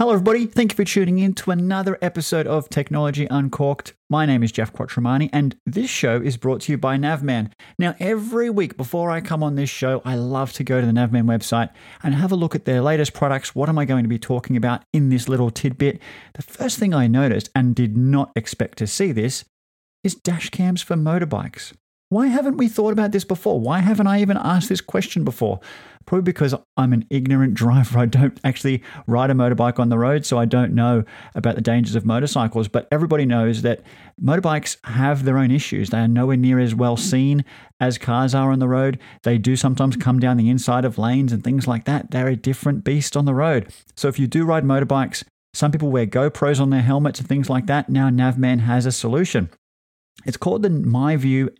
Hello, 0.00 0.12
everybody. 0.12 0.46
Thank 0.46 0.72
you 0.72 0.76
for 0.76 0.82
tuning 0.82 1.20
in 1.20 1.34
to 1.34 1.52
another 1.52 1.98
episode 2.02 2.48
of 2.48 2.68
Technology 2.68 3.28
Uncorked. 3.30 3.94
My 4.10 4.26
name 4.26 4.42
is 4.42 4.50
Jeff 4.50 4.72
Quattromani, 4.72 5.30
and 5.32 5.54
this 5.64 5.88
show 5.88 6.20
is 6.20 6.36
brought 6.36 6.62
to 6.62 6.72
you 6.72 6.78
by 6.78 6.96
Navman. 6.96 7.52
Now, 7.78 7.94
every 8.00 8.50
week 8.50 8.76
before 8.76 9.12
I 9.12 9.20
come 9.20 9.44
on 9.44 9.54
this 9.54 9.70
show, 9.70 10.02
I 10.04 10.16
love 10.16 10.52
to 10.54 10.64
go 10.64 10.80
to 10.80 10.86
the 10.86 10.92
Navman 10.92 11.26
website 11.26 11.70
and 12.02 12.16
have 12.16 12.32
a 12.32 12.34
look 12.34 12.56
at 12.56 12.64
their 12.64 12.82
latest 12.82 13.14
products. 13.14 13.54
What 13.54 13.68
am 13.68 13.78
I 13.78 13.84
going 13.84 14.02
to 14.02 14.08
be 14.08 14.18
talking 14.18 14.56
about 14.56 14.82
in 14.92 15.10
this 15.10 15.28
little 15.28 15.52
tidbit? 15.52 16.00
The 16.34 16.42
first 16.42 16.76
thing 16.80 16.92
I 16.92 17.06
noticed 17.06 17.50
and 17.54 17.72
did 17.72 17.96
not 17.96 18.32
expect 18.34 18.78
to 18.78 18.88
see 18.88 19.12
this 19.12 19.44
is 20.02 20.16
dash 20.16 20.50
cams 20.50 20.82
for 20.82 20.96
motorbikes. 20.96 21.72
Why 22.14 22.28
haven't 22.28 22.58
we 22.58 22.68
thought 22.68 22.92
about 22.92 23.10
this 23.10 23.24
before? 23.24 23.58
Why 23.58 23.80
haven't 23.80 24.06
I 24.06 24.20
even 24.20 24.36
asked 24.36 24.68
this 24.68 24.80
question 24.80 25.24
before? 25.24 25.58
Probably 26.06 26.22
because 26.22 26.54
I'm 26.76 26.92
an 26.92 27.06
ignorant 27.10 27.54
driver. 27.54 27.98
I 27.98 28.06
don't 28.06 28.38
actually 28.44 28.84
ride 29.08 29.30
a 29.30 29.34
motorbike 29.34 29.80
on 29.80 29.88
the 29.88 29.98
road, 29.98 30.24
so 30.24 30.38
I 30.38 30.44
don't 30.44 30.74
know 30.74 31.02
about 31.34 31.56
the 31.56 31.60
dangers 31.60 31.96
of 31.96 32.06
motorcycles. 32.06 32.68
But 32.68 32.86
everybody 32.92 33.26
knows 33.26 33.62
that 33.62 33.82
motorbikes 34.22 34.76
have 34.84 35.24
their 35.24 35.38
own 35.38 35.50
issues. 35.50 35.90
They 35.90 35.98
are 35.98 36.06
nowhere 36.06 36.36
near 36.36 36.60
as 36.60 36.72
well 36.72 36.96
seen 36.96 37.44
as 37.80 37.98
cars 37.98 38.32
are 38.32 38.52
on 38.52 38.60
the 38.60 38.68
road. 38.68 39.00
They 39.24 39.36
do 39.36 39.56
sometimes 39.56 39.96
come 39.96 40.20
down 40.20 40.36
the 40.36 40.50
inside 40.50 40.84
of 40.84 40.98
lanes 40.98 41.32
and 41.32 41.42
things 41.42 41.66
like 41.66 41.84
that. 41.86 42.12
They're 42.12 42.28
a 42.28 42.36
different 42.36 42.84
beast 42.84 43.16
on 43.16 43.24
the 43.24 43.34
road. 43.34 43.72
So 43.96 44.06
if 44.06 44.20
you 44.20 44.28
do 44.28 44.44
ride 44.44 44.62
motorbikes, 44.62 45.24
some 45.52 45.72
people 45.72 45.90
wear 45.90 46.06
GoPros 46.06 46.60
on 46.60 46.70
their 46.70 46.82
helmets 46.82 47.18
and 47.18 47.28
things 47.28 47.50
like 47.50 47.66
that. 47.66 47.88
Now 47.88 48.08
Navman 48.08 48.60
has 48.60 48.86
a 48.86 48.92
solution. 48.92 49.50
It's 50.24 50.36
called 50.36 50.62
the 50.62 50.70
MiVue 50.70 51.50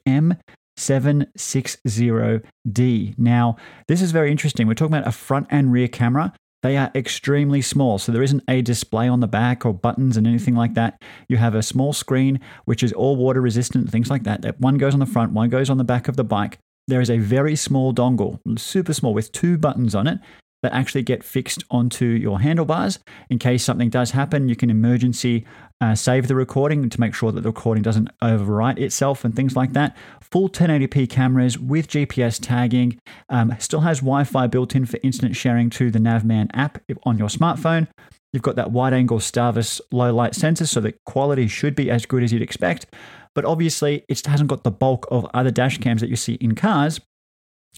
M760D. 0.79 3.19
Now, 3.19 3.57
this 3.89 4.01
is 4.01 4.13
very 4.13 4.31
interesting. 4.31 4.67
We're 4.67 4.75
talking 4.75 4.95
about 4.95 5.09
a 5.09 5.13
front 5.13 5.49
and 5.51 5.73
rear 5.73 5.89
camera. 5.89 6.33
They 6.63 6.79
are 6.79 6.91
extremely 6.95 7.61
small, 7.61 7.99
so 7.99 8.11
there 8.11 8.23
isn't 8.23 8.43
a 8.49 8.63
display 8.63 9.07
on 9.07 9.21
the 9.21 9.27
back 9.27 9.67
or 9.67 9.75
buttons 9.75 10.17
and 10.17 10.27
anything 10.27 10.55
like 10.55 10.73
that. 10.75 10.97
You 11.29 11.37
have 11.37 11.55
a 11.55 11.63
small 11.63 11.93
screen 11.93 12.41
which 12.65 12.83
is 12.83 12.95
all 12.95 13.17
water 13.17 13.43
resistant, 13.43 13.91
things 13.91 14.09
like 14.09 14.25
that. 14.25 14.59
One 14.59 14.79
goes 14.79 14.95
on 14.95 15.01
the 15.01 15.07
front, 15.07 15.33
one 15.33 15.51
goes 15.51 15.69
on 15.69 15.77
the 15.77 15.85
back 15.85 16.09
of 16.09 16.17
the 16.17 16.25
bike. 16.25 16.59
There 16.89 17.03
is 17.03 17.11
a 17.11 17.19
very 17.19 17.55
small 17.55 17.93
dongle, 17.93 18.39
super 18.59 18.95
small, 18.95 19.13
with 19.13 19.31
two 19.33 19.59
buttons 19.59 19.95
on 19.95 20.07
it 20.07 20.21
that 20.65 20.73
actually 20.73 21.03
get 21.03 21.23
fixed 21.23 21.63
onto 21.71 22.07
your 22.07 22.41
handlebars. 22.41 22.99
In 23.29 23.39
case 23.39 23.63
something 23.63 23.91
does 23.91 24.13
happen, 24.13 24.49
you 24.49 24.57
can 24.57 24.71
emergency 24.71 25.45
uh, 25.81 25.95
save 25.95 26.27
the 26.27 26.35
recording 26.35 26.89
to 26.89 27.01
make 27.01 27.15
sure 27.15 27.31
that 27.31 27.43
the 27.43 27.51
recording 27.51 27.83
doesn't 27.83 28.09
overwrite 28.23 28.79
itself 28.79 29.25
and 29.25 29.37
things 29.37 29.55
like 29.55 29.75
that. 29.75 29.95
Full 30.23 30.49
1080p 30.49 31.11
cameras 31.11 31.59
with 31.59 31.87
GPS 31.89 32.39
tagging. 32.41 32.99
Um, 33.29 33.55
still 33.59 33.81
has 33.81 33.99
Wi 33.99 34.25
Fi 34.25 34.47
built 34.47 34.75
in 34.75 34.87
for 34.87 34.99
instant 35.03 35.37
sharing 35.37 35.69
to 35.71 35.91
the 35.91 35.99
Navman 35.99 36.49
app 36.55 36.79
on 37.05 37.19
your 37.19 37.29
smartphone. 37.29 37.87
You've 38.33 38.43
got 38.43 38.57
that 38.57 38.73
wide 38.73 38.95
angle 38.95 39.19
Starvis 39.19 39.83
low 39.93 40.15
light 40.15 40.35
sensor, 40.35 40.67
so 40.67 40.81
the 40.81 40.95
quality 41.05 41.47
should 41.47 41.75
be 41.75 41.91
as 41.91 42.07
good 42.07 42.23
as 42.23 42.33
you'd 42.33 42.43
expect. 42.43 42.87
But 43.35 43.45
obviously, 43.45 44.05
it 44.09 44.25
hasn't 44.27 44.49
got 44.49 44.65
the 44.65 44.71
bulk 44.71 45.07
of 45.11 45.27
other 45.35 45.51
dash 45.51 45.79
cams 45.79 46.01
that 46.01 46.09
you 46.09 46.17
see 46.17 46.35
in 46.35 46.55
cars 46.55 47.01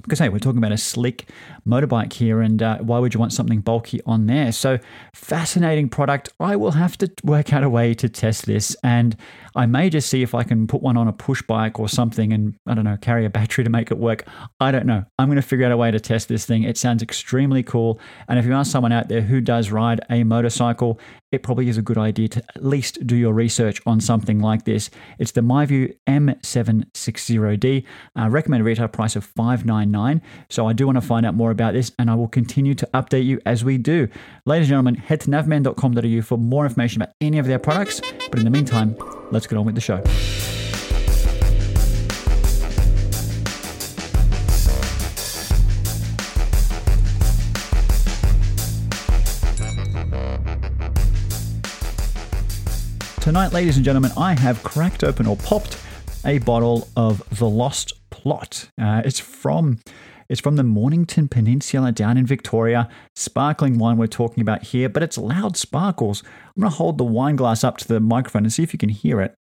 because 0.02 0.18
hey, 0.18 0.28
we're 0.28 0.38
talking 0.38 0.58
about 0.58 0.72
a 0.72 0.78
slick 0.78 1.28
motorbike 1.66 2.12
here, 2.12 2.40
and 2.40 2.62
uh, 2.62 2.78
why 2.78 2.98
would 2.98 3.14
you 3.14 3.20
want 3.20 3.32
something 3.32 3.60
bulky 3.60 4.00
on 4.06 4.26
there? 4.26 4.52
So, 4.52 4.78
fascinating 5.14 5.88
product. 5.88 6.28
I 6.38 6.56
will 6.56 6.72
have 6.72 6.96
to 6.98 7.10
work 7.24 7.52
out 7.52 7.62
a 7.62 7.70
way 7.70 7.94
to 7.94 8.08
test 8.08 8.46
this, 8.46 8.76
and 8.82 9.16
I 9.56 9.66
may 9.66 9.90
just 9.90 10.08
see 10.10 10.22
if 10.22 10.34
I 10.34 10.42
can 10.42 10.66
put 10.66 10.82
one 10.82 10.96
on 10.96 11.08
a 11.08 11.12
push 11.12 11.42
bike 11.42 11.80
or 11.80 11.88
something, 11.88 12.32
and 12.32 12.54
I 12.66 12.74
don't 12.74 12.84
know, 12.84 12.96
carry 13.00 13.24
a 13.24 13.30
battery 13.30 13.64
to 13.64 13.70
make 13.70 13.90
it 13.90 13.98
work. 13.98 14.26
I 14.60 14.70
don't 14.70 14.86
know. 14.86 15.04
I'm 15.18 15.28
going 15.28 15.36
to 15.36 15.42
figure 15.42 15.66
out 15.66 15.72
a 15.72 15.76
way 15.76 15.90
to 15.90 15.98
test 15.98 16.28
this 16.28 16.44
thing. 16.44 16.62
It 16.62 16.76
sounds 16.76 17.02
extremely 17.02 17.62
cool, 17.62 17.98
and 18.28 18.38
if 18.38 18.44
you 18.44 18.52
ask 18.52 18.70
someone 18.70 18.92
out 18.92 19.08
there 19.08 19.22
who 19.22 19.40
does 19.40 19.70
ride 19.70 20.00
a 20.10 20.22
motorcycle, 20.24 21.00
it 21.32 21.42
probably 21.42 21.68
is 21.68 21.76
a 21.76 21.82
good 21.82 21.98
idea 21.98 22.28
to 22.28 22.42
at 22.54 22.64
least 22.64 23.04
do 23.06 23.16
your 23.16 23.32
research 23.32 23.80
on 23.84 24.00
something 24.00 24.38
like 24.38 24.64
this. 24.64 24.90
It's 25.18 25.32
the 25.32 25.40
MiVue 25.40 25.96
M760D, 26.06 27.84
uh, 28.18 28.28
recommended 28.28 28.64
retail 28.64 28.88
price 28.88 29.16
of 29.16 29.24
599 29.24 30.22
So 30.48 30.66
I 30.66 30.72
do 30.72 30.86
want 30.86 30.96
to 30.96 31.02
find 31.02 31.26
out 31.26 31.34
more 31.34 31.50
about 31.50 31.74
this 31.74 31.92
and 31.98 32.10
I 32.10 32.14
will 32.14 32.28
continue 32.28 32.74
to 32.76 32.88
update 32.94 33.24
you 33.24 33.40
as 33.44 33.64
we 33.64 33.76
do. 33.76 34.08
Ladies 34.44 34.66
and 34.66 34.70
gentlemen, 34.70 34.94
head 34.94 35.20
to 35.22 35.30
navman.com.au 35.30 36.22
for 36.22 36.38
more 36.38 36.64
information 36.64 37.02
about 37.02 37.14
any 37.20 37.38
of 37.38 37.46
their 37.46 37.58
products. 37.58 38.00
But 38.30 38.38
in 38.38 38.44
the 38.44 38.50
meantime, 38.50 38.96
let's 39.30 39.46
get 39.46 39.58
on 39.58 39.64
with 39.64 39.74
the 39.74 39.80
show. 39.80 40.02
Tonight, 53.20 53.52
ladies 53.52 53.76
and 53.76 53.84
gentlemen, 53.84 54.12
I 54.16 54.38
have 54.38 54.62
cracked 54.62 55.02
open 55.02 55.26
or 55.26 55.36
popped 55.36 55.76
a 56.24 56.38
bottle 56.38 56.86
of 56.96 57.22
The 57.36 57.48
Lost 57.48 57.94
Plot. 58.10 58.70
Uh, 58.80 59.02
it's 59.04 59.18
from 59.18 59.80
it's 60.28 60.40
from 60.40 60.56
the 60.56 60.64
Mornington 60.64 61.28
Peninsula 61.28 61.92
down 61.92 62.16
in 62.16 62.26
Victoria. 62.26 62.88
Sparkling 63.14 63.78
wine 63.78 63.96
we're 63.96 64.06
talking 64.06 64.40
about 64.40 64.64
here, 64.64 64.88
but 64.88 65.02
it's 65.02 65.18
loud 65.18 65.56
sparkles. 65.56 66.22
I'm 66.24 66.62
going 66.62 66.70
to 66.70 66.76
hold 66.76 66.98
the 66.98 67.04
wine 67.04 67.36
glass 67.36 67.64
up 67.64 67.78
to 67.78 67.88
the 67.88 68.00
microphone 68.00 68.44
and 68.44 68.52
see 68.52 68.62
if 68.62 68.72
you 68.72 68.78
can 68.78 68.88
hear 68.88 69.20
it. 69.20 69.34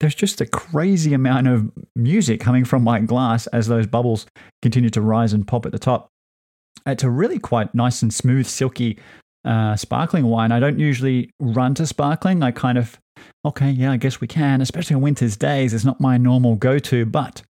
There's 0.00 0.14
just 0.14 0.40
a 0.40 0.46
crazy 0.46 1.12
amount 1.12 1.48
of 1.48 1.70
music 1.96 2.40
coming 2.40 2.64
from 2.64 2.84
my 2.84 3.00
glass 3.00 3.46
as 3.48 3.66
those 3.66 3.86
bubbles 3.86 4.26
continue 4.62 4.90
to 4.90 5.00
rise 5.00 5.32
and 5.32 5.46
pop 5.46 5.66
at 5.66 5.72
the 5.72 5.78
top. 5.78 6.08
It's 6.86 7.02
a 7.02 7.10
really 7.10 7.38
quite 7.38 7.74
nice 7.74 8.02
and 8.02 8.14
smooth, 8.14 8.46
silky 8.46 8.98
uh, 9.44 9.76
sparkling 9.76 10.26
wine. 10.26 10.52
I 10.52 10.60
don't 10.60 10.78
usually 10.78 11.30
run 11.40 11.74
to 11.74 11.86
sparkling. 11.86 12.42
I 12.42 12.50
kind 12.52 12.78
of 12.78 12.98
okay, 13.44 13.70
yeah, 13.70 13.92
I 13.92 13.96
guess 13.96 14.20
we 14.20 14.26
can, 14.26 14.60
especially 14.60 14.94
on 14.94 15.02
winter's 15.02 15.36
days. 15.36 15.74
It's 15.74 15.84
not 15.84 16.00
my 16.00 16.16
normal 16.16 16.56
go 16.56 16.78
to, 16.78 17.04
but 17.04 17.42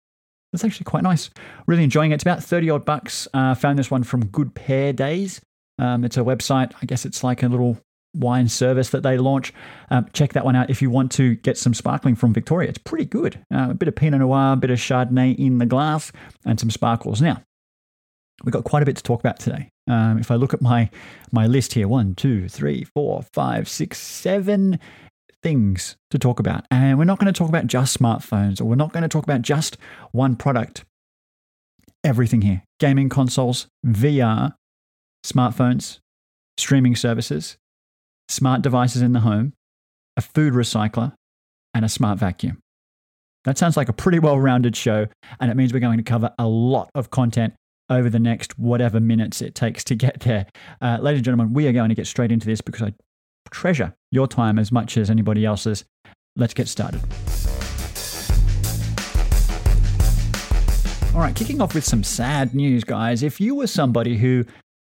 it's 0.54 0.64
actually 0.64 0.86
quite 0.86 1.04
nice. 1.04 1.30
Really 1.66 1.84
enjoying 1.84 2.12
it. 2.12 2.16
It's 2.16 2.24
about 2.24 2.44
30 2.44 2.70
odd 2.70 2.86
bucks. 2.86 3.28
Uh, 3.34 3.54
found 3.54 3.78
this 3.78 3.92
one 3.92 4.04
from 4.04 4.26
Good 4.28 4.56
Pair 4.56 4.94
Days. 4.94 5.42
Um, 5.80 6.04
it's 6.04 6.18
a 6.18 6.22
website. 6.22 6.74
I 6.82 6.86
guess 6.86 7.06
it's 7.06 7.24
like 7.24 7.44
a 7.44 7.48
little 7.48 7.78
wine 8.16 8.48
service 8.48 8.90
that 8.90 9.04
they 9.04 9.18
launch. 9.18 9.54
Um, 9.92 10.08
check 10.14 10.34
that 10.34 10.46
one 10.46 10.56
out 10.56 10.70
if 10.70 10.82
you 10.82 10.90
want 10.90 11.12
to 11.14 11.36
get 11.36 11.58
some 11.58 11.74
sparkling 11.74 12.16
from 12.16 12.34
Victoria. 12.34 12.70
It's 12.70 12.78
pretty 12.78 13.06
good. 13.06 13.44
Uh, 13.54 13.68
a 13.72 13.74
bit 13.74 13.88
of 13.88 13.96
Pinot 13.96 14.20
Noir, 14.20 14.54
a 14.54 14.56
bit 14.56 14.72
of 14.72 14.80
Chardonnay 14.80 15.38
in 15.38 15.58
the 15.58 15.66
glass, 15.66 16.12
and 16.46 16.60
some 16.60 16.72
sparkles. 16.72 17.22
Now, 17.22 17.44
we've 18.44 18.54
got 18.54 18.64
quite 18.64 18.84
a 18.84 18.86
bit 18.86 18.98
to 18.98 19.04
talk 19.04 19.20
about 19.20 19.40
today. 19.40 19.70
Um, 19.88 20.18
if 20.20 20.32
I 20.32 20.36
look 20.36 20.54
at 20.54 20.62
my 20.62 20.90
my 21.32 21.48
list 21.48 21.74
here, 21.74 21.88
one, 21.88 22.16
two, 22.16 22.50
three, 22.50 22.84
four, 22.84 23.24
five, 23.34 23.70
six, 23.70 24.00
seven 24.00 24.80
things 25.44 25.96
to 26.12 26.20
talk 26.20 26.40
about. 26.40 26.66
And 26.72 26.98
we're 26.98 27.06
not 27.06 27.20
going 27.20 27.32
to 27.32 27.38
talk 27.38 27.50
about 27.50 27.68
just 27.68 27.98
smartphones 27.98 28.62
or 28.62 28.66
we're 28.66 28.76
not 28.76 28.94
going 28.94 29.04
to 29.04 29.10
talk 29.10 29.24
about 29.24 29.42
just 29.42 29.78
one 30.12 30.36
product. 30.36 30.84
Everything 32.04 32.42
here 32.42 32.64
gaming 32.80 33.10
consoles, 33.10 33.68
VR, 33.86 34.54
smartphones, 35.26 36.00
streaming 36.58 36.96
services, 36.96 37.58
smart 38.30 38.62
devices 38.62 39.02
in 39.02 39.14
the 39.14 39.22
home, 39.22 39.54
a 40.16 40.22
food 40.22 40.54
recycler, 40.54 41.14
and 41.74 41.84
a 41.84 41.90
smart 41.90 42.20
vacuum. 42.20 42.60
That 43.46 43.58
sounds 43.58 43.78
like 43.78 43.90
a 43.90 43.94
pretty 43.94 44.20
well 44.20 44.40
rounded 44.40 44.76
show, 44.76 45.08
and 45.40 45.50
it 45.52 45.56
means 45.56 45.74
we're 45.74 45.80
going 45.80 45.98
to 45.98 46.04
cover 46.04 46.34
a 46.38 46.48
lot 46.48 46.90
of 46.96 47.10
content 47.10 47.54
over 47.90 48.10
the 48.10 48.20
next 48.20 48.60
whatever 48.60 49.00
minutes 49.00 49.42
it 49.42 49.56
takes 49.56 49.84
to 49.86 49.96
get 49.96 50.20
there. 50.22 50.46
Uh, 50.82 50.98
ladies 51.02 51.20
and 51.20 51.26
gentlemen, 51.26 51.54
we 51.54 51.68
are 51.68 51.72
going 51.72 51.90
to 51.90 51.96
get 51.96 52.08
straight 52.08 52.32
into 52.32 52.46
this 52.46 52.62
because 52.62 52.82
I 52.82 52.94
treasure 53.50 53.96
your 54.12 54.28
time 54.28 54.60
as 54.60 54.72
much 54.72 54.98
as 54.98 55.10
anybody 55.10 55.46
else's. 55.46 55.86
Let's 56.36 56.54
get 56.54 56.68
started. 56.68 57.02
All 61.14 61.24
right, 61.24 61.36
kicking 61.36 61.62
off 61.62 61.74
with 61.74 61.84
some 61.84 62.04
sad 62.04 62.54
news, 62.54 62.84
guys. 62.84 63.24
If 63.24 63.42
you 63.42 63.56
were 63.56 63.66
somebody 63.66 64.18
who 64.18 64.46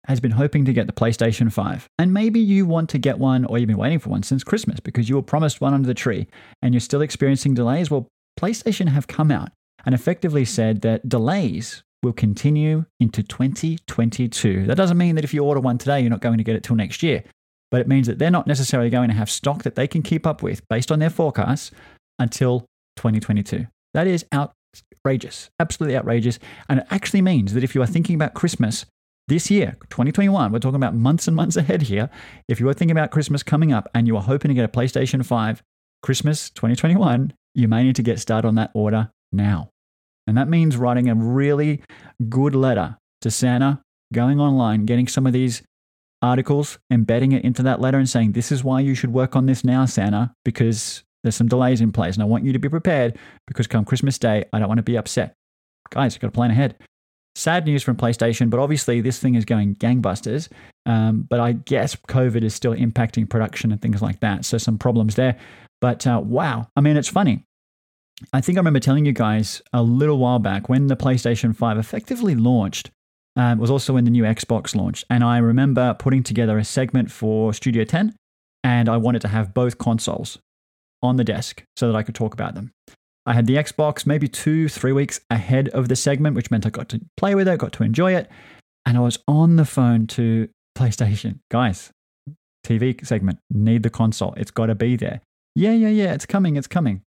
has 0.06 0.19
been 0.19 0.31
hoping 0.31 0.66
to 0.66 0.73
get 0.73 0.85
the 0.85 0.94
PlayStation 0.94 1.51
5, 1.51 1.88
and 1.97 2.13
maybe 2.13 2.39
you 2.39 2.67
want 2.67 2.89
to 2.91 3.00
get 3.00 3.17
one 3.17 3.44
or 3.45 3.57
you've 3.57 3.67
been 3.67 3.78
waiting 3.78 3.98
for 3.98 4.09
one 4.09 4.21
since 4.21 4.44
Christmas 4.44 4.80
because 4.80 5.09
you 5.09 5.15
were 5.15 5.24
promised 5.24 5.62
one 5.62 5.74
under 5.74 5.88
the 5.88 5.95
tree 5.95 6.27
and 6.62 6.74
you're 6.74 6.80
still 6.80 7.01
experiencing 7.01 7.56
delays, 7.56 7.89
well, 7.89 8.07
PlayStation 8.39 8.89
have 8.89 9.07
come 9.07 9.31
out 9.31 9.50
and 9.83 9.95
effectively 9.95 10.45
said 10.45 10.81
that 10.81 11.09
delays 11.09 11.83
will 12.04 12.13
continue 12.13 12.86
into 13.00 13.24
2022. 13.24 14.68
That 14.68 14.77
doesn't 14.77 14.97
mean 14.97 15.15
that 15.15 15.24
if 15.24 15.33
you 15.33 15.44
order 15.44 15.59
one 15.59 15.80
today, 15.80 16.01
you're 16.01 16.09
not 16.09 16.21
going 16.21 16.38
to 16.38 16.44
get 16.44 16.56
it 16.56 16.63
till 16.63 16.75
next 16.75 17.01
year 17.01 17.24
but 17.71 17.81
it 17.81 17.88
means 17.88 18.06
that 18.07 18.19
they're 18.19 18.29
not 18.29 18.47
necessarily 18.47 18.89
going 18.89 19.09
to 19.09 19.15
have 19.15 19.31
stock 19.31 19.63
that 19.63 19.75
they 19.75 19.88
can 19.88 20.03
keep 20.03 20.27
up 20.27 20.44
with 20.44 20.62
based 20.68 20.91
on 20.91 21.00
their 21.00 21.09
forecasts 21.09 21.71
until 22.19 22.65
2022. 22.97 23.65
That 23.94 24.07
is 24.07 24.25
outrageous, 24.33 25.50
absolutely 25.59 25.97
outrageous. 25.97 26.38
And 26.69 26.81
it 26.81 26.88
actually 26.91 27.21
means 27.21 27.53
that 27.53 27.63
if 27.63 27.73
you 27.73 27.81
are 27.81 27.88
thinking 27.88 28.15
about 28.15 28.33
Christmas 28.33 28.85
this 29.27 29.50
year, 29.50 29.77
2021, 29.89 30.51
we're 30.51 30.59
talking 30.59 30.75
about 30.75 30.95
months 30.95 31.27
and 31.27 31.35
months 31.35 31.56
ahead 31.56 31.83
here. 31.83 32.09
If 32.47 32.59
you 32.59 32.68
are 32.68 32.73
thinking 32.73 32.97
about 32.97 33.12
Christmas 33.12 33.44
coming 33.44 33.71
up 33.71 33.89
and 33.95 34.06
you 34.06 34.15
are 34.18 34.23
hoping 34.23 34.50
to 34.50 34.56
get 34.56 34.65
a 34.65 34.68
PlayStation 34.68 35.25
5, 35.25 35.63
Christmas 36.03 36.50
2021, 36.50 37.33
you 37.56 37.68
may 37.68 37.83
need 37.83 37.95
to 37.95 38.03
get 38.03 38.19
started 38.19 38.47
on 38.47 38.56
that 38.56 38.71
order 38.73 39.12
now. 39.31 39.69
And 40.27 40.38
that 40.38 40.50
means 40.50 40.77
writing 40.77 41.09
a 41.09 41.15
really 41.15 41.81
good 42.29 42.56
letter 42.56 42.97
to 43.21 43.31
Santa, 43.31 43.81
going 44.13 44.39
online, 44.39 44.85
getting 44.85 45.07
some 45.07 45.25
of 45.25 45.33
these 45.33 45.62
articles, 46.21 46.79
embedding 46.91 47.31
it 47.31 47.44
into 47.44 47.63
that 47.63 47.81
letter 47.81 47.97
and 47.97 48.09
saying, 48.09 48.31
This 48.31 48.51
is 48.51 48.63
why 48.63 48.79
you 48.79 48.95
should 48.95 49.13
work 49.13 49.35
on 49.35 49.45
this 49.45 49.63
now, 49.63 49.85
Santa, 49.85 50.33
because 50.45 51.03
there's 51.23 51.35
some 51.35 51.47
delays 51.47 51.81
in 51.81 51.91
place. 51.91 52.15
And 52.15 52.23
I 52.23 52.27
want 52.27 52.45
you 52.45 52.53
to 52.53 52.59
be 52.59 52.69
prepared 52.69 53.18
because 53.47 53.68
come 53.68 53.85
Christmas 53.85 54.18
Day, 54.18 54.45
I 54.53 54.59
don't 54.59 54.68
want 54.68 54.79
to 54.79 54.83
be 54.83 54.97
upset. 54.97 55.35
Guys, 55.89 56.13
you've 56.13 56.21
got 56.21 56.27
to 56.27 56.31
plan 56.31 56.51
ahead. 56.51 56.75
Sad 57.35 57.65
news 57.65 57.81
from 57.83 57.95
PlayStation, 57.95 58.50
but 58.50 58.59
obviously 58.59 59.00
this 59.00 59.19
thing 59.19 59.35
is 59.35 59.45
going 59.45 59.75
gangbusters. 59.75 60.50
Um, 60.85 61.25
but 61.29 61.39
I 61.39 61.53
guess 61.53 61.95
COVID 61.95 62.44
is 62.44 62.53
still 62.53 62.73
impacting 62.73 63.29
production 63.29 63.71
and 63.71 63.81
things 63.81 64.01
like 64.01 64.19
that. 64.19 64.45
So 64.45 64.57
some 64.57 64.77
problems 64.77 65.15
there. 65.15 65.38
But 65.79 66.06
uh, 66.06 66.21
wow, 66.23 66.68
I 66.75 66.81
mean, 66.81 66.97
it's 66.97 67.07
funny. 67.07 67.45
I 68.33 68.41
think 68.41 68.57
I 68.57 68.59
remember 68.59 68.79
telling 68.79 69.06
you 69.06 69.13
guys 69.13 69.62
a 69.73 69.81
little 69.81 70.18
while 70.18 70.39
back 70.39 70.69
when 70.69 70.88
the 70.88 70.95
PlayStation 70.95 71.56
5 71.56 71.77
effectively 71.77 72.35
launched. 72.35 72.91
Um, 73.38 73.60
was 73.60 73.72
also 73.72 73.94
when 73.94 74.04
the 74.04 74.12
new 74.12 74.24
Xbox 74.24 74.75
launched. 74.75 75.06
And 75.10 75.24
I 75.24 75.38
remember 75.38 75.94
putting 75.94 76.22
together 76.22 76.57
a 76.57 76.66
segment 76.66 77.10
for 77.10 77.54
Studio 77.54 77.86
10, 77.86 78.13
and 78.63 78.89
I 78.89 78.98
wanted 78.98 79.22
to 79.22 79.30
have 79.30 79.54
both 79.54 79.78
consoles 79.78 80.38
on 81.01 81.16
the 81.16 81.24
desk 81.24 81.63
so 81.78 81.88
that 81.88 81.98
I 81.98 82.04
could 82.04 82.16
talk 82.16 82.33
about 82.33 82.56
them. 82.56 82.72
I 83.25 83.33
had 83.33 83.45
the 83.45 83.56
Xbox 83.56 84.06
maybe 84.06 84.28
two, 84.28 84.68
three 84.68 84.92
weeks 84.92 85.22
ahead 85.30 85.69
of 85.69 85.88
the 85.88 85.95
segment, 85.95 86.36
which 86.36 86.51
meant 86.51 86.66
I 86.66 86.69
got 86.69 86.89
to 86.89 87.01
play 87.18 87.36
with 87.36 87.48
it, 87.48 87.60
got 87.60 87.74
to 87.74 87.83
enjoy 87.83 88.16
it. 88.16 88.30
And 88.86 88.98
I 88.98 89.01
was 89.01 89.19
on 89.28 89.57
the 89.57 89.66
phone 89.66 90.07
to 90.07 90.50
PlayStation. 90.78 91.39
Guys, 91.50 91.92
TV 92.66 93.06
segment, 93.06 93.39
need 93.50 93.83
the 93.83 93.89
console. 93.89 94.33
It's 94.38 94.51
got 94.51 94.68
to 94.68 94.75
be 94.75 94.95
there. 94.95 95.22
Yeah, 95.56 95.74
yeah, 95.74 95.89
yeah, 95.89 96.13
it's 96.13 96.25
coming, 96.25 96.56
it's 96.56 96.68
coming. 96.68 97.04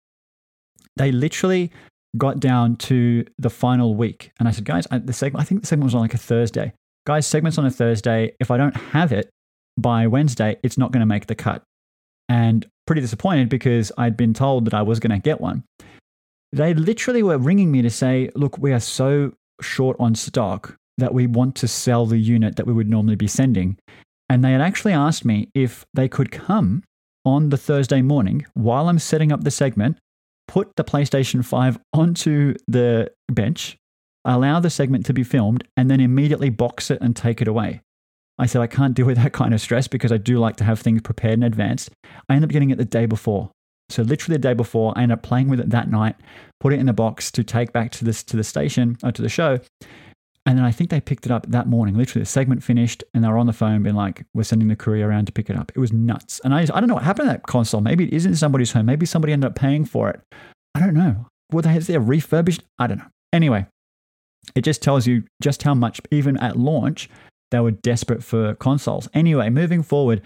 They 0.97 1.11
literally 1.11 1.73
got 2.17 2.41
down 2.41 2.77
to 2.77 3.25
the 3.39 3.51
final 3.51 3.95
week. 3.95 4.33
And 4.39 4.49
I 4.49 4.51
said, 4.51 4.65
guys, 4.65 4.87
the 4.91 5.13
segment, 5.13 5.43
I 5.43 5.45
think 5.45 5.63
the 5.63 5.67
segment 5.67 5.87
was 5.87 5.95
on 5.95 6.01
like 6.01 6.15
a 6.15 6.19
Thursday. 6.19 6.73
Guys, 7.07 7.27
segment's 7.27 7.59
on 7.59 7.67
a 7.67 7.71
Thursday. 7.71 8.35
If 8.41 8.51
I 8.51 8.57
don't 8.57 8.77
have 8.77 9.13
it 9.13 9.31
by 9.77 10.07
Wednesday, 10.07 10.57
it's 10.63 10.79
not 10.79 10.93
going 10.93 11.01
to 11.01 11.07
make 11.07 11.27
the 11.27 11.35
cut. 11.35 11.63
And 12.29 12.67
pretty 12.87 13.03
disappointed 13.03 13.49
because 13.49 13.93
I'd 13.99 14.17
been 14.17 14.35
told 14.35 14.65
that 14.67 14.75
I 14.75 14.83
was 14.83 15.01
going 15.01 15.11
to 15.11 15.19
get 15.19 15.41
one. 15.41 15.65
They 16.53 16.73
literally 16.73 17.23
were 17.23 17.39
ringing 17.39 17.71
me 17.71 17.83
to 17.83 17.91
say, 17.91 18.31
look, 18.35 18.59
we 18.59 18.73
are 18.73 18.81
so 18.81 19.33
short 19.61 19.97
on 19.99 20.15
stock 20.15 20.77
that 20.99 21.13
we 21.13 21.27
want 21.27 21.57
to 21.57 21.69
sell 21.69 22.07
the 22.07 22.19
unit 22.19 22.57
that 22.57 22.67
we 22.67 22.73
would 22.73 22.89
normally 22.89 23.17
be 23.17 23.27
sending. 23.27 23.77
And 24.29 24.45
they 24.45 24.53
had 24.53 24.61
actually 24.61 24.93
asked 24.93 25.25
me 25.25 25.51
if 25.55 25.85
they 25.93 26.09
could 26.09 26.31
come 26.31 26.85
on 27.25 27.49
the 27.49 27.57
Thursday 27.57 28.03
morning 28.03 28.47
while 28.55 28.89
I'm 28.89 28.99
setting 28.99 29.33
up 29.33 29.43
the 29.43 29.51
segment, 29.51 29.99
put 30.49 30.77
the 30.77 30.85
PlayStation 30.85 31.45
5 31.45 31.79
onto 31.93 32.55
the 32.67 33.11
bench, 33.29 33.77
allow 34.25 34.61
the 34.61 34.71
segment 34.71 35.07
to 35.07 35.13
be 35.13 35.25
filmed, 35.25 35.65
and 35.77 35.91
then 35.91 36.01
immediately 36.01 36.51
box 36.51 36.91
it 36.91 36.99
and 37.01 37.15
take 37.15 37.41
it 37.41 37.49
away. 37.49 37.81
I 38.39 38.47
said, 38.47 38.63
I 38.63 38.67
can't 38.67 38.95
deal 38.95 39.07
with 39.07 39.17
that 39.17 39.33
kind 39.33 39.55
of 39.55 39.61
stress 39.61 39.87
because 39.87 40.11
I 40.11 40.17
do 40.17 40.39
like 40.39 40.57
to 40.57 40.65
have 40.65 40.81
things 40.81 41.03
prepared 41.03 41.35
in 41.35 41.43
advance. 41.43 41.89
I 42.29 42.35
ended 42.35 42.51
up 42.51 42.53
getting 42.53 42.71
it 42.71 42.79
the 42.79 42.85
day 42.85 43.07
before. 43.07 43.51
So 43.91 44.03
literally 44.03 44.37
the 44.37 44.43
day 44.43 44.55
before, 44.55 44.93
I 44.97 45.03
ended 45.03 45.19
up 45.19 45.23
playing 45.23 45.49
with 45.49 45.61
it 45.61 45.71
that 45.71 45.91
night, 45.91 46.17
put 46.59 46.73
it 46.73 46.81
in 46.81 46.87
the 46.87 46.93
box 46.93 47.31
to 47.33 47.45
take 47.45 47.73
back 47.73 47.91
to 47.93 48.05
this 48.05 48.23
to 48.25 48.37
the 48.37 48.45
station 48.45 48.97
or 49.05 49.13
to 49.13 49.23
the 49.23 49.29
show. 49.29 49.61
And 50.47 50.59
then 50.59 50.65
I 50.65 50.73
think 50.73 50.91
they 50.91 51.01
picked 51.01 51.25
it 51.25 51.33
up 51.33 51.47
that 51.49 51.67
morning. 51.67 51.97
Literally, 51.97 52.23
the 52.23 52.27
segment 52.27 52.63
finished, 52.63 53.03
and 53.15 53.25
they 53.25 53.29
were 53.29 53.39
on 53.39 53.47
the 53.47 53.53
phone, 53.53 53.83
being 53.83 53.95
like, 53.95 54.27
"We're 54.35 54.43
sending 54.43 54.69
the 54.69 54.77
courier 54.77 55.09
around 55.09 55.27
to 55.27 55.33
pick 55.33 55.49
it 55.49 55.57
up." 55.57 55.73
It 55.75 55.79
was 55.79 55.93
nuts. 55.93 56.41
And 56.45 56.55
I, 56.55 56.61
I 56.61 56.81
don't 56.81 56.87
know 56.87 56.95
what 56.95 57.05
happened 57.05 57.29
to 57.29 57.33
that 57.33 57.45
console. 57.45 57.81
Maybe 57.81 58.05
it 58.05 58.13
isn't 58.13 58.37
somebody's 58.37 58.73
home. 58.73 58.87
Maybe 58.87 59.07
somebody 59.07 59.33
ended 59.33 59.49
up 59.49 59.57
paying 59.57 59.85
for 59.85 60.11
it. 60.11 60.21
I 60.75 60.81
don't 60.81 60.95
know. 60.95 61.27
Were 61.51 61.63
they, 61.63 61.77
is 61.77 61.87
there 61.87 62.01
refurbished? 62.01 62.63
I 62.79 62.87
don't 62.87 62.99
know. 62.99 63.07
Anyway, 63.33 63.67
it 64.55 64.63
just 64.63 64.83
tells 64.83 65.07
you 65.07 65.25
just 65.43 65.63
how 65.63 65.75
much, 65.75 66.01
even 66.11 66.37
at 66.39 66.59
launch, 66.59 67.09
they 67.51 67.61
were 67.61 67.71
desperate 67.71 68.23
for 68.23 68.55
consoles. 68.55 69.09
Anyway, 69.15 69.49
moving 69.49 69.83
forward, 69.83 70.21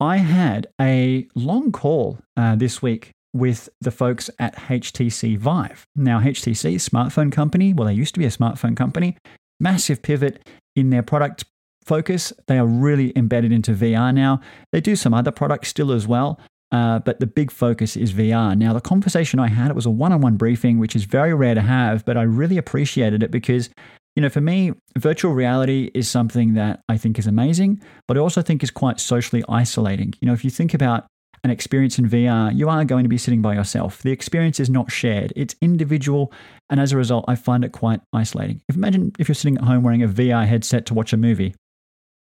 I 0.00 0.16
had 0.16 0.66
a 0.80 1.28
long 1.34 1.72
call 1.72 2.18
uh, 2.36 2.56
this 2.56 2.80
week 2.80 3.10
with 3.32 3.68
the 3.80 3.90
folks 3.90 4.30
at 4.38 4.56
HTC 4.56 5.38
Vive. 5.38 5.84
Now, 5.94 6.20
HTC, 6.20 6.76
smartphone 6.76 7.30
company, 7.30 7.72
well, 7.72 7.86
they 7.86 7.94
used 7.94 8.14
to 8.14 8.20
be 8.20 8.26
a 8.26 8.30
smartphone 8.30 8.76
company, 8.76 9.16
massive 9.60 10.02
pivot 10.02 10.48
in 10.74 10.90
their 10.90 11.02
product 11.02 11.44
focus. 11.84 12.32
They 12.46 12.58
are 12.58 12.66
really 12.66 13.12
embedded 13.16 13.52
into 13.52 13.72
VR 13.72 14.14
now. 14.14 14.40
They 14.72 14.80
do 14.80 14.96
some 14.96 15.14
other 15.14 15.30
products 15.30 15.68
still 15.68 15.92
as 15.92 16.06
well, 16.06 16.40
uh, 16.72 17.00
but 17.00 17.20
the 17.20 17.26
big 17.26 17.50
focus 17.50 17.96
is 17.96 18.12
VR. 18.12 18.56
Now, 18.56 18.72
the 18.72 18.80
conversation 18.80 19.38
I 19.40 19.48
had, 19.48 19.70
it 19.70 19.74
was 19.74 19.86
a 19.86 19.90
one 19.90 20.12
on 20.12 20.20
one 20.20 20.36
briefing, 20.36 20.78
which 20.78 20.96
is 20.96 21.04
very 21.04 21.34
rare 21.34 21.54
to 21.54 21.62
have, 21.62 22.04
but 22.04 22.16
I 22.16 22.22
really 22.22 22.58
appreciated 22.58 23.22
it 23.22 23.30
because 23.30 23.70
you 24.16 24.22
know, 24.22 24.28
for 24.28 24.40
me, 24.40 24.72
virtual 24.98 25.32
reality 25.32 25.90
is 25.94 26.08
something 26.08 26.54
that 26.54 26.80
I 26.88 26.96
think 26.96 27.18
is 27.18 27.28
amazing, 27.28 27.80
but 28.08 28.16
I 28.16 28.20
also 28.20 28.42
think 28.42 28.62
is 28.62 28.70
quite 28.70 28.98
socially 28.98 29.44
isolating. 29.48 30.14
You 30.20 30.26
know, 30.26 30.32
if 30.32 30.44
you 30.44 30.50
think 30.50 30.74
about 30.74 31.06
an 31.44 31.50
experience 31.50 31.98
in 31.98 32.08
VR, 32.08 32.54
you 32.54 32.68
are 32.68 32.84
going 32.84 33.04
to 33.04 33.08
be 33.08 33.18
sitting 33.18 33.42
by 33.42 33.54
yourself. 33.54 34.02
The 34.02 34.12
experience 34.12 34.60
is 34.60 34.70
not 34.70 34.90
shared, 34.90 35.32
it's 35.36 35.54
individual. 35.60 36.32
And 36.68 36.80
as 36.80 36.92
a 36.92 36.96
result, 36.96 37.24
I 37.28 37.34
find 37.34 37.64
it 37.64 37.72
quite 37.72 38.00
isolating. 38.12 38.62
If 38.68 38.76
imagine 38.76 39.12
if 39.18 39.28
you're 39.28 39.34
sitting 39.34 39.56
at 39.56 39.64
home 39.64 39.82
wearing 39.82 40.02
a 40.02 40.08
VR 40.08 40.46
headset 40.46 40.86
to 40.86 40.94
watch 40.94 41.12
a 41.12 41.16
movie, 41.16 41.54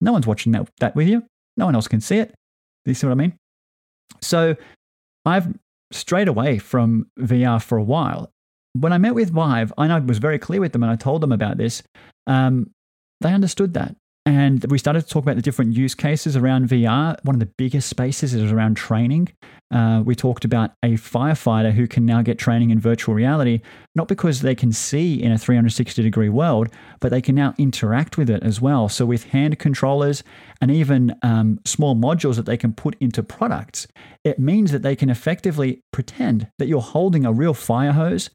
no 0.01 0.12
one's 0.12 0.27
watching 0.27 0.51
that, 0.54 0.69
that 0.80 0.95
with 0.95 1.07
you. 1.07 1.24
No 1.57 1.66
one 1.66 1.75
else 1.75 1.88
can 1.88 2.01
see 2.01 2.18
it. 2.18 2.30
Do 2.86 2.92
you 2.92 2.95
see 2.95 3.06
what 3.06 3.12
I 3.12 3.16
mean? 3.16 3.33
So 4.21 4.56
I've 5.25 5.54
strayed 5.92 6.27
away 6.27 6.57
from 6.57 7.07
VR 7.19 7.62
for 7.62 7.77
a 7.77 7.83
while 7.83 8.31
when 8.74 8.94
I 8.94 8.98
met 8.98 9.16
with 9.16 9.31
Vive, 9.31 9.74
I 9.77 10.00
was 10.00 10.18
very 10.18 10.39
clear 10.39 10.62
with 10.62 10.74
them 10.74 10.83
and 10.83 10.92
I 10.92 10.95
told 10.95 11.21
them 11.21 11.31
about 11.31 11.57
this. 11.57 11.83
Um, 12.27 12.71
they 13.21 13.33
understood 13.33 13.74
that. 13.74 13.95
And 14.25 14.63
we 14.69 14.77
started 14.77 15.01
to 15.01 15.07
talk 15.07 15.24
about 15.24 15.38
the 15.38 15.42
different 15.42 15.75
use 15.75 15.95
cases 15.95 16.36
around 16.36 16.69
VR. 16.69 17.18
One 17.24 17.36
of 17.36 17.39
the 17.39 17.51
biggest 17.57 17.89
spaces 17.89 18.33
is 18.33 18.51
around 18.51 18.75
training. 18.75 19.30
Uh, 19.71 20.01
we 20.04 20.16
talked 20.16 20.45
about 20.45 20.71
a 20.83 20.94
firefighter 20.94 21.71
who 21.71 21.88
can 21.88 22.06
now 22.06 22.21
get 22.21 22.38
training 22.39 22.71
in 22.71 22.80
virtual 22.80 23.13
reality, 23.13 23.62
not 23.95 24.07
because 24.07 24.42
they 24.42 24.56
can 24.56 24.71
see 24.71 25.21
in 25.21 25.31
a 25.31 25.38
360 25.38 26.01
degree 26.01 26.30
world, 26.30 26.69
but 27.00 27.12
they 27.12 27.21
can 27.21 27.36
now 27.36 27.54
interact 27.57 28.18
with 28.18 28.30
it 28.30 28.44
as 28.44 28.60
well. 28.60 28.89
So, 28.89 29.06
with 29.06 29.25
hand 29.25 29.60
controllers 29.60 30.24
and 30.60 30.71
even 30.71 31.16
um, 31.21 31.60
small 31.66 31.95
modules 31.95 32.36
that 32.36 32.45
they 32.45 32.57
can 32.57 32.74
put 32.74 32.95
into 33.00 33.21
products, 33.21 33.88
it 34.24 34.39
means 34.39 34.71
that 34.71 34.81
they 34.81 34.95
can 34.95 35.10
effectively 35.10 35.81
pretend 35.94 36.50
that 36.57 36.68
you're 36.68 36.81
holding 36.81 37.25
a 37.25 37.31
real 37.31 37.54
fire 37.54 37.92
hose 37.92 38.30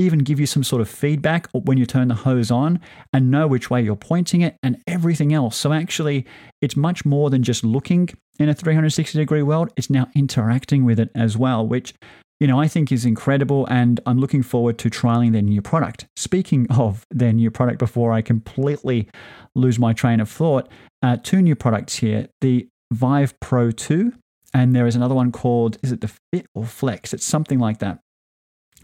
even 0.00 0.20
give 0.20 0.40
you 0.40 0.46
some 0.46 0.64
sort 0.64 0.82
of 0.82 0.88
feedback 0.88 1.48
when 1.52 1.78
you 1.78 1.86
turn 1.86 2.08
the 2.08 2.14
hose 2.14 2.50
on 2.50 2.80
and 3.12 3.30
know 3.30 3.46
which 3.46 3.70
way 3.70 3.82
you're 3.82 3.96
pointing 3.96 4.40
it 4.40 4.56
and 4.62 4.82
everything 4.86 5.32
else. 5.32 5.56
So, 5.56 5.72
actually, 5.72 6.26
it's 6.60 6.76
much 6.76 7.04
more 7.04 7.30
than 7.30 7.42
just 7.42 7.64
looking 7.64 8.08
in 8.38 8.48
a 8.48 8.54
360 8.54 9.18
degree 9.18 9.42
world, 9.42 9.70
it's 9.76 9.90
now 9.90 10.08
interacting 10.16 10.84
with 10.84 10.98
it 10.98 11.10
as 11.14 11.36
well, 11.36 11.66
which 11.66 11.94
you 12.40 12.46
know, 12.46 12.58
I 12.58 12.68
think 12.68 12.90
is 12.90 13.04
incredible, 13.04 13.66
and 13.66 14.00
I'm 14.06 14.18
looking 14.18 14.42
forward 14.42 14.78
to 14.78 14.88
trialing 14.88 15.32
their 15.32 15.42
new 15.42 15.60
product. 15.60 16.06
Speaking 16.16 16.66
of 16.70 17.04
their 17.10 17.34
new 17.34 17.50
product, 17.50 17.78
before 17.78 18.12
I 18.12 18.22
completely 18.22 19.10
lose 19.54 19.78
my 19.78 19.92
train 19.92 20.20
of 20.20 20.30
thought, 20.30 20.66
uh, 21.02 21.18
two 21.22 21.42
new 21.42 21.54
products 21.54 21.96
here 21.96 22.28
the 22.40 22.66
Vive 22.92 23.38
Pro 23.40 23.70
2, 23.70 24.14
and 24.54 24.74
there 24.74 24.86
is 24.86 24.96
another 24.96 25.14
one 25.14 25.30
called, 25.32 25.76
is 25.82 25.92
it 25.92 26.00
the 26.00 26.10
Fit 26.32 26.46
or 26.54 26.64
Flex? 26.64 27.12
It's 27.12 27.26
something 27.26 27.58
like 27.58 27.78
that. 27.80 28.00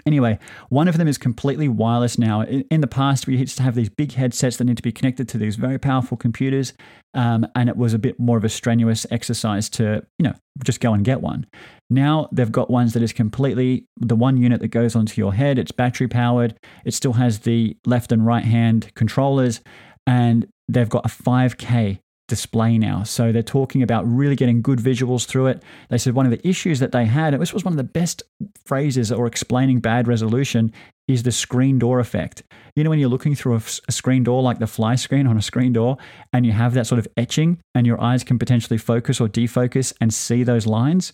Anyway, 0.06 0.38
one 0.68 0.86
of 0.86 0.98
them 0.98 1.08
is 1.08 1.18
completely 1.18 1.68
wireless 1.68 2.16
now. 2.16 2.42
In, 2.44 2.80
the 2.80 2.86
past, 2.86 3.26
we 3.26 3.36
used 3.36 3.56
to 3.56 3.64
have 3.64 3.74
these 3.74 3.88
big 3.88 4.12
headsets 4.12 4.56
that 4.56 4.64
need 4.64 4.76
to 4.76 4.82
be 4.82 4.92
connected 4.92 5.28
to 5.28 5.36
these 5.38 5.56
very 5.56 5.78
powerful 5.78 6.16
computers, 6.16 6.72
um, 7.14 7.44
and 7.56 7.68
it 7.68 7.76
was 7.76 7.92
a 7.92 7.98
bit 7.98 8.18
more 8.20 8.38
of 8.38 8.44
a 8.44 8.48
strenuous 8.48 9.04
exercise 9.10 9.68
to, 9.70 10.06
you 10.18 10.22
know, 10.22 10.34
just 10.64 10.80
go 10.80 10.94
and 10.94 11.04
get 11.04 11.22
one. 11.22 11.44
Now 11.90 12.28
they've 12.30 12.52
got 12.52 12.70
ones 12.70 12.92
that 12.92 13.02
is 13.02 13.12
completely 13.12 13.86
the 13.96 14.14
one 14.14 14.36
unit 14.36 14.60
that 14.60 14.68
goes 14.68 14.94
onto 14.94 15.20
your 15.20 15.34
head. 15.34 15.58
It's 15.58 15.72
battery 15.72 16.06
powered. 16.06 16.54
It 16.84 16.94
still 16.94 17.14
has 17.14 17.40
the 17.40 17.76
left 17.84 18.12
and 18.12 18.24
right 18.24 18.44
hand 18.44 18.92
controllers, 18.94 19.60
and 20.06 20.46
they've 20.68 20.88
got 20.88 21.04
a 21.04 21.08
5K 21.08 21.98
display 22.28 22.78
now. 22.78 23.02
So 23.02 23.32
they're 23.32 23.42
talking 23.42 23.82
about 23.82 24.06
really 24.06 24.36
getting 24.36 24.62
good 24.62 24.78
visuals 24.78 25.26
through 25.26 25.46
it. 25.46 25.62
They 25.88 25.98
said 25.98 26.14
one 26.14 26.26
of 26.26 26.32
the 26.32 26.46
issues 26.46 26.80
that 26.80 26.92
they 26.92 27.04
had, 27.04 27.34
and 27.34 27.40
this 27.40 27.52
was 27.52 27.64
one 27.64 27.72
of 27.72 27.78
the 27.78 27.84
best 27.84 28.22
phrases 28.64 29.12
or 29.12 29.26
explaining 29.26 29.80
bad 29.80 30.08
resolution, 30.08 30.72
is 31.08 31.22
the 31.22 31.32
screen 31.32 31.78
door 31.78 32.00
effect. 32.00 32.42
You 32.74 32.82
know, 32.82 32.90
when 32.90 32.98
you're 32.98 33.08
looking 33.08 33.34
through 33.34 33.54
a, 33.54 33.62
a, 33.88 33.92
screen 33.92 34.24
door, 34.24 34.42
like 34.42 34.58
the 34.58 34.66
fly 34.66 34.96
screen 34.96 35.26
on 35.26 35.36
a 35.36 35.42
screen 35.42 35.72
door, 35.72 35.98
and 36.32 36.44
you 36.44 36.52
have 36.52 36.74
that 36.74 36.86
sort 36.86 36.98
of 36.98 37.06
etching, 37.16 37.60
and 37.74 37.86
your 37.86 38.00
eyes 38.00 38.24
can 38.24 38.38
potentially 38.38 38.78
focus 38.78 39.20
or 39.20 39.28
defocus 39.28 39.92
and 40.00 40.12
see 40.12 40.42
those 40.42 40.66
lines. 40.66 41.12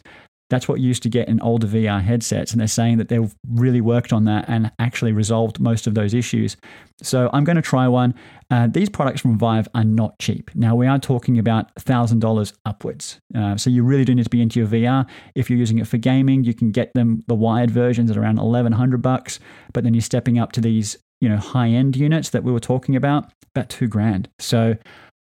That's 0.52 0.68
what 0.68 0.80
you 0.80 0.88
used 0.88 1.02
to 1.04 1.08
get 1.08 1.28
in 1.28 1.40
older 1.40 1.66
VR 1.66 2.02
headsets. 2.02 2.52
And 2.52 2.60
they're 2.60 2.68
saying 2.68 2.98
that 2.98 3.08
they've 3.08 3.34
really 3.48 3.80
worked 3.80 4.12
on 4.12 4.26
that 4.26 4.44
and 4.48 4.70
actually 4.78 5.12
resolved 5.12 5.58
most 5.60 5.86
of 5.86 5.94
those 5.94 6.12
issues. 6.12 6.58
So 7.00 7.30
I'm 7.32 7.44
going 7.44 7.56
to 7.56 7.62
try 7.62 7.88
one. 7.88 8.14
Uh, 8.50 8.68
these 8.70 8.90
products 8.90 9.22
from 9.22 9.38
Vive 9.38 9.66
are 9.74 9.82
not 9.82 10.18
cheap. 10.18 10.50
Now, 10.54 10.76
we 10.76 10.86
are 10.86 10.98
talking 10.98 11.38
about 11.38 11.74
$1,000 11.76 12.52
upwards. 12.66 13.18
Uh, 13.34 13.56
so 13.56 13.70
you 13.70 13.82
really 13.82 14.04
do 14.04 14.14
need 14.14 14.24
to 14.24 14.30
be 14.30 14.42
into 14.42 14.60
your 14.60 14.68
VR. 14.68 15.08
If 15.34 15.48
you're 15.48 15.58
using 15.58 15.78
it 15.78 15.86
for 15.86 15.96
gaming, 15.96 16.44
you 16.44 16.52
can 16.52 16.70
get 16.70 16.92
them 16.92 17.24
the 17.28 17.34
wired 17.34 17.70
versions 17.70 18.10
at 18.10 18.18
around 18.18 18.36
1100 18.36 19.00
bucks. 19.00 19.40
But 19.72 19.84
then 19.84 19.94
you're 19.94 20.02
stepping 20.02 20.38
up 20.38 20.52
to 20.52 20.60
these 20.60 20.98
you 21.22 21.28
know 21.28 21.38
high 21.38 21.68
end 21.68 21.96
units 21.96 22.30
that 22.30 22.42
we 22.42 22.52
were 22.52 22.60
talking 22.60 22.96
about 22.96 23.32
about 23.54 23.68
two 23.68 23.86
grand 23.86 24.28
so 24.40 24.74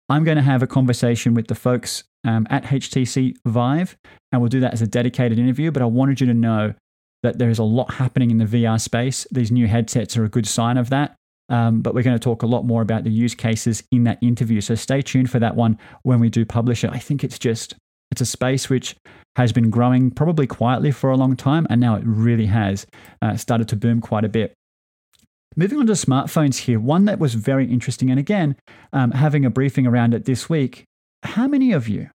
I'm 0.08 0.24
going 0.24 0.36
to 0.36 0.42
have 0.42 0.62
a 0.62 0.66
conversation 0.66 1.34
with 1.34 1.48
the 1.48 1.54
folks 1.54 2.04
um, 2.24 2.46
at 2.50 2.64
HTC 2.64 3.36
Vive, 3.44 3.96
and 4.32 4.40
we'll 4.40 4.48
do 4.48 4.60
that 4.60 4.72
as 4.72 4.82
a 4.82 4.86
dedicated 4.86 5.38
interview. 5.38 5.70
But 5.70 5.82
I 5.82 5.86
wanted 5.86 6.20
you 6.20 6.26
to 6.28 6.34
know 6.34 6.74
that 7.22 7.38
there 7.38 7.50
is 7.50 7.58
a 7.58 7.64
lot 7.64 7.94
happening 7.94 8.30
in 8.30 8.38
the 8.38 8.44
VR 8.44 8.80
space. 8.80 9.26
These 9.30 9.50
new 9.50 9.66
headsets 9.66 10.16
are 10.16 10.24
a 10.24 10.28
good 10.28 10.46
sign 10.46 10.78
of 10.78 10.90
that. 10.90 11.16
Um, 11.50 11.80
but 11.80 11.94
we're 11.94 12.02
going 12.02 12.16
to 12.16 12.22
talk 12.22 12.42
a 12.42 12.46
lot 12.46 12.64
more 12.64 12.82
about 12.82 13.04
the 13.04 13.10
use 13.10 13.34
cases 13.34 13.82
in 13.90 14.04
that 14.04 14.18
interview. 14.22 14.60
So 14.60 14.74
stay 14.74 15.00
tuned 15.00 15.30
for 15.30 15.38
that 15.38 15.56
one 15.56 15.78
when 16.02 16.20
we 16.20 16.28
do 16.28 16.44
publish 16.44 16.84
it. 16.84 16.90
I 16.90 16.98
think 16.98 17.24
it's 17.24 17.38
just 17.38 17.74
it's 18.10 18.20
a 18.20 18.26
space 18.26 18.68
which 18.68 18.96
has 19.36 19.52
been 19.52 19.70
growing 19.70 20.10
probably 20.10 20.46
quietly 20.46 20.90
for 20.90 21.10
a 21.10 21.16
long 21.16 21.36
time, 21.36 21.66
and 21.70 21.80
now 21.80 21.94
it 21.94 22.02
really 22.04 22.46
has 22.46 22.86
uh, 23.22 23.36
started 23.36 23.68
to 23.68 23.76
boom 23.76 24.00
quite 24.00 24.24
a 24.24 24.28
bit. 24.28 24.52
Moving 25.58 25.80
on 25.80 25.86
to 25.88 25.94
smartphones 25.94 26.58
here, 26.58 26.78
one 26.78 27.06
that 27.06 27.18
was 27.18 27.34
very 27.34 27.66
interesting, 27.66 28.10
and 28.10 28.20
again, 28.20 28.54
um, 28.92 29.10
having 29.10 29.44
a 29.44 29.50
briefing 29.50 29.88
around 29.88 30.14
it 30.14 30.24
this 30.24 30.48
week. 30.48 30.84
How 31.24 31.48
many 31.48 31.72
of 31.72 31.88
you 31.88 32.10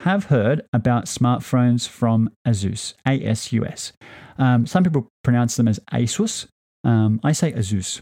have 0.00 0.24
heard 0.24 0.62
about 0.72 1.04
smartphones 1.04 1.86
from 1.86 2.30
Asus, 2.48 2.94
ASUS? 3.06 3.92
Um, 4.38 4.64
some 4.64 4.82
people 4.82 5.08
pronounce 5.22 5.56
them 5.56 5.68
as 5.68 5.78
Asus. 5.92 6.46
Um, 6.82 7.20
I 7.22 7.32
say 7.32 7.52
Asus. 7.52 8.00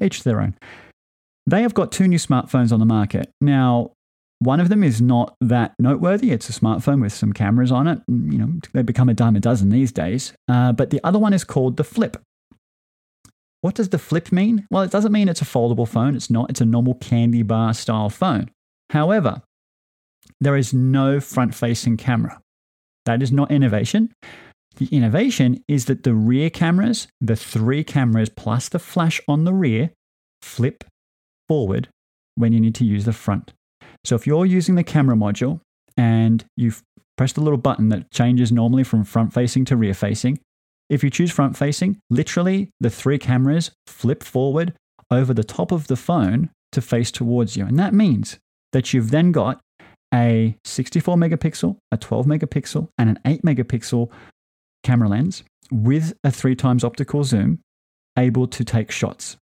Each 0.00 0.22
their 0.22 0.40
own. 0.40 0.54
They 1.46 1.60
have 1.60 1.74
got 1.74 1.92
two 1.92 2.08
new 2.08 2.18
smartphones 2.18 2.72
on 2.72 2.80
the 2.80 2.86
market. 2.86 3.30
Now, 3.42 3.92
one 4.38 4.60
of 4.60 4.70
them 4.70 4.82
is 4.82 4.98
not 4.98 5.34
that 5.42 5.74
noteworthy. 5.78 6.30
It's 6.30 6.48
a 6.48 6.58
smartphone 6.58 7.02
with 7.02 7.12
some 7.12 7.34
cameras 7.34 7.70
on 7.70 7.86
it. 7.86 8.00
You 8.08 8.38
know, 8.38 8.52
they 8.72 8.80
become 8.80 9.10
a 9.10 9.14
dime 9.14 9.36
a 9.36 9.40
dozen 9.40 9.68
these 9.68 9.92
days. 9.92 10.32
Uh, 10.48 10.72
but 10.72 10.88
the 10.88 11.04
other 11.04 11.18
one 11.18 11.34
is 11.34 11.44
called 11.44 11.76
the 11.76 11.84
Flip. 11.84 12.16
What 13.66 13.74
does 13.74 13.88
the 13.88 13.98
Flip 13.98 14.30
mean? 14.30 14.64
Well, 14.70 14.84
it 14.84 14.92
doesn't 14.92 15.10
mean 15.10 15.28
it's 15.28 15.42
a 15.42 15.44
foldable 15.44 15.88
phone. 15.88 16.14
It's 16.14 16.30
not. 16.30 16.48
It's 16.50 16.60
a 16.60 16.64
normal 16.64 16.94
candy 16.94 17.42
bar 17.42 17.74
style 17.74 18.08
phone. 18.08 18.48
However, 18.90 19.42
there 20.40 20.56
is 20.56 20.72
no 20.72 21.18
front 21.18 21.52
facing 21.52 21.96
camera. 21.96 22.40
That 23.06 23.22
is 23.22 23.32
not 23.32 23.50
innovation. 23.50 24.12
The 24.76 24.86
innovation 24.92 25.64
is 25.66 25.86
that 25.86 26.04
the 26.04 26.14
rear 26.14 26.48
cameras, 26.48 27.08
the 27.20 27.34
three 27.34 27.82
cameras 27.82 28.28
plus 28.28 28.68
the 28.68 28.78
flash 28.78 29.20
on 29.26 29.42
the 29.42 29.52
rear, 29.52 29.90
flip 30.42 30.84
forward 31.48 31.88
when 32.36 32.52
you 32.52 32.60
need 32.60 32.76
to 32.76 32.84
use 32.84 33.04
the 33.04 33.12
front. 33.12 33.52
So 34.04 34.14
if 34.14 34.28
you're 34.28 34.46
using 34.46 34.76
the 34.76 34.84
camera 34.84 35.16
module 35.16 35.58
and 35.96 36.44
you've 36.56 36.84
pressed 37.18 37.34
the 37.34 37.40
little 37.40 37.58
button 37.58 37.88
that 37.88 38.12
changes 38.12 38.52
normally 38.52 38.84
from 38.84 39.02
front 39.02 39.34
facing 39.34 39.64
to 39.64 39.76
rear 39.76 39.92
facing, 39.92 40.38
if 40.88 41.02
you 41.02 41.10
choose 41.10 41.32
front 41.32 41.56
facing, 41.56 41.98
literally 42.10 42.70
the 42.80 42.90
three 42.90 43.18
cameras 43.18 43.70
flip 43.86 44.22
forward 44.22 44.74
over 45.10 45.34
the 45.34 45.44
top 45.44 45.72
of 45.72 45.86
the 45.86 45.96
phone 45.96 46.50
to 46.72 46.80
face 46.80 47.10
towards 47.10 47.56
you. 47.56 47.64
And 47.64 47.78
that 47.78 47.94
means 47.94 48.38
that 48.72 48.92
you've 48.92 49.10
then 49.10 49.32
got 49.32 49.60
a 50.12 50.56
64 50.64 51.16
megapixel, 51.16 51.76
a 51.90 51.96
12 51.96 52.26
megapixel, 52.26 52.88
and 52.98 53.10
an 53.10 53.18
8 53.24 53.42
megapixel 53.42 54.10
camera 54.82 55.08
lens 55.08 55.42
with 55.70 56.12
a 56.22 56.30
three 56.30 56.54
times 56.54 56.84
optical 56.84 57.24
zoom 57.24 57.58
able 58.16 58.46
to 58.46 58.64
take 58.64 58.90
shots. 58.90 59.36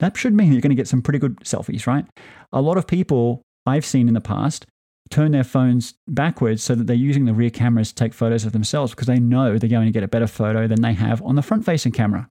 That 0.00 0.16
should 0.16 0.34
mean 0.34 0.52
you're 0.52 0.60
going 0.60 0.70
to 0.70 0.76
get 0.76 0.88
some 0.88 1.02
pretty 1.02 1.18
good 1.18 1.38
selfies, 1.40 1.86
right? 1.86 2.04
A 2.52 2.60
lot 2.60 2.76
of 2.76 2.86
people 2.86 3.42
I've 3.66 3.86
seen 3.86 4.08
in 4.08 4.14
the 4.14 4.20
past 4.20 4.66
turn 5.12 5.32
their 5.32 5.44
phones 5.44 5.94
backwards 6.08 6.62
so 6.62 6.74
that 6.74 6.86
they're 6.86 6.96
using 6.96 7.26
the 7.26 7.34
rear 7.34 7.50
cameras 7.50 7.90
to 7.90 7.94
take 7.94 8.14
photos 8.14 8.44
of 8.44 8.52
themselves 8.52 8.92
because 8.92 9.06
they 9.06 9.20
know 9.20 9.58
they're 9.58 9.68
going 9.68 9.86
to 9.86 9.92
get 9.92 10.02
a 10.02 10.08
better 10.08 10.26
photo 10.26 10.66
than 10.66 10.80
they 10.80 10.94
have 10.94 11.22
on 11.22 11.36
the 11.36 11.42
front 11.42 11.64
facing 11.64 11.92
camera. 11.92 12.28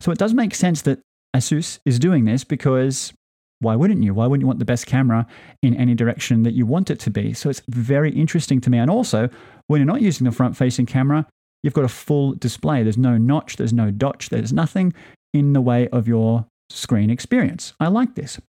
So 0.00 0.10
it 0.10 0.18
does 0.18 0.34
make 0.34 0.54
sense 0.54 0.82
that 0.82 1.00
Asus 1.34 1.78
is 1.84 1.98
doing 1.98 2.24
this 2.24 2.44
because 2.44 3.12
why 3.60 3.76
wouldn't 3.76 4.02
you? 4.02 4.12
Why 4.12 4.26
wouldn't 4.26 4.42
you 4.42 4.46
want 4.46 4.58
the 4.58 4.64
best 4.64 4.86
camera 4.86 5.26
in 5.62 5.74
any 5.76 5.94
direction 5.94 6.42
that 6.42 6.52
you 6.52 6.66
want 6.66 6.90
it 6.90 6.98
to 7.00 7.10
be? 7.10 7.32
So 7.32 7.48
it's 7.48 7.62
very 7.68 8.12
interesting 8.12 8.60
to 8.62 8.70
me. 8.70 8.78
And 8.78 8.90
also, 8.90 9.30
when 9.68 9.80
you're 9.80 9.86
not 9.86 10.02
using 10.02 10.24
the 10.24 10.32
front 10.32 10.56
facing 10.56 10.86
camera, 10.86 11.26
you've 11.62 11.74
got 11.74 11.84
a 11.84 11.88
full 11.88 12.32
display. 12.32 12.82
There's 12.82 12.98
no 12.98 13.16
notch, 13.16 13.56
there's 13.56 13.72
no 13.72 13.90
dotch, 13.90 14.28
there's 14.28 14.52
nothing 14.52 14.92
in 15.32 15.52
the 15.52 15.60
way 15.60 15.88
of 15.88 16.06
your 16.06 16.46
screen 16.70 17.08
experience. 17.08 17.72
I 17.80 17.88
like 17.88 18.14
this. 18.14 18.40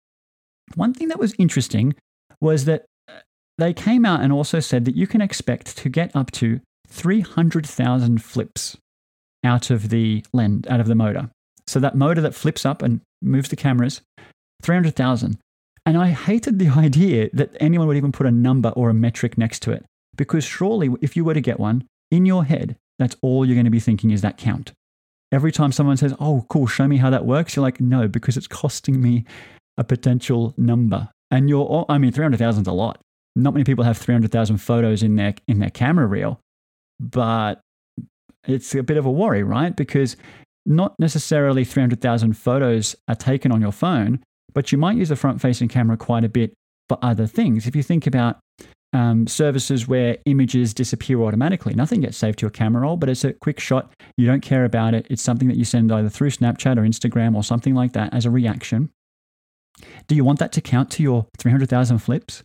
One 0.75 0.95
thing 0.95 1.09
that 1.09 1.21
was 1.21 1.35
interesting 1.39 1.95
was 2.41 2.65
that 2.65 2.87
they 3.59 3.73
came 3.73 4.05
out 4.05 4.21
and 4.21 4.33
also 4.33 4.61
said 4.61 4.85
that 4.85 4.97
you 4.97 5.07
can 5.07 5.21
expect 5.21 5.77
to 5.79 5.89
get 5.89 6.15
up 6.15 6.31
to 6.33 6.61
300,000 6.89 8.23
flips 8.23 8.77
out 9.45 9.71
of 9.71 9.89
the 9.89 10.25
lens, 10.33 10.67
out 10.69 10.81
of 10.81 10.87
the 10.87 10.95
motor. 10.95 11.31
So 11.67 11.81
that 11.81 11.95
motor 11.95 12.21
that 12.21 12.35
flips 12.35 12.65
up 12.65 12.83
and 12.83 13.01
moves 13.23 13.49
the 13.49 13.57
cameras, 13.57 14.03
300,000. 14.63 15.39
And 15.85 15.97
I 15.97 16.09
hated 16.09 16.59
the 16.59 16.69
idea 16.77 17.31
that 17.33 17.57
anyone 17.61 17.87
would 17.87 17.97
even 17.97 18.13
put 18.13 18.27
a 18.27 18.31
number 18.31 18.71
or 18.71 18.91
a 18.91 18.95
metric 18.95 19.39
next 19.39 19.61
to 19.61 19.73
it. 19.73 19.85
Because 20.17 20.45
surely, 20.45 20.91
if 21.01 21.17
you 21.17 21.25
were 21.25 21.35
to 21.35 21.41
get 21.41 21.61
one, 21.61 21.85
in 22.11 22.25
your 22.25 22.45
head, 22.45 22.77
that's 22.99 23.17
all 23.21 23.45
you're 23.45 23.55
going 23.55 23.65
to 23.65 23.71
be 23.71 23.81
thinking 23.81 24.11
is 24.11 24.23
that 24.23 24.39
count. 24.39 24.73
Every 25.33 25.53
time 25.53 25.73
someone 25.73 25.97
says, 25.97 26.15
Oh, 26.21 26.47
cool, 26.49 26.67
show 26.67 26.87
me 26.87 26.97
how 26.97 27.11
that 27.11 27.27
works, 27.27 27.57
you're 27.57 27.63
like, 27.63 27.81
No, 27.81 28.09
because 28.09 28.37
it's 28.37 28.47
costing 28.47 29.01
me 29.01 29.25
a 29.77 29.85
potential 29.85 30.55
number. 30.57 31.09
And 31.31 31.49
you're, 31.49 31.85
I 31.89 31.99
mean, 31.99 32.13
300,000 32.13 32.63
is 32.63 32.69
a 32.69 32.73
lot. 32.73 33.01
Not 33.37 33.55
many 33.55 33.65
people 33.65 33.85
have 33.85 33.99
300,000 33.99 34.57
photos 34.57 35.03
in 35.03 35.17
their, 35.17 35.35
in 35.47 35.59
their 35.59 35.71
camera 35.71 36.07
reel, 36.07 36.41
but 36.99 37.61
it's 38.47 38.75
a 38.75 38.83
bit 38.83 38.97
of 38.97 39.07
a 39.07 39.11
worry, 39.11 39.43
right? 39.43 39.75
Because 39.77 40.17
not 40.65 40.95
necessarily 40.99 41.65
300,000 41.65 42.33
photos 42.35 42.97
are 43.09 43.15
taken 43.15 43.53
on 43.53 43.61
your 43.61 43.73
phone, 43.73 44.23
but 44.53 44.73
you 44.73 44.79
might 44.79 44.97
use 44.97 45.11
the 45.11 45.17
front 45.17 45.41
facing 45.41 45.69
camera 45.69 45.97
quite 45.97 46.25
a 46.25 46.29
bit 46.29 46.55
for 46.89 46.99
other 47.03 47.27
things. 47.27 47.67
If 47.67 47.77
you 47.77 47.83
think 47.83 48.07
about 48.07 48.39
um, 48.93 49.27
services 49.27 49.87
where 49.87 50.19
images 50.25 50.73
disappear 50.73 51.21
automatically, 51.21 51.75
nothing 51.75 52.01
gets 52.01 52.17
saved 52.17 52.39
to 52.39 52.45
your 52.45 52.51
camera 52.51 52.83
roll, 52.83 52.97
but 52.97 53.09
it's 53.09 53.25
a 53.25 53.33
quick 53.35 53.61
shot. 53.61 53.93
You 54.17 54.27
don't 54.27 54.41
care 54.41 54.65
about 54.65 54.95
it. 54.95 55.07
It's 55.11 55.23
something 55.23 55.49
that 55.49 55.57
you 55.57 55.65
send 55.65 55.93
either 55.93 56.09
through 56.09 56.31
Snapchat 56.31 56.79
or 56.79 56.83
Instagram 56.83 57.35
or 57.35 57.45
something 57.45 57.75
like 57.75 57.93
that 57.93 58.13
as 58.15 58.25
a 58.25 58.31
reaction. 58.31 58.91
Do 60.09 60.15
you 60.15 60.25
want 60.25 60.39
that 60.39 60.53
to 60.53 60.61
count 60.61 60.91
to 60.93 61.03
your 61.03 61.27
300,000 61.39 61.99
flips? 61.99 62.43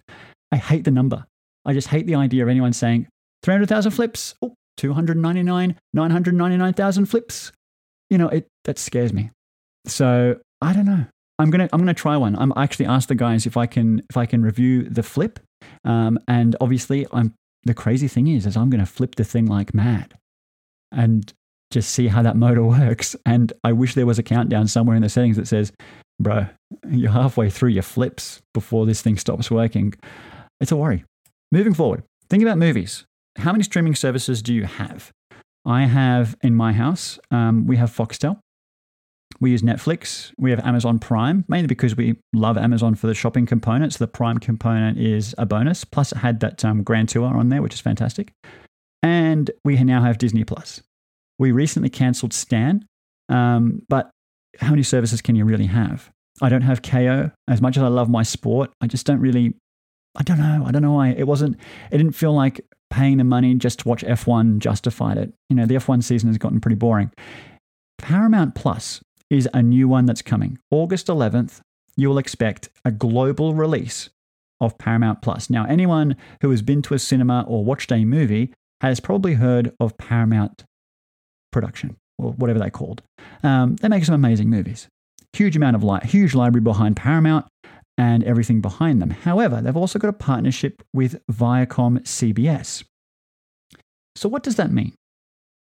I 0.52 0.58
hate 0.58 0.84
the 0.84 0.92
number. 0.92 1.26
I 1.66 1.74
just 1.74 1.88
hate 1.88 2.08
the 2.08 2.16
idea 2.16 2.44
of 2.44 2.50
anyone 2.50 2.74
saying 2.74 3.08
300,000 3.44 3.92
flips, 3.92 4.36
oh, 4.42 4.56
299, 4.78 5.76
999,000 5.94 7.06
flips. 7.06 7.52
You 8.10 8.18
know, 8.18 8.28
it 8.28 8.48
that 8.66 8.78
scares 8.78 9.14
me. 9.14 9.32
So 9.86 10.38
I 10.62 10.74
don't 10.74 10.86
know. 10.86 11.06
I'm 11.40 11.50
gonna 11.50 11.70
I'm 11.72 11.80
gonna 11.80 11.94
try 11.94 12.18
one. 12.18 12.36
I'm 12.36 12.54
actually 12.56 12.86
asked 12.86 13.08
the 13.08 13.16
guys 13.16 13.46
if 13.46 13.58
I 13.58 13.66
can 13.66 14.04
if 14.10 14.18
I 14.18 14.26
can 14.26 14.44
review 14.44 14.84
the 14.84 15.02
flip, 15.02 15.40
um, 15.86 16.20
and 16.28 16.56
obviously 16.62 17.08
I'm 17.12 17.34
the 17.64 17.74
crazy 17.74 18.08
thing 18.08 18.28
is 18.28 18.46
is 18.46 18.58
I'm 18.58 18.70
gonna 18.70 18.86
flip 18.86 19.16
the 19.16 19.24
thing 19.24 19.46
like 19.46 19.74
mad, 19.74 20.14
and 20.92 21.32
just 21.72 21.92
see 21.92 22.08
how 22.08 22.22
that 22.22 22.36
motor 22.36 22.64
works. 22.80 23.16
And 23.26 23.54
I 23.64 23.72
wish 23.72 23.96
there 23.96 24.06
was 24.06 24.20
a 24.20 24.24
countdown 24.24 24.68
somewhere 24.68 24.96
in 24.96 25.02
the 25.02 25.10
settings 25.10 25.38
that 25.38 25.48
says 25.48 25.72
bro, 26.22 26.46
you're 26.90 27.12
halfway 27.12 27.50
through 27.50 27.70
your 27.70 27.84
flips 27.84 28.42
before 28.54 28.86
this 28.86 29.02
thing 29.02 29.18
stops 29.18 29.50
working. 29.50 29.94
It's 30.62 30.72
a 30.72 30.78
worry. 30.78 31.04
Moving 31.52 31.74
forward, 31.74 32.04
think 32.30 32.44
about 32.44 32.58
movies. 32.58 33.06
How 33.38 33.52
many 33.52 33.64
streaming 33.64 33.96
services 33.96 34.42
do 34.42 34.54
you 34.54 34.66
have? 34.66 35.12
I 35.66 35.84
have 35.84 36.36
in 36.42 36.56
my 36.56 36.72
house, 36.72 37.20
um, 37.30 37.68
we 37.68 37.78
have 37.78 37.90
Foxtel. 37.90 38.40
We 39.40 39.52
use 39.52 39.64
Netflix. 39.64 40.32
We 40.38 40.52
have 40.52 40.60
Amazon 40.60 41.00
Prime, 41.00 41.46
mainly 41.48 41.68
because 41.68 41.96
we 41.96 42.18
love 42.32 42.58
Amazon 42.58 42.94
for 42.94 43.08
the 43.08 43.16
shopping 43.16 43.48
components. 43.48 43.98
The 43.98 44.08
Prime 44.08 44.38
component 44.38 45.00
is 45.00 45.34
a 45.38 45.48
bonus. 45.48 45.84
Plus, 45.84 46.12
it 46.12 46.20
had 46.20 46.42
that 46.42 46.64
um, 46.64 46.84
Grand 46.84 47.10
Tour 47.10 47.26
on 47.26 47.50
there, 47.50 47.62
which 47.62 47.74
is 47.74 47.80
fantastic. 47.80 48.34
And 49.02 49.50
we 49.66 49.82
now 49.84 50.02
have 50.02 50.20
Disney 50.20 50.44
Plus. 50.44 50.82
We 51.40 51.52
recently 51.52 51.90
cancelled 51.90 52.34
Stan, 52.34 52.86
um, 53.30 53.82
but 53.90 54.12
how 54.60 54.70
many 54.70 54.84
services 54.84 55.22
can 55.22 55.36
you 55.36 55.44
really 55.44 55.66
have? 55.66 56.12
I 56.40 56.50
don't 56.50 56.62
have 56.62 56.84
Kayo. 56.84 57.32
As 57.48 57.62
much 57.62 57.78
as 57.78 57.84
I 57.84 57.88
love 57.88 58.10
my 58.10 58.22
sport, 58.22 58.70
I 58.80 58.86
just 58.86 59.08
don't 59.08 59.20
really, 59.20 59.56
I 60.16 60.24
don't 60.24 60.40
know. 60.40 60.64
I 60.66 60.72
don't 60.72 60.82
know 60.82 60.94
why. 60.94 61.10
It 61.10 61.28
wasn't, 61.28 61.58
it 61.92 61.98
didn't 61.98 62.14
feel 62.14 62.34
like 62.34 62.66
paying 62.90 63.18
the 63.18 63.24
money 63.24 63.56
just 63.56 63.80
to 63.80 63.88
watch 63.88 64.04
F1 64.04 64.60
justified 64.60 65.18
it. 65.18 65.34
You 65.50 65.56
know, 65.56 65.66
the 65.66 65.76
F1 65.76 66.04
season 66.04 66.30
has 66.30 66.38
gotten 66.38 66.60
pretty 66.60 66.76
boring. 66.76 67.12
Paramount 67.98 68.56
Plus 68.56 69.02
is 69.30 69.48
a 69.54 69.64
new 69.64 69.88
one 69.88 70.06
that's 70.06 70.22
coming. 70.22 70.60
August 70.70 71.08
11th, 71.08 71.62
you 71.96 72.10
will 72.10 72.18
expect 72.18 72.70
a 72.84 72.92
global 72.92 73.54
release 73.54 74.10
of 74.60 74.78
Paramount 74.78 75.22
Plus. 75.22 75.50
Now, 75.50 75.66
anyone 75.66 76.18
who 76.42 76.52
has 76.52 76.62
been 76.62 76.82
to 76.84 76.94
a 76.94 77.00
cinema 77.00 77.46
or 77.48 77.64
watched 77.64 77.92
a 77.92 78.04
movie 78.04 78.54
has 78.82 79.00
probably 79.00 79.36
heard 79.36 79.74
of 79.80 79.98
Paramount 79.98 80.66
Production 81.52 81.96
or 82.18 82.32
whatever 82.34 82.60
they're 82.60 82.70
called. 82.70 83.02
Um, 83.44 83.76
they 83.78 83.88
make 83.88 84.06
some 84.06 84.16
amazing 84.16 84.50
movies. 84.50 84.88
Huge 85.34 85.56
amount 85.56 85.76
of 85.76 85.84
light, 85.84 86.04
huge 86.04 86.36
library 86.36 86.62
behind 86.62 86.98
Paramount 86.98 87.46
and 88.02 88.24
everything 88.24 88.62
behind 88.62 89.00
them. 89.00 89.12
However, 89.12 89.62
they've 89.62 89.78
also 89.78 90.00
got 90.00 90.08
a 90.08 90.14
partnership 90.14 90.82
with 90.92 91.22
Viacom 91.32 92.00
CBS. 92.00 92.84
So, 94.16 94.28
what 94.28 94.42
does 94.42 94.56
that 94.56 94.72
mean? 94.72 94.94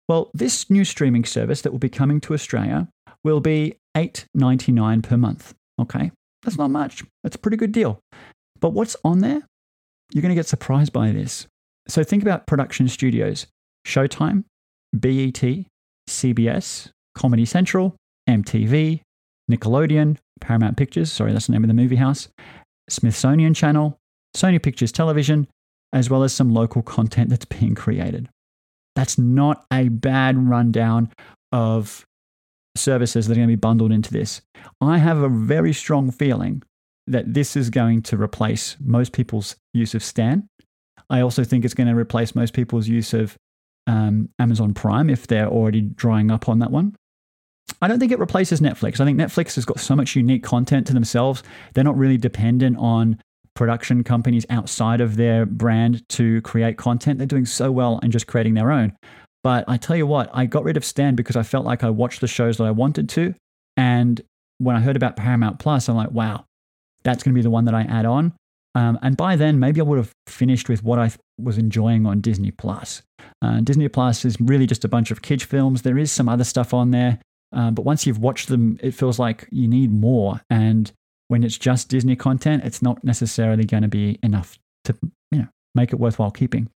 Well, 0.09 0.31
this 0.33 0.67
new 0.67 0.83
streaming 0.83 1.23
service 1.23 1.61
that 1.61 1.71
will 1.71 1.77
be 1.77 1.87
coming 1.87 2.19
to 2.21 2.33
Australia 2.33 2.87
will 3.23 3.41
be 3.41 3.75
$8.99 3.95 5.03
per 5.03 5.17
month. 5.17 5.53
Okay, 5.79 6.09
that's 6.41 6.57
not 6.57 6.71
much. 6.71 7.03
That's 7.23 7.35
a 7.35 7.39
pretty 7.39 7.57
good 7.57 7.71
deal. 7.71 7.99
But 8.59 8.73
what's 8.73 8.95
on 9.03 9.19
there? 9.19 9.43
You're 10.11 10.23
going 10.23 10.35
to 10.35 10.35
get 10.35 10.47
surprised 10.47 10.91
by 10.91 11.11
this. 11.11 11.45
So 11.87 12.03
think 12.03 12.23
about 12.23 12.47
production 12.47 12.87
studios 12.87 13.45
Showtime, 13.87 14.45
BET, 14.93 15.65
CBS, 16.09 16.89
Comedy 17.13 17.45
Central, 17.45 17.95
MTV, 18.27 19.01
Nickelodeon, 19.49 20.17
Paramount 20.41 20.77
Pictures, 20.77 21.11
sorry, 21.11 21.31
that's 21.31 21.47
the 21.47 21.53
name 21.53 21.63
of 21.63 21.69
the 21.69 21.73
movie 21.73 21.95
house, 21.95 22.27
Smithsonian 22.89 23.53
Channel, 23.53 23.97
Sony 24.35 24.61
Pictures 24.61 24.91
Television, 24.91 25.47
as 25.93 26.09
well 26.09 26.23
as 26.23 26.33
some 26.33 26.53
local 26.53 26.81
content 26.81 27.29
that's 27.29 27.45
being 27.45 27.75
created. 27.75 28.29
That's 28.95 29.17
not 29.17 29.65
a 29.71 29.87
bad 29.87 30.37
rundown 30.37 31.11
of 31.51 32.05
services 32.75 33.27
that 33.27 33.33
are 33.33 33.35
going 33.35 33.47
to 33.47 33.51
be 33.51 33.55
bundled 33.55 33.91
into 33.91 34.11
this. 34.11 34.41
I 34.79 34.97
have 34.97 35.19
a 35.19 35.29
very 35.29 35.73
strong 35.73 36.11
feeling 36.11 36.63
that 37.07 37.33
this 37.33 37.55
is 37.55 37.69
going 37.69 38.01
to 38.03 38.17
replace 38.17 38.77
most 38.79 39.11
people's 39.11 39.55
use 39.73 39.93
of 39.93 40.03
Stan. 40.03 40.47
I 41.09 41.21
also 41.21 41.43
think 41.43 41.65
it's 41.65 41.73
going 41.73 41.87
to 41.89 41.95
replace 41.95 42.35
most 42.35 42.53
people's 42.53 42.87
use 42.87 43.13
of 43.13 43.37
um, 43.87 44.29
Amazon 44.39 44.73
Prime 44.73 45.09
if 45.09 45.27
they're 45.27 45.47
already 45.47 45.81
drying 45.81 46.31
up 46.31 46.47
on 46.47 46.59
that 46.59 46.71
one. 46.71 46.95
I 47.81 47.87
don't 47.87 47.99
think 47.99 48.11
it 48.11 48.19
replaces 48.19 48.61
Netflix. 48.61 48.99
I 48.99 49.05
think 49.05 49.19
Netflix 49.19 49.55
has 49.55 49.65
got 49.65 49.79
so 49.79 49.95
much 49.95 50.15
unique 50.15 50.43
content 50.43 50.85
to 50.87 50.93
themselves. 50.93 51.41
They're 51.73 51.83
not 51.83 51.97
really 51.97 52.17
dependent 52.17 52.77
on 52.77 53.19
production 53.55 54.03
companies 54.03 54.45
outside 54.49 55.01
of 55.01 55.17
their 55.17 55.45
brand 55.45 56.07
to 56.09 56.41
create 56.41 56.77
content. 56.77 57.17
They're 57.17 57.27
doing 57.27 57.45
so 57.45 57.71
well 57.71 57.99
and 58.01 58.11
just 58.11 58.27
creating 58.27 58.53
their 58.53 58.71
own. 58.71 58.93
But 59.43 59.65
I 59.67 59.77
tell 59.77 59.95
you 59.95 60.05
what, 60.05 60.29
I 60.33 60.45
got 60.45 60.63
rid 60.63 60.77
of 60.77 60.85
Stan 60.85 61.15
because 61.15 61.35
I 61.35 61.43
felt 61.43 61.65
like 61.65 61.83
I 61.83 61.89
watched 61.89 62.21
the 62.21 62.27
shows 62.27 62.57
that 62.57 62.65
I 62.65 62.71
wanted 62.71 63.09
to. 63.09 63.33
And 63.75 64.21
when 64.59 64.75
I 64.75 64.79
heard 64.79 64.95
about 64.95 65.15
Paramount 65.15 65.59
Plus, 65.59 65.89
I'm 65.89 65.95
like, 65.95 66.11
wow, 66.11 66.45
that's 67.03 67.23
going 67.23 67.33
to 67.33 67.37
be 67.37 67.41
the 67.41 67.49
one 67.49 67.65
that 67.65 67.73
I 67.73 67.81
add 67.81 68.05
on. 68.05 68.33
Um, 68.75 68.99
and 69.01 69.17
by 69.17 69.35
then, 69.35 69.59
maybe 69.59 69.81
I 69.81 69.83
would 69.83 69.97
have 69.97 70.11
finished 70.27 70.69
with 70.69 70.83
what 70.83 70.99
I 70.99 71.11
was 71.39 71.57
enjoying 71.57 72.05
on 72.05 72.21
Disney 72.21 72.51
Plus. 72.51 73.01
Uh, 73.41 73.59
Disney 73.61 73.89
Plus 73.89 74.23
is 74.23 74.39
really 74.39 74.67
just 74.67 74.85
a 74.85 74.87
bunch 74.87 75.11
of 75.11 75.21
kids' 75.21 75.43
films. 75.43 75.81
There 75.81 75.97
is 75.97 76.11
some 76.11 76.29
other 76.29 76.43
stuff 76.43 76.73
on 76.73 76.91
there, 76.91 77.19
uh, 77.53 77.71
but 77.71 77.83
once 77.83 78.05
you've 78.05 78.19
watched 78.19 78.47
them, 78.47 78.79
it 78.81 78.91
feels 78.91 79.19
like 79.19 79.47
you 79.51 79.67
need 79.67 79.91
more. 79.91 80.41
And 80.49 80.91
when 81.27 81.43
it's 81.43 81.57
just 81.57 81.89
Disney 81.89 82.15
content, 82.15 82.63
it's 82.63 82.81
not 82.81 83.03
necessarily 83.03 83.65
going 83.65 83.83
to 83.83 83.89
be 83.89 84.19
enough 84.23 84.57
to 84.85 84.95
you 85.31 85.39
know 85.39 85.47
make 85.75 85.93
it 85.93 85.99
worthwhile 85.99 86.31
keeping. 86.31 86.69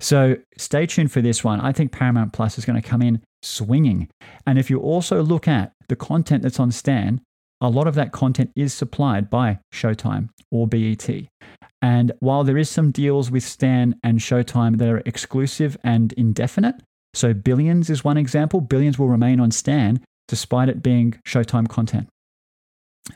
So 0.00 0.36
stay 0.56 0.86
tuned 0.86 1.12
for 1.12 1.20
this 1.20 1.44
one. 1.44 1.60
I 1.60 1.72
think 1.72 1.92
Paramount 1.92 2.32
Plus 2.32 2.58
is 2.58 2.64
going 2.64 2.80
to 2.80 2.88
come 2.88 3.02
in 3.02 3.20
swinging. 3.42 4.08
And 4.46 4.58
if 4.58 4.70
you 4.70 4.80
also 4.80 5.22
look 5.22 5.46
at 5.48 5.72
the 5.88 5.96
content 5.96 6.42
that's 6.42 6.60
on 6.60 6.70
Stan, 6.70 7.20
a 7.60 7.68
lot 7.68 7.86
of 7.86 7.94
that 7.96 8.12
content 8.12 8.50
is 8.54 8.72
supplied 8.72 9.28
by 9.28 9.58
Showtime 9.74 10.28
or 10.50 10.66
BET. 10.66 11.08
And 11.82 12.12
while 12.20 12.44
there 12.44 12.58
is 12.58 12.70
some 12.70 12.90
deals 12.90 13.30
with 13.30 13.42
Stan 13.42 13.98
and 14.02 14.18
Showtime 14.18 14.78
that 14.78 14.88
are 14.88 15.02
exclusive 15.04 15.76
and 15.84 16.12
indefinite, 16.14 16.76
so 17.14 17.34
Billions 17.34 17.90
is 17.90 18.04
one 18.04 18.16
example, 18.16 18.60
Billions 18.60 18.98
will 18.98 19.08
remain 19.08 19.40
on 19.40 19.50
Stan 19.50 20.00
despite 20.28 20.68
it 20.68 20.82
being 20.82 21.18
Showtime 21.26 21.68
content. 21.68 22.08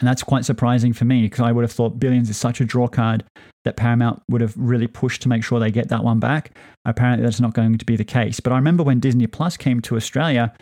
And 0.00 0.08
that's 0.08 0.22
quite 0.22 0.44
surprising 0.44 0.92
for 0.92 1.04
me 1.04 1.22
because 1.22 1.40
I 1.40 1.52
would 1.52 1.62
have 1.62 1.72
thought 1.72 2.00
Billions 2.00 2.30
is 2.30 2.36
such 2.36 2.60
a 2.60 2.64
draw 2.64 2.88
card 2.88 3.24
that 3.64 3.76
Paramount 3.76 4.22
would 4.28 4.40
have 4.40 4.54
really 4.56 4.86
pushed 4.86 5.22
to 5.22 5.28
make 5.28 5.44
sure 5.44 5.60
they 5.60 5.70
get 5.70 5.88
that 5.88 6.02
one 6.02 6.18
back. 6.18 6.56
Apparently, 6.84 7.24
that's 7.24 7.40
not 7.40 7.52
going 7.52 7.76
to 7.76 7.84
be 7.84 7.96
the 7.96 8.04
case. 8.04 8.40
But 8.40 8.52
I 8.52 8.56
remember 8.56 8.82
when 8.82 9.00
Disney 9.00 9.26
Plus 9.26 9.56
came 9.56 9.80
to 9.82 9.96
Australia, 9.96 10.52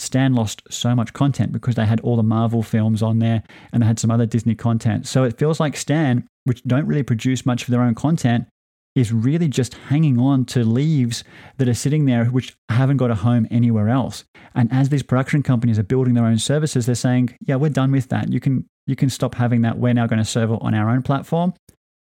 Stan 0.00 0.34
lost 0.34 0.62
so 0.70 0.94
much 0.94 1.12
content 1.12 1.52
because 1.52 1.74
they 1.76 1.86
had 1.86 2.00
all 2.00 2.16
the 2.16 2.22
Marvel 2.22 2.62
films 2.62 3.02
on 3.02 3.18
there 3.18 3.42
and 3.72 3.82
they 3.82 3.86
had 3.86 3.98
some 3.98 4.10
other 4.10 4.26
Disney 4.26 4.54
content. 4.54 5.06
So 5.06 5.24
it 5.24 5.38
feels 5.38 5.60
like 5.60 5.76
Stan, 5.76 6.26
which 6.44 6.62
don't 6.64 6.86
really 6.86 7.02
produce 7.02 7.46
much 7.46 7.62
of 7.62 7.68
their 7.68 7.82
own 7.82 7.94
content, 7.94 8.46
is 8.94 9.12
really 9.12 9.48
just 9.48 9.74
hanging 9.74 10.18
on 10.18 10.44
to 10.44 10.64
leaves 10.64 11.22
that 11.58 11.68
are 11.68 11.74
sitting 11.74 12.06
there 12.06 12.24
which 12.26 12.56
haven't 12.68 12.96
got 12.96 13.10
a 13.10 13.16
home 13.16 13.46
anywhere 13.50 13.88
else. 13.88 14.24
And 14.54 14.72
as 14.72 14.88
these 14.88 15.02
production 15.02 15.42
companies 15.42 15.78
are 15.78 15.84
building 15.84 16.14
their 16.14 16.24
own 16.24 16.38
services, 16.38 16.86
they're 16.86 16.94
saying, 16.94 17.36
"Yeah, 17.40 17.56
we're 17.56 17.70
done 17.70 17.92
with 17.92 18.08
that. 18.08 18.32
You 18.32 18.40
can 18.40 18.66
you 18.86 18.96
can 18.96 19.10
stop 19.10 19.36
having 19.36 19.62
that. 19.62 19.78
We're 19.78 19.94
now 19.94 20.06
going 20.06 20.18
to 20.18 20.24
serve 20.24 20.50
it 20.50 20.58
on 20.60 20.74
our 20.74 20.90
own 20.90 21.02
platform." 21.02 21.54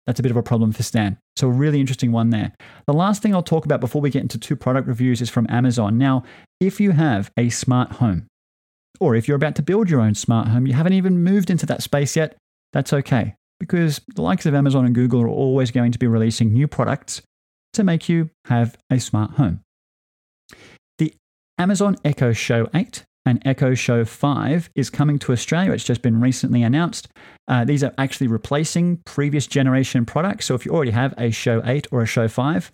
That's 0.07 0.19
a 0.19 0.23
bit 0.23 0.33
of 0.33 0.37
a 0.37 0.43
problem 0.43 0.73
for 0.73 0.83
Stan. 0.83 1.17
So, 1.37 1.47
a 1.47 1.53
really 1.53 1.79
interesting 1.79 2.11
one 2.11 2.31
there. 2.31 2.53
The 2.87 2.93
last 2.93 3.23
thing 3.23 3.33
I'll 3.33 3.43
talk 3.43 3.65
about 3.65 3.81
before 3.81 4.03
we 4.03 4.11
get 4.11 4.23
into 4.23 4.37
two 4.37 4.57
product 4.57 4.89
reviews 4.89 5.23
is 5.23 5.31
from 5.31 5.47
Amazon. 5.49 5.97
Now, 5.97 6.25
if 6.61 6.81
you 6.81 6.91
have 6.91 7.31
a 7.37 7.51
smart 7.51 7.93
home, 7.93 8.27
or 8.99 9.15
if 9.15 9.29
you're 9.29 9.37
about 9.37 9.55
to 9.57 9.63
build 9.63 9.89
your 9.89 10.01
own 10.01 10.17
smart 10.17 10.49
home, 10.49 10.67
you 10.67 10.73
haven't 10.73 10.95
even 10.95 11.23
moved 11.23 11.51
into 11.51 11.67
that 11.67 11.83
space 11.83 12.17
yet, 12.17 12.37
that's 12.73 12.93
okay 12.93 13.37
because 13.63 14.01
the 14.17 14.23
likes 14.23 14.45
of 14.45 14.57
Amazon 14.57 14.85
and 14.85 14.93
Google 14.93 15.23
are 15.23 15.29
always 15.29 15.71
going 15.71 15.93
to 15.93 15.99
be 15.99 16.09
releasing 16.09 16.53
new 16.53 16.67
products 16.67 17.23
to 17.75 17.85
make 17.85 18.09
you 18.09 18.29
have 18.47 18.77
a 18.91 18.99
smart 18.99 19.35
home. 19.35 19.61
The 20.99 21.15
Amazon 21.59 21.97
Echo 22.05 22.33
Show 22.33 22.69
8 22.75 23.05
and 23.25 23.41
Echo 23.47 23.73
Show 23.75 24.05
5 24.05 24.69
is 24.75 24.91
coming 24.91 25.17
to 25.21 25.31
Australia. 25.31 25.71
It's 25.71 25.85
just 25.85 26.03
been 26.03 26.21
recently 26.21 26.65
announced. 26.65 27.07
Uh, 27.47 27.65
these 27.65 27.85
are 27.85 27.95
actually 27.99 28.27
replacing 28.27 29.01
previous 29.05 29.47
generation 29.47 30.05
products. 30.05 30.47
So 30.47 30.57
if 30.57 30.67
you 30.67 30.73
already 30.73 30.91
have 30.91 31.15
a 31.17 31.31
Show 31.31 31.63
8 31.65 31.87
or 31.93 32.03
a 32.03 32.07
Show 32.07 32.27
5, 32.27 32.73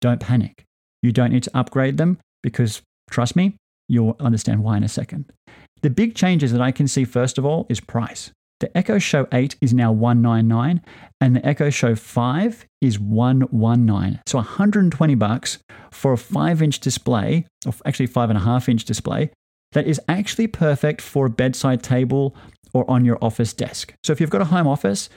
don't 0.00 0.18
panic. 0.18 0.64
You 1.02 1.12
don't 1.12 1.30
need 1.30 1.42
to 1.42 1.50
upgrade 1.54 1.98
them 1.98 2.16
because, 2.42 2.80
trust 3.10 3.36
me, 3.36 3.56
you'll 3.86 4.16
understand 4.18 4.64
why 4.64 4.78
in 4.78 4.82
a 4.82 4.88
second. 4.88 5.30
The 5.82 5.90
big 5.90 6.14
changes 6.14 6.52
that 6.52 6.62
I 6.62 6.72
can 6.72 6.88
see, 6.88 7.04
first 7.04 7.36
of 7.36 7.44
all, 7.44 7.66
is 7.68 7.80
price. 7.80 8.32
The 8.62 8.78
Echo 8.78 9.00
Show 9.00 9.26
8 9.32 9.56
is 9.60 9.74
now 9.74 9.90
199 9.90 10.82
and 11.20 11.34
the 11.34 11.44
Echo 11.44 11.68
Show 11.68 11.96
5 11.96 12.64
is 12.80 12.96
119. 12.96 14.20
So 14.24 14.38
120 14.38 15.14
bucks 15.16 15.58
for 15.90 16.12
a 16.12 16.16
5-inch 16.16 16.78
display, 16.78 17.44
or 17.66 17.72
actually 17.84 18.06
5.5 18.06 18.68
inch 18.68 18.84
display, 18.84 19.32
that 19.72 19.88
is 19.88 20.00
actually 20.06 20.46
perfect 20.46 21.00
for 21.00 21.26
a 21.26 21.30
bedside 21.30 21.82
table 21.82 22.36
or 22.72 22.88
on 22.88 23.04
your 23.04 23.18
office 23.20 23.52
desk. 23.52 23.94
So 24.04 24.12
if 24.12 24.20
you've 24.20 24.30
got 24.30 24.42
a 24.42 24.44
home 24.44 24.68
office, 24.68 25.08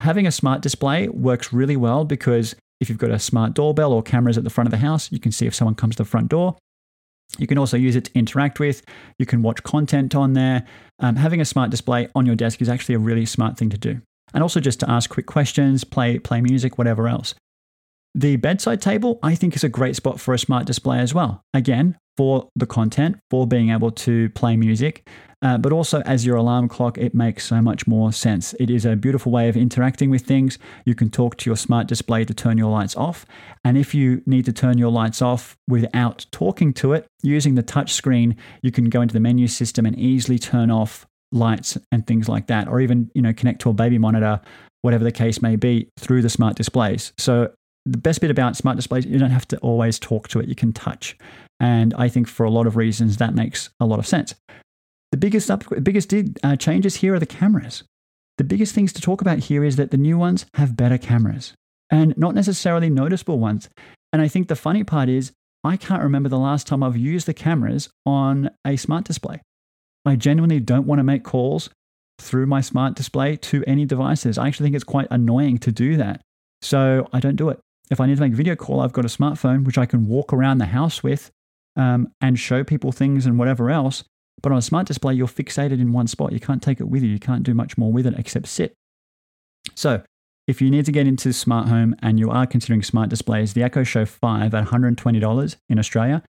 having 0.00 0.26
a 0.26 0.32
smart 0.32 0.62
display 0.62 1.06
works 1.08 1.52
really 1.52 1.76
well 1.76 2.06
because 2.06 2.56
if 2.80 2.88
you've 2.88 2.96
got 2.96 3.10
a 3.10 3.18
smart 3.18 3.52
doorbell 3.52 3.92
or 3.92 4.02
cameras 4.02 4.38
at 4.38 4.44
the 4.44 4.50
front 4.50 4.66
of 4.66 4.70
the 4.70 4.78
house, 4.78 5.12
you 5.12 5.20
can 5.20 5.30
see 5.30 5.46
if 5.46 5.54
someone 5.54 5.74
comes 5.74 5.96
to 5.96 6.04
the 6.04 6.08
front 6.08 6.30
door. 6.30 6.56
You 7.38 7.46
can 7.46 7.58
also 7.58 7.76
use 7.76 7.96
it 7.96 8.04
to 8.04 8.18
interact 8.18 8.60
with. 8.60 8.82
You 9.18 9.26
can 9.26 9.42
watch 9.42 9.62
content 9.62 10.14
on 10.14 10.34
there. 10.34 10.64
Um, 11.00 11.16
having 11.16 11.40
a 11.40 11.44
smart 11.44 11.70
display 11.70 12.08
on 12.14 12.26
your 12.26 12.36
desk 12.36 12.62
is 12.62 12.68
actually 12.68 12.94
a 12.94 13.00
really 13.00 13.26
smart 13.26 13.56
thing 13.56 13.70
to 13.70 13.78
do. 13.78 14.00
And 14.32 14.42
also 14.42 14.60
just 14.60 14.80
to 14.80 14.90
ask 14.90 15.10
quick 15.10 15.26
questions, 15.26 15.84
play, 15.84 16.18
play 16.18 16.40
music, 16.40 16.78
whatever 16.78 17.08
else. 17.08 17.34
The 18.14 18.36
bedside 18.36 18.80
table, 18.80 19.18
I 19.22 19.34
think, 19.34 19.56
is 19.56 19.64
a 19.64 19.68
great 19.68 19.96
spot 19.96 20.20
for 20.20 20.34
a 20.34 20.38
smart 20.38 20.66
display 20.66 21.00
as 21.00 21.12
well. 21.12 21.42
Again, 21.52 21.98
for 22.16 22.48
the 22.54 22.66
content, 22.66 23.18
for 23.30 23.46
being 23.46 23.70
able 23.70 23.90
to 23.90 24.28
play 24.30 24.56
music, 24.56 25.08
uh, 25.44 25.58
but 25.58 25.72
also 25.72 26.00
as 26.02 26.24
your 26.24 26.36
alarm 26.36 26.68
clock, 26.68 26.96
it 26.96 27.14
makes 27.14 27.44
so 27.44 27.60
much 27.60 27.86
more 27.86 28.12
sense. 28.12 28.54
It 28.58 28.70
is 28.70 28.86
a 28.86 28.96
beautiful 28.96 29.30
way 29.30 29.50
of 29.50 29.58
interacting 29.58 30.08
with 30.08 30.22
things. 30.22 30.58
You 30.86 30.94
can 30.94 31.10
talk 31.10 31.36
to 31.36 31.50
your 31.50 31.56
smart 31.56 31.86
display 31.86 32.24
to 32.24 32.32
turn 32.32 32.56
your 32.56 32.70
lights 32.70 32.96
off. 32.96 33.26
And 33.62 33.76
if 33.76 33.94
you 33.94 34.22
need 34.24 34.46
to 34.46 34.54
turn 34.54 34.78
your 34.78 34.90
lights 34.90 35.20
off 35.20 35.58
without 35.68 36.24
talking 36.30 36.72
to 36.74 36.94
it, 36.94 37.06
using 37.22 37.56
the 37.56 37.62
touch 37.62 37.92
screen, 37.92 38.36
you 38.62 38.72
can 38.72 38.88
go 38.88 39.02
into 39.02 39.12
the 39.12 39.20
menu 39.20 39.46
system 39.46 39.84
and 39.84 39.98
easily 39.98 40.38
turn 40.38 40.70
off 40.70 41.06
lights 41.30 41.76
and 41.92 42.06
things 42.06 42.26
like 42.26 42.46
that, 42.46 42.66
or 42.66 42.80
even 42.80 43.10
you 43.14 43.20
know 43.20 43.34
connect 43.34 43.60
to 43.62 43.70
a 43.70 43.74
baby 43.74 43.98
monitor, 43.98 44.40
whatever 44.80 45.04
the 45.04 45.12
case 45.12 45.42
may 45.42 45.56
be, 45.56 45.88
through 45.98 46.22
the 46.22 46.30
smart 46.30 46.56
displays. 46.56 47.12
So 47.18 47.50
the 47.84 47.98
best 47.98 48.22
bit 48.22 48.30
about 48.30 48.56
smart 48.56 48.76
displays, 48.76 49.04
you 49.04 49.18
don't 49.18 49.30
have 49.30 49.48
to 49.48 49.58
always 49.58 49.98
talk 49.98 50.28
to 50.28 50.40
it, 50.40 50.48
you 50.48 50.54
can 50.54 50.72
touch. 50.72 51.18
And 51.64 51.94
I 51.94 52.10
think 52.10 52.28
for 52.28 52.44
a 52.44 52.50
lot 52.50 52.66
of 52.66 52.76
reasons, 52.76 53.16
that 53.16 53.34
makes 53.34 53.70
a 53.80 53.86
lot 53.86 53.98
of 53.98 54.06
sense. 54.06 54.34
The 55.12 55.16
biggest, 55.16 55.50
up, 55.50 55.64
biggest 55.82 56.12
uh, 56.42 56.56
changes 56.56 56.96
here 56.96 57.14
are 57.14 57.18
the 57.18 57.24
cameras. 57.24 57.84
The 58.36 58.44
biggest 58.44 58.74
things 58.74 58.92
to 58.92 59.00
talk 59.00 59.22
about 59.22 59.38
here 59.38 59.64
is 59.64 59.76
that 59.76 59.90
the 59.90 59.96
new 59.96 60.18
ones 60.18 60.44
have 60.54 60.76
better 60.76 60.98
cameras 60.98 61.54
and 61.90 62.14
not 62.18 62.34
necessarily 62.34 62.90
noticeable 62.90 63.38
ones. 63.38 63.70
And 64.12 64.20
I 64.20 64.28
think 64.28 64.48
the 64.48 64.56
funny 64.56 64.84
part 64.84 65.08
is, 65.08 65.32
I 65.64 65.78
can't 65.78 66.02
remember 66.02 66.28
the 66.28 66.38
last 66.38 66.66
time 66.66 66.82
I've 66.82 66.98
used 66.98 67.26
the 67.26 67.32
cameras 67.32 67.88
on 68.04 68.50
a 68.66 68.76
smart 68.76 69.04
display. 69.04 69.40
I 70.04 70.16
genuinely 70.16 70.60
don't 70.60 70.86
want 70.86 70.98
to 70.98 71.04
make 71.04 71.24
calls 71.24 71.70
through 72.18 72.44
my 72.44 72.60
smart 72.60 72.94
display 72.94 73.36
to 73.36 73.64
any 73.66 73.86
devices. 73.86 74.36
I 74.36 74.48
actually 74.48 74.66
think 74.66 74.76
it's 74.76 74.84
quite 74.84 75.08
annoying 75.10 75.56
to 75.60 75.72
do 75.72 75.96
that. 75.96 76.20
So 76.60 77.08
I 77.14 77.20
don't 77.20 77.36
do 77.36 77.48
it. 77.48 77.58
If 77.90 78.00
I 78.00 78.06
need 78.06 78.16
to 78.16 78.20
make 78.20 78.34
a 78.34 78.36
video 78.36 78.54
call, 78.54 78.80
I've 78.80 78.92
got 78.92 79.06
a 79.06 79.08
smartphone 79.08 79.64
which 79.64 79.78
I 79.78 79.86
can 79.86 80.06
walk 80.06 80.30
around 80.30 80.58
the 80.58 80.66
house 80.66 81.02
with 81.02 81.30
um, 81.76 82.08
and 82.20 82.38
show 82.38 82.64
people 82.64 82.92
things 82.92 83.26
and 83.26 83.38
whatever 83.38 83.70
else. 83.70 84.04
But 84.42 84.52
on 84.52 84.58
a 84.58 84.62
smart 84.62 84.86
display, 84.86 85.14
you're 85.14 85.26
fixated 85.26 85.80
in 85.80 85.92
one 85.92 86.06
spot. 86.06 86.32
You 86.32 86.40
can't 86.40 86.62
take 86.62 86.80
it 86.80 86.88
with 86.88 87.02
you. 87.02 87.08
You 87.08 87.18
can't 87.18 87.42
do 87.42 87.54
much 87.54 87.78
more 87.78 87.92
with 87.92 88.06
it 88.06 88.14
except 88.18 88.46
sit. 88.46 88.74
So, 89.74 90.02
if 90.46 90.60
you 90.60 90.70
need 90.70 90.84
to 90.84 90.92
get 90.92 91.06
into 91.06 91.32
smart 91.32 91.68
home 91.68 91.96
and 92.02 92.18
you 92.18 92.30
are 92.30 92.46
considering 92.46 92.82
smart 92.82 93.08
displays, 93.08 93.54
the 93.54 93.62
Echo 93.62 93.82
Show 93.82 94.04
5 94.04 94.52
at 94.54 94.66
$120 94.66 95.56
in 95.70 95.78
Australia 95.78 96.22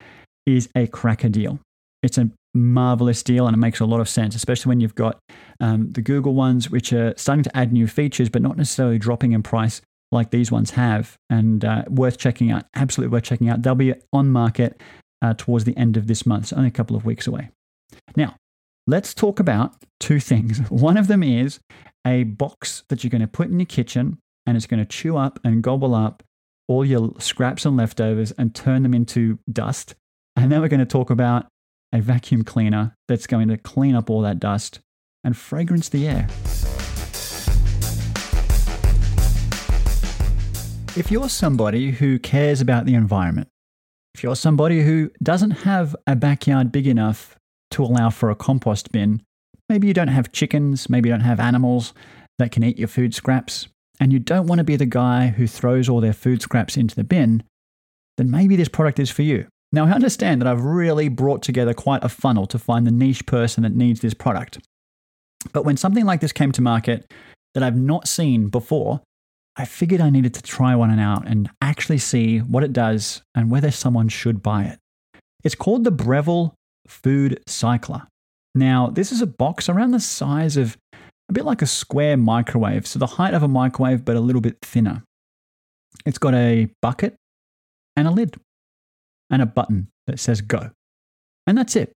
is 0.46 0.68
a 0.76 0.86
cracker 0.86 1.28
deal. 1.28 1.58
It's 2.04 2.18
a 2.18 2.30
marvelous 2.54 3.22
deal 3.24 3.48
and 3.48 3.54
it 3.54 3.58
makes 3.58 3.80
a 3.80 3.84
lot 3.84 4.00
of 4.00 4.08
sense, 4.08 4.36
especially 4.36 4.68
when 4.68 4.80
you've 4.80 4.94
got 4.94 5.18
um, 5.58 5.90
the 5.90 6.02
Google 6.02 6.34
ones, 6.34 6.70
which 6.70 6.92
are 6.92 7.14
starting 7.16 7.42
to 7.42 7.56
add 7.56 7.72
new 7.72 7.88
features, 7.88 8.28
but 8.28 8.42
not 8.42 8.56
necessarily 8.56 8.98
dropping 8.98 9.32
in 9.32 9.42
price 9.42 9.80
like 10.12 10.30
these 10.30 10.52
ones 10.52 10.70
have. 10.72 11.16
And 11.28 11.64
uh, 11.64 11.84
worth 11.88 12.18
checking 12.18 12.52
out, 12.52 12.66
absolutely 12.76 13.12
worth 13.12 13.24
checking 13.24 13.48
out. 13.48 13.62
They'll 13.62 13.74
be 13.74 13.94
on 14.12 14.30
market 14.30 14.80
uh, 15.24 15.32
towards 15.38 15.64
the 15.64 15.76
end 15.76 15.96
of 15.96 16.06
this 16.06 16.26
month, 16.26 16.48
so 16.48 16.56
only 16.56 16.68
a 16.68 16.72
couple 16.72 16.96
of 16.96 17.06
weeks 17.06 17.26
away. 17.26 17.48
Now, 18.14 18.36
let's 18.86 19.14
talk 19.14 19.40
about 19.40 19.74
two 19.98 20.20
things. 20.20 20.58
One 20.68 20.98
of 20.98 21.06
them 21.06 21.22
is 21.22 21.60
a 22.06 22.24
box 22.24 22.84
that 22.90 23.02
you're 23.02 23.10
going 23.10 23.22
to 23.22 23.26
put 23.26 23.48
in 23.48 23.58
your 23.58 23.66
kitchen 23.66 24.18
and 24.46 24.54
it's 24.54 24.66
going 24.66 24.80
to 24.80 24.86
chew 24.86 25.16
up 25.16 25.40
and 25.42 25.62
gobble 25.62 25.94
up 25.94 26.22
all 26.68 26.84
your 26.84 27.14
scraps 27.18 27.64
and 27.64 27.74
leftovers 27.74 28.32
and 28.32 28.54
turn 28.54 28.82
them 28.82 28.92
into 28.92 29.38
dust. 29.50 29.94
And 30.36 30.52
then 30.52 30.60
we're 30.60 30.68
going 30.68 30.80
to 30.80 30.86
talk 30.86 31.08
about 31.08 31.46
a 31.90 32.02
vacuum 32.02 32.44
cleaner 32.44 32.94
that's 33.08 33.26
going 33.26 33.48
to 33.48 33.56
clean 33.56 33.94
up 33.94 34.10
all 34.10 34.20
that 34.20 34.38
dust 34.38 34.80
and 35.22 35.34
fragrance 35.34 35.88
the 35.88 36.06
air. 36.06 36.26
If 40.96 41.10
you're 41.10 41.30
somebody 41.30 41.92
who 41.92 42.18
cares 42.18 42.60
about 42.60 42.84
the 42.84 42.94
environment, 42.94 43.48
if 44.14 44.22
you're 44.22 44.36
somebody 44.36 44.82
who 44.82 45.10
doesn't 45.22 45.50
have 45.50 45.96
a 46.06 46.14
backyard 46.14 46.70
big 46.70 46.86
enough 46.86 47.36
to 47.72 47.82
allow 47.82 48.10
for 48.10 48.30
a 48.30 48.36
compost 48.36 48.92
bin, 48.92 49.22
maybe 49.68 49.88
you 49.88 49.94
don't 49.94 50.08
have 50.08 50.32
chickens, 50.32 50.88
maybe 50.88 51.08
you 51.08 51.14
don't 51.14 51.20
have 51.22 51.40
animals 51.40 51.92
that 52.38 52.52
can 52.52 52.62
eat 52.62 52.78
your 52.78 52.88
food 52.88 53.14
scraps, 53.14 53.68
and 53.98 54.12
you 54.12 54.18
don't 54.18 54.46
want 54.46 54.58
to 54.58 54.64
be 54.64 54.76
the 54.76 54.86
guy 54.86 55.28
who 55.28 55.46
throws 55.46 55.88
all 55.88 56.00
their 56.00 56.12
food 56.12 56.42
scraps 56.42 56.76
into 56.76 56.94
the 56.94 57.04
bin, 57.04 57.42
then 58.16 58.30
maybe 58.30 58.56
this 58.56 58.68
product 58.68 58.98
is 58.98 59.10
for 59.10 59.22
you. 59.22 59.46
Now, 59.72 59.86
I 59.86 59.90
understand 59.90 60.40
that 60.40 60.46
I've 60.46 60.64
really 60.64 61.08
brought 61.08 61.42
together 61.42 61.74
quite 61.74 62.04
a 62.04 62.08
funnel 62.08 62.46
to 62.46 62.58
find 62.60 62.86
the 62.86 62.92
niche 62.92 63.26
person 63.26 63.64
that 63.64 63.74
needs 63.74 64.00
this 64.00 64.14
product. 64.14 64.58
But 65.52 65.64
when 65.64 65.76
something 65.76 66.04
like 66.04 66.20
this 66.20 66.32
came 66.32 66.52
to 66.52 66.62
market 66.62 67.12
that 67.54 67.64
I've 67.64 67.76
not 67.76 68.06
seen 68.06 68.48
before, 68.48 69.00
I 69.56 69.64
figured 69.64 70.00
I 70.00 70.10
needed 70.10 70.34
to 70.34 70.42
try 70.42 70.74
one 70.74 70.98
out 70.98 71.28
and 71.28 71.48
actually 71.62 71.98
see 71.98 72.38
what 72.38 72.64
it 72.64 72.72
does 72.72 73.22
and 73.34 73.50
whether 73.50 73.70
someone 73.70 74.08
should 74.08 74.42
buy 74.42 74.64
it. 74.64 74.78
It's 75.44 75.54
called 75.54 75.84
the 75.84 75.92
Breville 75.92 76.54
Food 76.88 77.40
Cycler. 77.46 78.06
Now, 78.54 78.88
this 78.88 79.12
is 79.12 79.20
a 79.20 79.26
box 79.26 79.68
around 79.68 79.92
the 79.92 80.00
size 80.00 80.56
of 80.56 80.76
a 81.28 81.32
bit 81.32 81.44
like 81.44 81.62
a 81.62 81.66
square 81.66 82.16
microwave, 82.16 82.86
so 82.86 82.98
the 82.98 83.06
height 83.06 83.34
of 83.34 83.42
a 83.42 83.48
microwave, 83.48 84.04
but 84.04 84.16
a 84.16 84.20
little 84.20 84.40
bit 84.40 84.58
thinner. 84.62 85.02
It's 86.04 86.18
got 86.18 86.34
a 86.34 86.68
bucket 86.82 87.14
and 87.96 88.08
a 88.08 88.10
lid 88.10 88.36
and 89.30 89.40
a 89.40 89.46
button 89.46 89.88
that 90.06 90.18
says 90.18 90.40
go. 90.40 90.70
And 91.46 91.56
that's 91.56 91.76
it. 91.76 91.92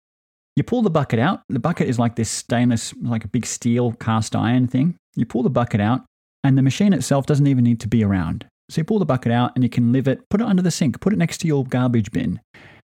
You 0.55 0.63
pull 0.63 0.81
the 0.81 0.89
bucket 0.89 1.19
out. 1.19 1.41
The 1.49 1.59
bucket 1.59 1.87
is 1.87 1.99
like 1.99 2.15
this 2.15 2.29
stainless, 2.29 2.93
like 3.01 3.25
a 3.25 3.27
big 3.27 3.45
steel 3.45 3.91
cast 3.93 4.35
iron 4.35 4.67
thing. 4.67 4.95
You 5.15 5.25
pull 5.25 5.43
the 5.43 5.49
bucket 5.49 5.81
out, 5.81 6.05
and 6.47 6.57
the 6.57 6.61
machine 6.61 6.93
itself 6.93 7.25
doesn't 7.25 7.45
even 7.45 7.65
need 7.65 7.81
to 7.81 7.89
be 7.89 8.05
around. 8.05 8.47
So 8.69 8.79
you 8.79 8.85
pull 8.85 8.99
the 8.99 9.05
bucket 9.05 9.33
out 9.33 9.51
and 9.55 9.65
you 9.65 9.69
can 9.69 9.91
live 9.91 10.07
it, 10.07 10.21
put 10.29 10.39
it 10.39 10.47
under 10.47 10.61
the 10.61 10.71
sink, 10.71 11.01
put 11.01 11.11
it 11.11 11.17
next 11.17 11.39
to 11.39 11.47
your 11.47 11.65
garbage 11.65 12.09
bin. 12.09 12.39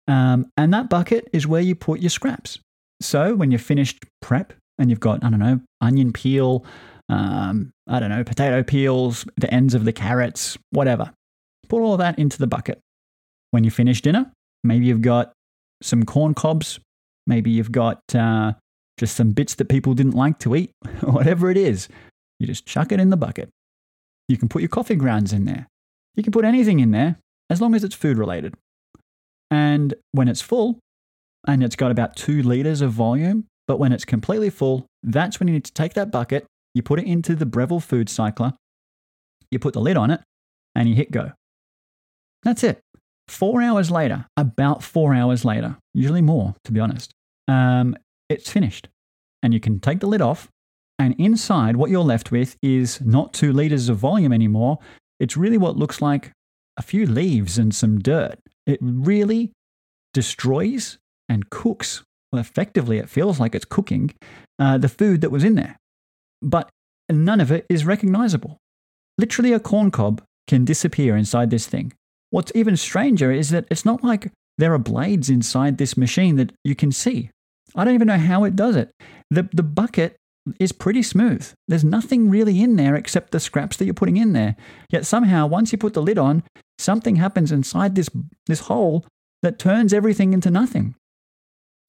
Um, 0.08 0.46
and 0.56 0.74
that 0.74 0.90
bucket 0.90 1.28
is 1.32 1.46
where 1.46 1.60
you 1.60 1.76
put 1.76 2.00
your 2.00 2.10
scraps. 2.10 2.58
So 3.00 3.36
when 3.36 3.52
you're 3.52 3.60
finished 3.60 4.04
prep 4.20 4.54
and 4.76 4.90
you've 4.90 4.98
got, 4.98 5.22
I 5.22 5.30
don't 5.30 5.38
know, 5.38 5.60
onion 5.80 6.12
peel, 6.12 6.66
um, 7.08 7.70
I 7.86 8.00
don't 8.00 8.10
know, 8.10 8.24
potato 8.24 8.64
peels, 8.64 9.24
the 9.36 9.52
ends 9.54 9.74
of 9.74 9.84
the 9.84 9.92
carrots, 9.92 10.58
whatever, 10.70 11.12
put 11.68 11.80
all 11.80 11.96
that 11.98 12.18
into 12.18 12.38
the 12.38 12.48
bucket. 12.48 12.80
When 13.52 13.62
you 13.62 13.70
finish 13.70 14.02
dinner, 14.02 14.32
maybe 14.64 14.86
you've 14.86 15.00
got 15.00 15.32
some 15.80 16.02
corn 16.02 16.34
cobs, 16.34 16.80
maybe 17.28 17.52
you've 17.52 17.70
got 17.70 18.00
uh, 18.16 18.54
just 18.98 19.14
some 19.14 19.30
bits 19.30 19.54
that 19.54 19.68
people 19.68 19.94
didn't 19.94 20.16
like 20.16 20.40
to 20.40 20.56
eat, 20.56 20.72
whatever 21.02 21.52
it 21.52 21.56
is, 21.56 21.88
you 22.44 22.52
just 22.52 22.66
chuck 22.66 22.92
it 22.92 23.00
in 23.00 23.10
the 23.10 23.16
bucket. 23.16 23.48
You 24.28 24.36
can 24.36 24.48
put 24.48 24.62
your 24.62 24.68
coffee 24.68 24.94
grounds 24.94 25.32
in 25.32 25.46
there. 25.46 25.66
You 26.14 26.22
can 26.22 26.32
put 26.32 26.44
anything 26.44 26.80
in 26.80 26.90
there 26.90 27.16
as 27.50 27.60
long 27.60 27.74
as 27.74 27.84
it's 27.84 27.94
food 27.94 28.18
related. 28.18 28.54
And 29.50 29.94
when 30.12 30.28
it's 30.28 30.40
full, 30.40 30.78
and 31.46 31.62
it's 31.62 31.76
got 31.76 31.90
about 31.90 32.16
two 32.16 32.42
liters 32.42 32.80
of 32.80 32.92
volume, 32.92 33.46
but 33.66 33.78
when 33.78 33.92
it's 33.92 34.04
completely 34.04 34.50
full, 34.50 34.86
that's 35.02 35.40
when 35.40 35.48
you 35.48 35.54
need 35.54 35.64
to 35.64 35.72
take 35.72 35.94
that 35.94 36.10
bucket, 36.10 36.46
you 36.74 36.82
put 36.82 36.98
it 36.98 37.06
into 37.06 37.34
the 37.34 37.46
Breville 37.46 37.80
food 37.80 38.08
cycler, 38.08 38.52
you 39.50 39.58
put 39.58 39.74
the 39.74 39.80
lid 39.80 39.96
on 39.96 40.10
it, 40.10 40.20
and 40.74 40.88
you 40.88 40.94
hit 40.94 41.10
go. 41.10 41.32
That's 42.42 42.64
it. 42.64 42.80
Four 43.28 43.62
hours 43.62 43.90
later, 43.90 44.26
about 44.36 44.82
four 44.82 45.14
hours 45.14 45.44
later, 45.44 45.78
usually 45.94 46.20
more, 46.20 46.54
to 46.64 46.72
be 46.72 46.80
honest, 46.80 47.12
um, 47.48 47.96
it's 48.28 48.50
finished. 48.50 48.88
And 49.42 49.54
you 49.54 49.60
can 49.60 49.80
take 49.80 50.00
the 50.00 50.06
lid 50.06 50.22
off, 50.22 50.48
and 50.98 51.14
inside, 51.18 51.76
what 51.76 51.90
you're 51.90 52.02
left 52.04 52.30
with 52.30 52.56
is 52.62 53.00
not 53.00 53.32
two 53.32 53.52
liters 53.52 53.88
of 53.88 53.98
volume 53.98 54.32
anymore. 54.32 54.78
It's 55.18 55.36
really 55.36 55.58
what 55.58 55.76
looks 55.76 56.00
like 56.00 56.32
a 56.76 56.82
few 56.82 57.06
leaves 57.06 57.58
and 57.58 57.74
some 57.74 57.98
dirt. 57.98 58.38
It 58.66 58.78
really 58.80 59.52
destroys 60.12 60.98
and 61.28 61.50
cooks. 61.50 62.02
Well, 62.32 62.40
effectively, 62.40 62.98
it 62.98 63.08
feels 63.08 63.38
like 63.40 63.54
it's 63.54 63.64
cooking 63.64 64.14
uh, 64.58 64.78
the 64.78 64.88
food 64.88 65.20
that 65.20 65.30
was 65.30 65.44
in 65.44 65.54
there. 65.54 65.76
But 66.42 66.68
none 67.10 67.40
of 67.40 67.50
it 67.50 67.66
is 67.68 67.84
recognizable. 67.84 68.58
Literally, 69.18 69.52
a 69.52 69.60
corn 69.60 69.90
cob 69.90 70.22
can 70.46 70.64
disappear 70.64 71.16
inside 71.16 71.50
this 71.50 71.66
thing. 71.66 71.92
What's 72.30 72.52
even 72.54 72.76
stranger 72.76 73.30
is 73.30 73.50
that 73.50 73.66
it's 73.70 73.84
not 73.84 74.02
like 74.02 74.30
there 74.58 74.74
are 74.74 74.78
blades 74.78 75.30
inside 75.30 75.78
this 75.78 75.96
machine 75.96 76.36
that 76.36 76.52
you 76.64 76.74
can 76.74 76.92
see. 76.92 77.30
I 77.74 77.84
don't 77.84 77.94
even 77.94 78.08
know 78.08 78.18
how 78.18 78.44
it 78.44 78.56
does 78.56 78.76
it. 78.76 78.90
The, 79.30 79.48
the 79.52 79.62
bucket 79.62 80.16
is 80.60 80.72
pretty 80.72 81.02
smooth. 81.02 81.50
There's 81.68 81.84
nothing 81.84 82.30
really 82.30 82.62
in 82.62 82.76
there 82.76 82.94
except 82.94 83.30
the 83.30 83.40
scraps 83.40 83.76
that 83.76 83.84
you're 83.84 83.94
putting 83.94 84.16
in 84.16 84.32
there. 84.32 84.56
Yet 84.90 85.06
somehow, 85.06 85.46
once 85.46 85.72
you 85.72 85.78
put 85.78 85.94
the 85.94 86.02
lid 86.02 86.18
on, 86.18 86.42
something 86.78 87.16
happens 87.16 87.52
inside 87.52 87.94
this, 87.94 88.10
this 88.46 88.60
hole 88.60 89.06
that 89.42 89.58
turns 89.58 89.92
everything 89.92 90.32
into 90.32 90.50
nothing. 90.50 90.94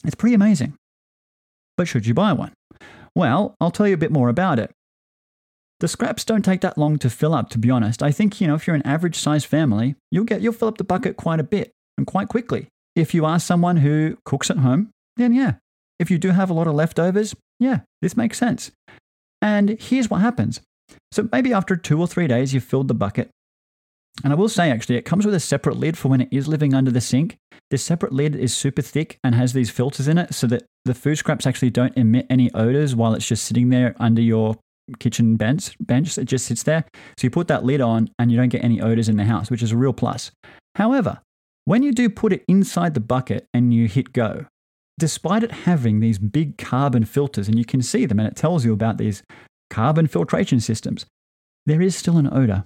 It's 0.06 0.16
pretty 0.16 0.36
amazing. 0.36 0.74
But 1.78 1.88
should 1.88 2.06
you 2.06 2.14
buy 2.14 2.34
one? 2.34 2.54
Well, 3.16 3.56
I'll 3.60 3.72
tell 3.72 3.88
you 3.88 3.94
a 3.94 3.98
bit 3.98 4.12
more 4.12 4.30
about 4.30 4.60
it. 4.60 4.72
The 5.80 5.88
scraps 5.88 6.24
don't 6.24 6.44
take 6.44 6.62
that 6.62 6.78
long 6.78 6.98
to 7.00 7.10
fill 7.10 7.34
up, 7.34 7.50
to 7.50 7.58
be 7.58 7.70
honest. 7.70 8.02
I 8.02 8.12
think, 8.12 8.40
you 8.40 8.48
know, 8.48 8.56
if 8.56 8.66
you're 8.66 8.76
an 8.76 8.88
average 8.88 9.18
sized 9.18 9.46
family, 9.46 9.96
you'll 10.10 10.24
get 10.24 10.42
you'll 10.42 10.54
fill 10.54 10.70
up 10.70 10.78
the 10.78 10.86
bucket 10.86 11.18
quite 11.18 11.40
a 11.40 11.44
bit 11.44 11.72
and 11.98 12.08
quite 12.08 12.30
quickly. 12.30 12.68
If 12.96 13.14
you 13.14 13.26
are 13.26 13.40
someone 13.40 13.78
who 13.78 14.18
cooks 14.24 14.50
at 14.50 14.58
home, 14.58 14.92
then 15.18 15.34
yeah. 15.34 15.56
If 16.00 16.10
you 16.10 16.18
do 16.18 16.30
have 16.30 16.50
a 16.50 16.54
lot 16.54 16.68
of 16.68 16.76
leftovers, 16.76 17.36
yeah, 17.60 17.82
this 18.02 18.18
makes 18.18 18.38
sense. 18.38 18.72
And 19.42 19.78
here's 19.80 20.10
what 20.10 20.22
happens. 20.22 20.62
So 21.12 21.28
maybe 21.32 21.54
after 21.54 21.76
two 21.76 22.00
or 22.00 22.08
three 22.08 22.28
days, 22.28 22.54
you've 22.54 22.64
filled 22.64 22.88
the 22.88 22.94
bucket. 22.94 23.30
And 24.24 24.32
I 24.32 24.36
will 24.36 24.50
say, 24.50 24.72
actually, 24.72 24.96
it 24.96 25.06
comes 25.06 25.26
with 25.26 25.36
a 25.36 25.40
separate 25.40 25.78
lid 25.78 25.98
for 25.98 26.08
when 26.08 26.22
it 26.22 26.30
is 26.32 26.48
living 26.48 26.74
under 26.74 26.92
the 26.92 27.02
sink. 27.02 27.38
This 27.70 27.84
separate 27.84 28.14
lid 28.14 28.36
is 28.36 28.56
super 28.56 28.82
thick 28.82 29.18
and 29.24 29.36
has 29.36 29.54
these 29.54 29.70
filters 29.70 30.08
in 30.08 30.18
it 30.18 30.34
so 30.34 30.48
that 30.48 30.64
the 30.86 30.94
food 30.94 31.18
scraps 31.18 31.46
actually 31.46 31.72
don't 31.72 31.98
emit 31.98 32.28
any 32.30 32.54
odors 32.54 32.96
while 32.96 33.14
it's 33.14 33.28
just 33.28 33.44
sitting 33.44 33.70
there 33.70 33.96
under 34.00 34.22
your 34.22 34.56
kitchen 35.00 35.36
bench 35.36 35.76
bench 35.80 36.18
It 36.18 36.26
just 36.26 36.46
sits 36.46 36.64
there. 36.64 36.86
So 37.18 37.26
you 37.26 37.32
put 37.32 37.48
that 37.48 37.66
lid 37.66 37.82
on 37.82 38.10
and 38.20 38.32
you 38.32 38.38
don't 38.38 38.50
get 38.50 38.64
any 38.64 38.80
odors 38.82 39.10
in 39.10 39.18
the 39.18 39.26
house, 39.26 39.50
which 39.50 39.64
is 39.64 39.72
a 39.72 39.78
real 39.78 39.94
plus. 39.94 40.32
However, 40.76 41.22
when 41.66 41.82
you 41.82 41.92
do 41.92 42.10
put 42.10 42.32
it 42.32 42.44
inside 42.48 42.94
the 42.94 43.00
bucket 43.00 43.48
and 43.54 43.74
you 43.74 43.88
hit 43.88 44.14
go, 44.14 44.46
despite 44.98 45.44
it 45.44 45.52
having 45.52 46.00
these 46.00 46.18
big 46.18 46.58
carbon 46.58 47.06
filters, 47.06 47.48
and 47.48 47.58
you 47.58 47.66
can 47.66 47.82
see 47.82 48.06
them 48.06 48.20
and 48.20 48.28
it 48.28 48.36
tells 48.36 48.66
you 48.66 48.74
about 48.74 48.98
these 48.98 49.24
carbon 49.70 50.08
filtration 50.08 50.60
systems, 50.60 51.06
there 51.66 51.82
is 51.82 51.96
still 51.96 52.18
an 52.18 52.30
odor. 52.32 52.66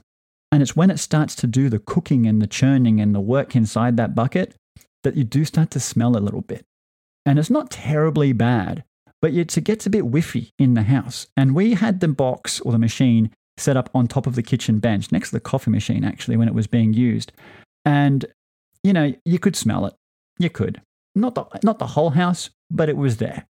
And 0.51 0.61
it's 0.61 0.75
when 0.75 0.89
it 0.89 0.99
starts 0.99 1.35
to 1.35 1.47
do 1.47 1.69
the 1.69 1.79
cooking 1.79 2.25
and 2.25 2.41
the 2.41 2.47
churning 2.47 2.99
and 2.99 3.13
the 3.13 3.19
work 3.19 3.55
inside 3.55 3.97
that 3.97 4.15
bucket 4.15 4.55
that 5.03 5.15
you 5.15 5.23
do 5.23 5.45
start 5.45 5.71
to 5.71 5.79
smell 5.79 6.17
a 6.17 6.19
little 6.19 6.41
bit. 6.41 6.65
And 7.25 7.37
it's 7.37 7.49
not 7.49 7.69
terribly 7.69 8.33
bad, 8.33 8.83
but 9.21 9.33
it 9.33 9.63
gets 9.63 9.85
a 9.85 9.89
bit 9.89 10.05
whiffy 10.05 10.51
in 10.57 10.73
the 10.73 10.83
house. 10.83 11.27
And 11.37 11.55
we 11.55 11.75
had 11.75 11.99
the 11.99 12.07
box 12.07 12.59
or 12.61 12.71
the 12.71 12.79
machine 12.79 13.31
set 13.57 13.77
up 13.77 13.89
on 13.93 14.07
top 14.07 14.25
of 14.25 14.35
the 14.35 14.43
kitchen 14.43 14.79
bench 14.79 15.11
next 15.11 15.29
to 15.29 15.35
the 15.35 15.39
coffee 15.39 15.71
machine, 15.71 16.03
actually, 16.03 16.37
when 16.37 16.47
it 16.47 16.53
was 16.53 16.67
being 16.67 16.93
used. 16.93 17.31
And, 17.85 18.25
you 18.83 18.93
know, 18.93 19.13
you 19.25 19.37
could 19.37 19.55
smell 19.55 19.85
it. 19.85 19.93
You 20.39 20.49
could. 20.49 20.81
Not 21.19 21.35
the, 21.35 21.45
not 21.63 21.79
the 21.79 21.87
whole 21.87 22.11
house, 22.11 22.49
but 22.71 22.89
it 22.89 22.97
was 22.97 23.17
there. 23.17 23.45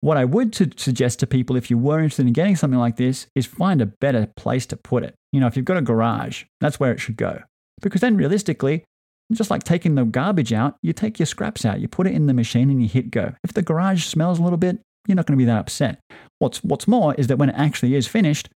What 0.00 0.16
I 0.16 0.24
would 0.24 0.52
to 0.54 0.70
suggest 0.76 1.20
to 1.20 1.26
people, 1.26 1.56
if 1.56 1.70
you 1.70 1.76
were 1.76 1.98
interested 1.98 2.26
in 2.26 2.32
getting 2.32 2.56
something 2.56 2.78
like 2.78 2.96
this, 2.96 3.26
is 3.34 3.46
find 3.46 3.82
a 3.82 3.86
better 3.86 4.28
place 4.36 4.64
to 4.66 4.76
put 4.76 5.04
it. 5.04 5.14
You 5.32 5.40
know, 5.40 5.46
if 5.46 5.56
you've 5.56 5.66
got 5.66 5.76
a 5.76 5.82
garage, 5.82 6.44
that's 6.60 6.80
where 6.80 6.92
it 6.92 7.00
should 7.00 7.16
go. 7.16 7.42
Because 7.82 8.00
then 8.00 8.16
realistically, 8.16 8.84
just 9.32 9.50
like 9.50 9.62
taking 9.62 9.94
the 9.94 10.04
garbage 10.04 10.52
out, 10.52 10.76
you 10.82 10.92
take 10.92 11.18
your 11.18 11.26
scraps 11.26 11.64
out, 11.64 11.80
you 11.80 11.88
put 11.88 12.06
it 12.06 12.14
in 12.14 12.26
the 12.26 12.34
machine 12.34 12.70
and 12.70 12.82
you 12.82 12.88
hit 12.88 13.10
go. 13.10 13.34
If 13.44 13.52
the 13.52 13.62
garage 13.62 14.04
smells 14.04 14.38
a 14.38 14.42
little 14.42 14.58
bit, 14.58 14.78
you're 15.06 15.16
not 15.16 15.26
going 15.26 15.38
to 15.38 15.42
be 15.42 15.46
that 15.46 15.58
upset. 15.58 16.00
What's, 16.38 16.64
what's 16.64 16.88
more 16.88 17.14
is 17.14 17.26
that 17.26 17.36
when 17.36 17.50
it 17.50 17.56
actually 17.56 17.94
is 17.94 18.06
finished, 18.06 18.48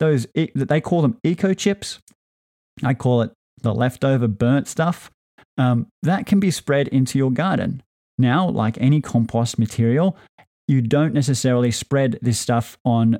those 0.00 0.26
that 0.34 0.68
they 0.68 0.80
call 0.80 1.02
them 1.02 1.18
eco 1.24 1.54
chips. 1.54 1.98
I 2.84 2.94
call 2.94 3.22
it 3.22 3.32
the 3.60 3.74
leftover 3.74 4.28
burnt 4.28 4.68
stuff. 4.68 5.10
Um, 5.58 5.88
that 6.02 6.26
can 6.26 6.40
be 6.40 6.50
spread 6.50 6.88
into 6.88 7.18
your 7.18 7.30
garden. 7.30 7.82
Now, 8.16 8.48
like 8.48 8.78
any 8.80 9.00
compost 9.00 9.58
material, 9.58 10.16
you 10.66 10.80
don't 10.80 11.14
necessarily 11.14 11.70
spread 11.70 12.18
this 12.22 12.38
stuff 12.38 12.78
on 12.84 13.18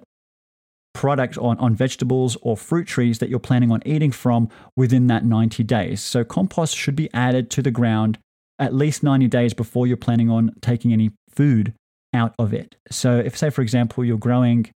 product 0.94 1.38
on, 1.38 1.58
on 1.58 1.74
vegetables 1.74 2.36
or 2.42 2.56
fruit 2.56 2.86
trees 2.86 3.18
that 3.18 3.28
you're 3.28 3.38
planning 3.38 3.70
on 3.70 3.80
eating 3.84 4.10
from 4.10 4.48
within 4.76 5.06
that 5.08 5.24
90 5.24 5.62
days. 5.64 6.02
So 6.02 6.24
compost 6.24 6.76
should 6.76 6.96
be 6.96 7.12
added 7.12 7.50
to 7.50 7.62
the 7.62 7.70
ground 7.70 8.18
at 8.58 8.74
least 8.74 9.04
90 9.04 9.28
days 9.28 9.54
before 9.54 9.86
you're 9.86 9.96
planning 9.96 10.30
on 10.30 10.52
taking 10.60 10.92
any 10.92 11.10
food 11.30 11.72
out 12.12 12.34
of 12.38 12.52
it. 12.52 12.74
So 12.90 13.18
if 13.18 13.36
say 13.36 13.50
for 13.50 13.62
example 13.62 14.04
you're 14.04 14.18
growing 14.18 14.70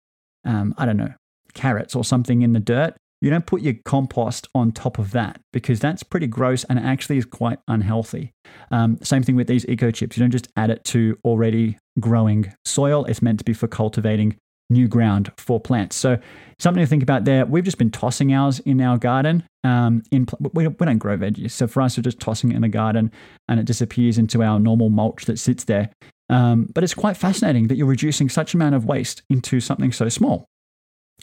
um, 0.46 0.74
I 0.78 0.86
don't 0.86 0.98
know, 0.98 1.14
carrots 1.54 1.96
or 1.96 2.04
something 2.04 2.42
in 2.42 2.54
the 2.54 2.60
dirt, 2.60 2.96
you 3.22 3.30
don't 3.30 3.46
put 3.46 3.62
your 3.62 3.76
compost 3.86 4.48
on 4.56 4.72
top 4.72 4.98
of 4.98 5.12
that 5.12 5.42
because 5.52 5.80
that's 5.80 6.04
pretty 6.04 6.28
gross 6.28 6.64
and 6.66 6.80
actually 6.80 7.18
is 7.18 7.26
quite 7.26 7.60
unhealthy. 7.68 8.32
Um, 8.72 8.98
same 9.02 9.24
thing 9.24 9.36
with 9.36 9.48
these 9.48 9.66
eco 9.68 9.92
chips. 9.92 10.18
You 10.18 10.24
don't 10.24 10.32
just 10.32 10.48
add 10.56 10.70
it 10.70 10.84
to 10.86 11.18
already 11.26 11.78
growing 12.00 12.54
soil. 12.66 13.06
It's 13.06 13.22
meant 13.22 13.40
to 13.40 13.46
be 13.46 13.54
for 13.54 13.68
cultivating 13.68 14.38
new 14.70 14.88
ground 14.88 15.32
for 15.38 15.60
plants. 15.60 15.96
So 15.96 16.20
something 16.60 16.82
to 16.82 16.88
think 16.88 17.04
about 17.04 17.26
there. 17.26 17.46
We've 17.46 17.64
just 17.64 17.78
been 17.78 17.92
tossing 17.92 18.34
ours 18.34 18.60
in 18.60 18.80
our 18.82 18.98
garden. 18.98 19.44
Um, 19.64 20.04
in 20.12 20.26
we, 20.54 20.68
we 20.68 20.86
don't 20.86 21.00
grow 21.00 21.18
veggies, 21.18 21.52
so 21.52 21.68
for 21.68 21.82
us, 21.82 21.98
we're 21.98 22.04
just 22.04 22.20
tossing 22.20 22.52
it 22.52 22.56
in 22.56 22.62
the 22.62 22.70
garden, 22.70 23.12
and 23.50 23.60
it 23.60 23.66
disappears 23.66 24.18
into 24.18 24.42
our 24.42 24.58
normal 24.58 24.90
mulch 24.90 25.26
that 25.26 25.38
sits 25.38 25.66
there. 25.66 25.90
Um, 26.30 26.70
but 26.74 26.84
it's 26.84 26.94
quite 26.94 27.18
fascinating 27.18 27.68
that 27.68 27.76
you're 27.76 27.88
reducing 27.88 28.30
such 28.30 28.54
amount 28.54 28.76
of 28.76 28.86
waste 28.86 29.24
into 29.30 29.60
something 29.60 29.92
so 29.92 30.08
small 30.08 30.46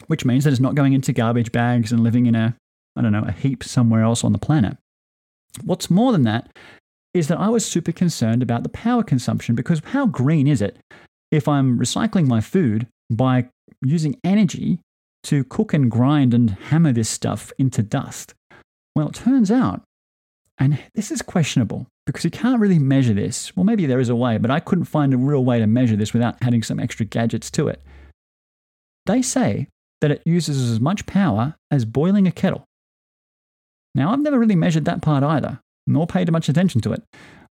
which 0.07 0.25
means 0.25 0.45
that 0.45 0.51
it's 0.51 0.61
not 0.61 0.75
going 0.75 0.93
into 0.93 1.13
garbage 1.13 1.53
bags 1.53 1.93
and 1.93 2.03
living 2.03 2.27
in 2.27 2.35
a, 2.35 2.57
I 2.97 3.03
don't 3.03 3.13
know, 3.13 3.25
a 3.27 3.33
heap 3.33 3.65
somewhere 3.65 4.03
else 4.03 4.25
on 4.25 4.33
the 4.33 4.39
planet. 4.39 4.77
What's 5.65 5.91
more 5.91 6.13
than 6.13 6.23
that 6.23 6.51
is 7.15 7.29
that 7.29 7.41
I 7.41 7.49
was 7.49 7.65
super 7.65 7.93
concerned 7.93 8.43
about 8.43 8.63
the 8.63 8.69
power 8.69 9.03
consumption 9.03 9.55
because 9.55 9.81
how 9.87 10.07
green 10.07 10.47
is 10.47 10.61
it 10.61 10.79
if 11.31 11.49
I'm 11.49 11.79
recycling 11.79 12.27
my 12.27 12.41
food 12.41 12.87
by 13.11 13.49
using 13.83 14.21
energy 14.23 14.81
to 15.25 15.45
cook 15.45 15.73
and 15.73 15.91
grind 15.91 16.35
and 16.35 16.51
hammer 16.51 16.93
this 16.93 17.09
stuff 17.09 17.53
into 17.59 17.83
dust? 17.83 18.35
Well, 18.95 19.09
it 19.09 19.15
turns 19.15 19.51
out, 19.51 19.83
and 20.59 20.79
this 20.95 21.11
is 21.11 21.23
questionable 21.23 21.87
because 22.07 22.25
you 22.25 22.31
can't 22.31 22.61
really 22.61 22.79
measure 22.79 23.15
this. 23.15 23.55
Well, 23.57 23.65
maybe 23.65 23.87
there 23.87 24.01
is 24.01 24.09
a 24.09 24.17
way, 24.17 24.39
but 24.39 24.51
I 24.51 24.61
couldn't 24.61 24.85
find 24.85 25.13
a 25.13 25.19
real 25.19 25.45
way 25.45 25.59
to 25.59 25.67
measure 25.67 25.97
this 25.97 26.13
without 26.13 26.37
adding 26.43 26.63
some 26.63 26.79
extra 26.79 27.05
gadgets 27.05 27.51
to 27.53 27.69
it. 27.69 27.83
They 29.07 29.23
say 29.23 29.69
that 30.01 30.11
it 30.11 30.23
uses 30.25 30.71
as 30.71 30.81
much 30.81 31.07
power 31.07 31.57
as 31.71 31.85
boiling 31.85 32.27
a 32.27 32.33
kettle. 32.33 32.65
Now, 33.95 34.13
I've 34.13 34.21
never 34.21 34.39
really 34.39 34.57
measured 34.57 34.85
that 34.85 35.03
part 35.03 35.25
either, 35.25 35.61
nor 35.87 36.07
paid 36.07 36.31
much 36.31 36.49
attention 36.49 36.81
to 36.83 36.93
it. 36.93 37.03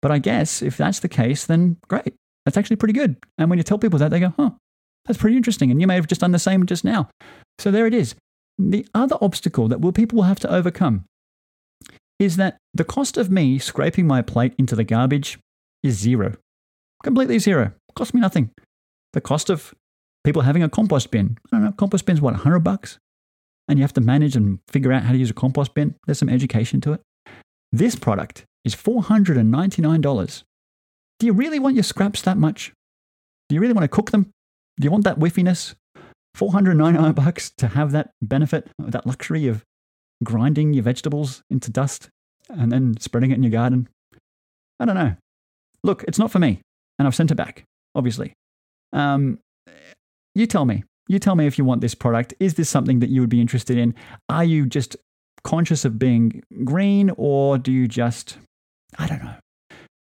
But 0.02 0.12
I 0.12 0.20
guess 0.20 0.62
if 0.62 0.78
that's 0.78 1.00
the 1.00 1.10
case, 1.10 1.46
then 1.46 1.78
great. 1.88 2.14
That's 2.46 2.58
actually 2.58 2.76
pretty 2.76 2.94
good. 2.94 3.18
And 3.38 3.50
when 3.50 3.58
you 3.58 3.64
tell 3.64 3.80
people 3.80 3.98
that, 4.00 4.12
they 4.12 4.20
go, 4.20 4.34
huh, 4.38 4.52
that's 5.06 5.18
pretty 5.18 5.38
interesting. 5.38 5.72
And 5.72 5.82
you 5.82 5.88
may 5.88 5.96
have 5.96 6.08
just 6.08 6.22
done 6.22 6.32
the 6.32 6.40
same 6.40 6.66
just 6.66 6.84
now. 6.84 7.10
So 7.58 7.72
there 7.72 7.88
it 7.88 7.94
is. 7.94 8.14
The 8.60 8.86
other 8.94 9.18
obstacle 9.22 9.68
that 9.68 9.94
people 9.94 10.18
will 10.18 10.24
have 10.24 10.40
to 10.42 10.54
overcome 10.54 11.06
is 12.20 12.38
that 12.38 12.58
the 12.74 12.84
cost 12.84 13.18
of 13.18 13.32
me 13.32 13.60
scraping 13.60 14.08
my 14.08 14.22
plate 14.22 14.54
into 14.58 14.76
the 14.76 14.84
garbage 14.84 15.40
is 15.84 15.98
zero. 15.98 16.36
Completely 17.04 17.40
zero. 17.40 17.72
Cost 17.96 18.14
me 18.14 18.22
nothing. 18.22 18.52
The 19.14 19.22
cost 19.22 19.50
of 19.50 19.74
people 20.26 20.42
having 20.42 20.64
a 20.64 20.70
compost 20.70 21.12
bin. 21.12 21.38
I 21.52 21.56
don't 21.56 21.66
know, 21.66 21.72
compost 21.72 22.06
bin's 22.06 22.20
what, 22.20 22.34
100 22.34 22.60
bucks? 22.60 22.98
And 23.68 23.80
you 23.80 23.84
have 23.84 23.94
to 23.94 24.02
manage 24.02 24.36
and 24.36 24.60
figure 24.68 24.92
out 24.92 25.04
how 25.04 25.12
to 25.12 25.18
use 25.18 25.30
a 25.30 25.34
compost 25.34 25.74
bin. 25.74 25.96
There's 26.06 26.20
some 26.20 26.30
education 26.30 26.82
to 26.82 26.94
it. 26.94 27.02
This 27.72 27.96
product 27.96 28.44
is 28.64 28.76
$499. 28.76 30.44
Do 31.20 31.26
you 31.26 31.34
really 31.34 31.60
want 31.60 31.76
your 31.76 31.84
scraps 31.84 32.22
that 32.24 32.38
much? 32.38 32.74
Do 33.48 33.56
you 33.56 33.62
really 33.62 33.74
want 33.74 33.84
to 33.84 33.96
cook 33.96 34.12
them? 34.12 34.32
Do 34.80 34.86
you 34.86 34.92
want 34.92 35.04
that 35.06 35.20
whiffiness? 35.20 35.76
499 36.36 37.14
bucks 37.14 37.52
to 37.58 37.70
have 37.70 37.92
that 37.92 38.12
benefit, 38.22 38.68
that 38.78 39.08
luxury 39.08 39.48
of 39.48 39.64
grinding 40.24 40.74
your 40.74 40.84
vegetables 40.84 41.42
into 41.50 41.72
dust 41.72 42.10
and 42.50 42.72
then 42.72 42.96
spreading 43.00 43.32
it 43.32 43.36
in 43.36 43.44
your 43.44 43.52
garden? 43.52 43.88
I 44.80 44.86
don't 44.86 44.96
know. 44.96 45.16
Look, 45.84 46.04
it's 46.04 46.20
not 46.20 46.32
for 46.32 46.40
me, 46.40 46.62
and 47.00 47.08
I've 47.08 47.16
sent 47.16 47.32
it 47.32 47.36
back, 47.36 47.64
obviously. 47.94 48.34
Um, 48.92 49.40
you 50.36 50.46
tell 50.46 50.66
me. 50.66 50.84
You 51.08 51.18
tell 51.20 51.36
me 51.36 51.48
if 51.48 51.58
you 51.58 51.66
want 51.66 51.82
this 51.82 51.96
product. 51.96 52.34
Is 52.40 52.56
this 52.56 52.70
something 52.70 53.00
that 53.00 53.10
you 53.10 53.22
would 53.22 53.30
be 53.30 53.42
interested 53.42 53.78
in? 53.78 53.96
Are 54.30 54.44
you 54.44 54.66
just 54.66 54.96
conscious 55.44 55.86
of 55.86 55.98
being 56.00 56.44
green 56.64 57.12
or 57.18 57.58
do 57.58 57.72
you 57.72 57.88
just, 57.88 58.38
I 58.98 59.08
don't 59.08 59.24
know. 59.24 59.36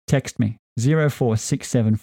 Text 0.07 0.39
me 0.39 0.57
0467 0.79 1.99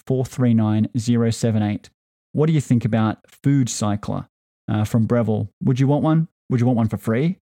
What 2.33 2.45
do 2.45 2.53
you 2.53 2.61
think 2.61 2.85
about 2.85 3.17
Food 3.43 3.69
Cycler 3.69 4.27
uh, 4.69 4.83
from 4.83 5.05
Breville? 5.05 5.49
Would 5.63 5.79
you 5.79 5.87
want 5.87 6.03
one? 6.03 6.27
Would 6.49 6.59
you 6.59 6.65
want 6.65 6.77
one 6.77 6.89
for 6.89 6.97
free? 6.97 7.37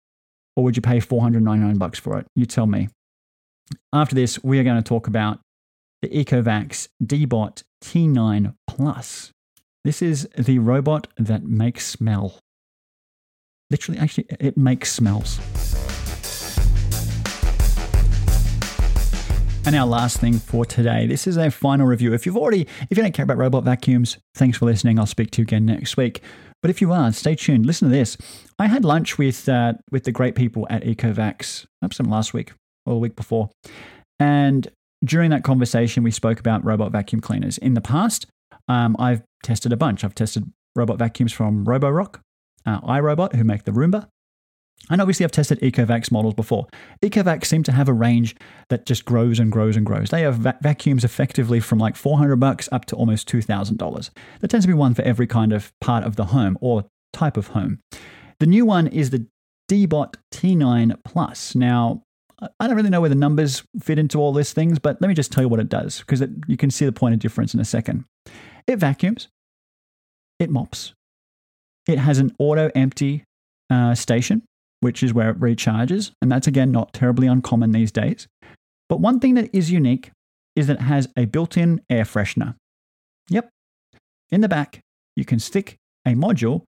Or 0.55 0.63
would 0.63 0.75
you 0.75 0.81
pay 0.81 0.99
499 0.99 1.77
bucks 1.77 1.99
for 1.99 2.19
it? 2.19 2.27
You 2.35 2.45
tell 2.45 2.67
me. 2.67 2.89
After 3.93 4.15
this, 4.15 4.43
we 4.43 4.59
are 4.59 4.63
going 4.63 4.81
to 4.81 4.87
talk 4.87 5.07
about 5.07 5.39
the 6.01 6.09
Ecovacs 6.09 6.87
Deebot 7.03 7.63
T9 7.83 8.53
Plus. 8.67 9.31
This 9.85 10.01
is 10.01 10.27
the 10.37 10.59
robot 10.59 11.07
that 11.17 11.43
makes 11.43 11.87
smell. 11.87 12.37
Literally, 13.71 13.97
actually, 13.97 14.25
it 14.37 14.57
makes 14.57 14.91
smells. 14.91 15.39
And 19.65 19.75
our 19.75 19.87
last 19.87 20.19
thing 20.19 20.39
for 20.39 20.65
today, 20.65 21.07
this 21.07 21.27
is 21.27 21.37
a 21.37 21.49
final 21.49 21.87
review. 21.87 22.13
If 22.13 22.25
you've 22.25 22.35
already, 22.35 22.67
if 22.89 22.97
you 22.97 23.03
don't 23.03 23.13
care 23.13 23.23
about 23.23 23.37
robot 23.37 23.63
vacuums, 23.63 24.17
thanks 24.35 24.57
for 24.57 24.65
listening. 24.65 24.99
I'll 24.99 25.05
speak 25.05 25.31
to 25.31 25.41
you 25.41 25.43
again 25.43 25.65
next 25.65 25.95
week. 25.95 26.21
But 26.61 26.71
if 26.71 26.81
you 26.81 26.91
are, 26.91 27.13
stay 27.13 27.35
tuned. 27.35 27.65
Listen 27.65 27.89
to 27.89 27.95
this. 27.95 28.17
I 28.57 28.67
had 28.67 28.83
lunch 28.83 29.17
with 29.17 29.47
uh, 29.47 29.73
with 29.91 30.03
the 30.03 30.11
great 30.11 30.35
people 30.35 30.67
at 30.69 30.83
Ecovacs, 30.83 31.65
perhaps 31.79 32.01
last 32.01 32.33
week 32.33 32.51
or 32.85 32.95
the 32.95 32.99
week 32.99 33.15
before, 33.15 33.49
and 34.19 34.67
during 35.05 35.29
that 35.29 35.45
conversation, 35.45 36.03
we 36.03 36.11
spoke 36.11 36.41
about 36.41 36.65
robot 36.65 36.91
vacuum 36.91 37.21
cleaners. 37.21 37.57
In 37.57 37.75
the 37.75 37.81
past, 37.81 38.25
um, 38.67 38.97
I've 38.99 39.21
tested 39.43 39.73
a 39.73 39.77
bunch. 39.77 40.03
I've 40.03 40.15
tested 40.15 40.51
robot 40.75 40.97
vacuums 40.97 41.33
from 41.33 41.65
Roborock, 41.65 42.21
uh, 42.65 42.81
iRobot, 42.81 43.35
who 43.35 43.43
make 43.43 43.63
the 43.63 43.71
Roomba. 43.71 44.07
And 44.89 45.01
obviously, 45.01 45.23
I've 45.23 45.31
tested 45.31 45.59
Ecovacs 45.59 46.11
models 46.11 46.33
before. 46.33 46.67
Ecovacs 47.03 47.45
seem 47.45 47.63
to 47.63 47.71
have 47.71 47.89
a 47.89 47.93
range 47.93 48.35
that 48.69 48.85
just 48.85 49.05
grows 49.05 49.37
and 49.39 49.51
grows 49.51 49.75
and 49.75 49.85
grows. 49.85 50.09
They 50.09 50.21
have 50.21 50.35
va- 50.35 50.57
vacuums 50.61 51.03
effectively 51.03 51.59
from 51.59 51.79
like 51.79 51.95
400 51.95 52.37
bucks 52.37 52.69
up 52.71 52.85
to 52.85 52.95
almost 52.95 53.27
$2,000. 53.27 54.09
There 54.39 54.47
tends 54.47 54.65
to 54.65 54.67
be 54.67 54.73
one 54.73 54.93
for 54.93 55.01
every 55.01 55.27
kind 55.27 55.53
of 55.53 55.71
part 55.81 56.05
of 56.05 56.15
the 56.15 56.25
home 56.25 56.57
or 56.61 56.85
type 57.13 57.37
of 57.37 57.47
home. 57.47 57.79
The 58.39 58.45
new 58.45 58.65
one 58.65 58.87
is 58.87 59.09
the 59.09 59.27
Deebot 59.69 60.15
T9 60.31 60.97
Plus. 61.03 61.55
Now, 61.55 62.03
I 62.59 62.67
don't 62.67 62.75
really 62.75 62.89
know 62.89 63.01
where 63.01 63.09
the 63.09 63.15
numbers 63.15 63.63
fit 63.81 63.99
into 63.99 64.17
all 64.17 64.33
these 64.33 64.53
things, 64.53 64.79
but 64.79 64.99
let 65.01 65.09
me 65.09 65.13
just 65.13 65.31
tell 65.31 65.43
you 65.43 65.49
what 65.49 65.59
it 65.59 65.69
does 65.69 65.99
because 65.99 66.23
you 66.47 66.57
can 66.57 66.71
see 66.71 66.85
the 66.85 66.91
point 66.91 67.13
of 67.13 67.19
difference 67.19 67.53
in 67.53 67.59
a 67.59 67.65
second. 67.65 68.05
It 68.69 68.77
vacuums, 68.77 69.29
it 70.37 70.51
mops, 70.51 70.93
it 71.87 71.97
has 71.97 72.19
an 72.19 72.35
auto 72.37 72.69
empty 72.75 73.23
uh, 73.71 73.95
station, 73.95 74.43
which 74.81 75.01
is 75.01 75.11
where 75.11 75.31
it 75.31 75.39
recharges. 75.39 76.11
And 76.21 76.31
that's 76.31 76.45
again 76.45 76.71
not 76.71 76.93
terribly 76.93 77.25
uncommon 77.25 77.71
these 77.71 77.91
days. 77.91 78.27
But 78.87 78.99
one 78.99 79.19
thing 79.19 79.33
that 79.33 79.49
is 79.53 79.71
unique 79.71 80.11
is 80.55 80.67
that 80.67 80.77
it 80.77 80.83
has 80.83 81.09
a 81.17 81.25
built 81.25 81.57
in 81.57 81.81
air 81.89 82.03
freshener. 82.03 82.53
Yep. 83.31 83.49
In 84.29 84.41
the 84.41 84.47
back, 84.47 84.81
you 85.15 85.25
can 85.25 85.39
stick 85.39 85.77
a 86.05 86.11
module 86.11 86.61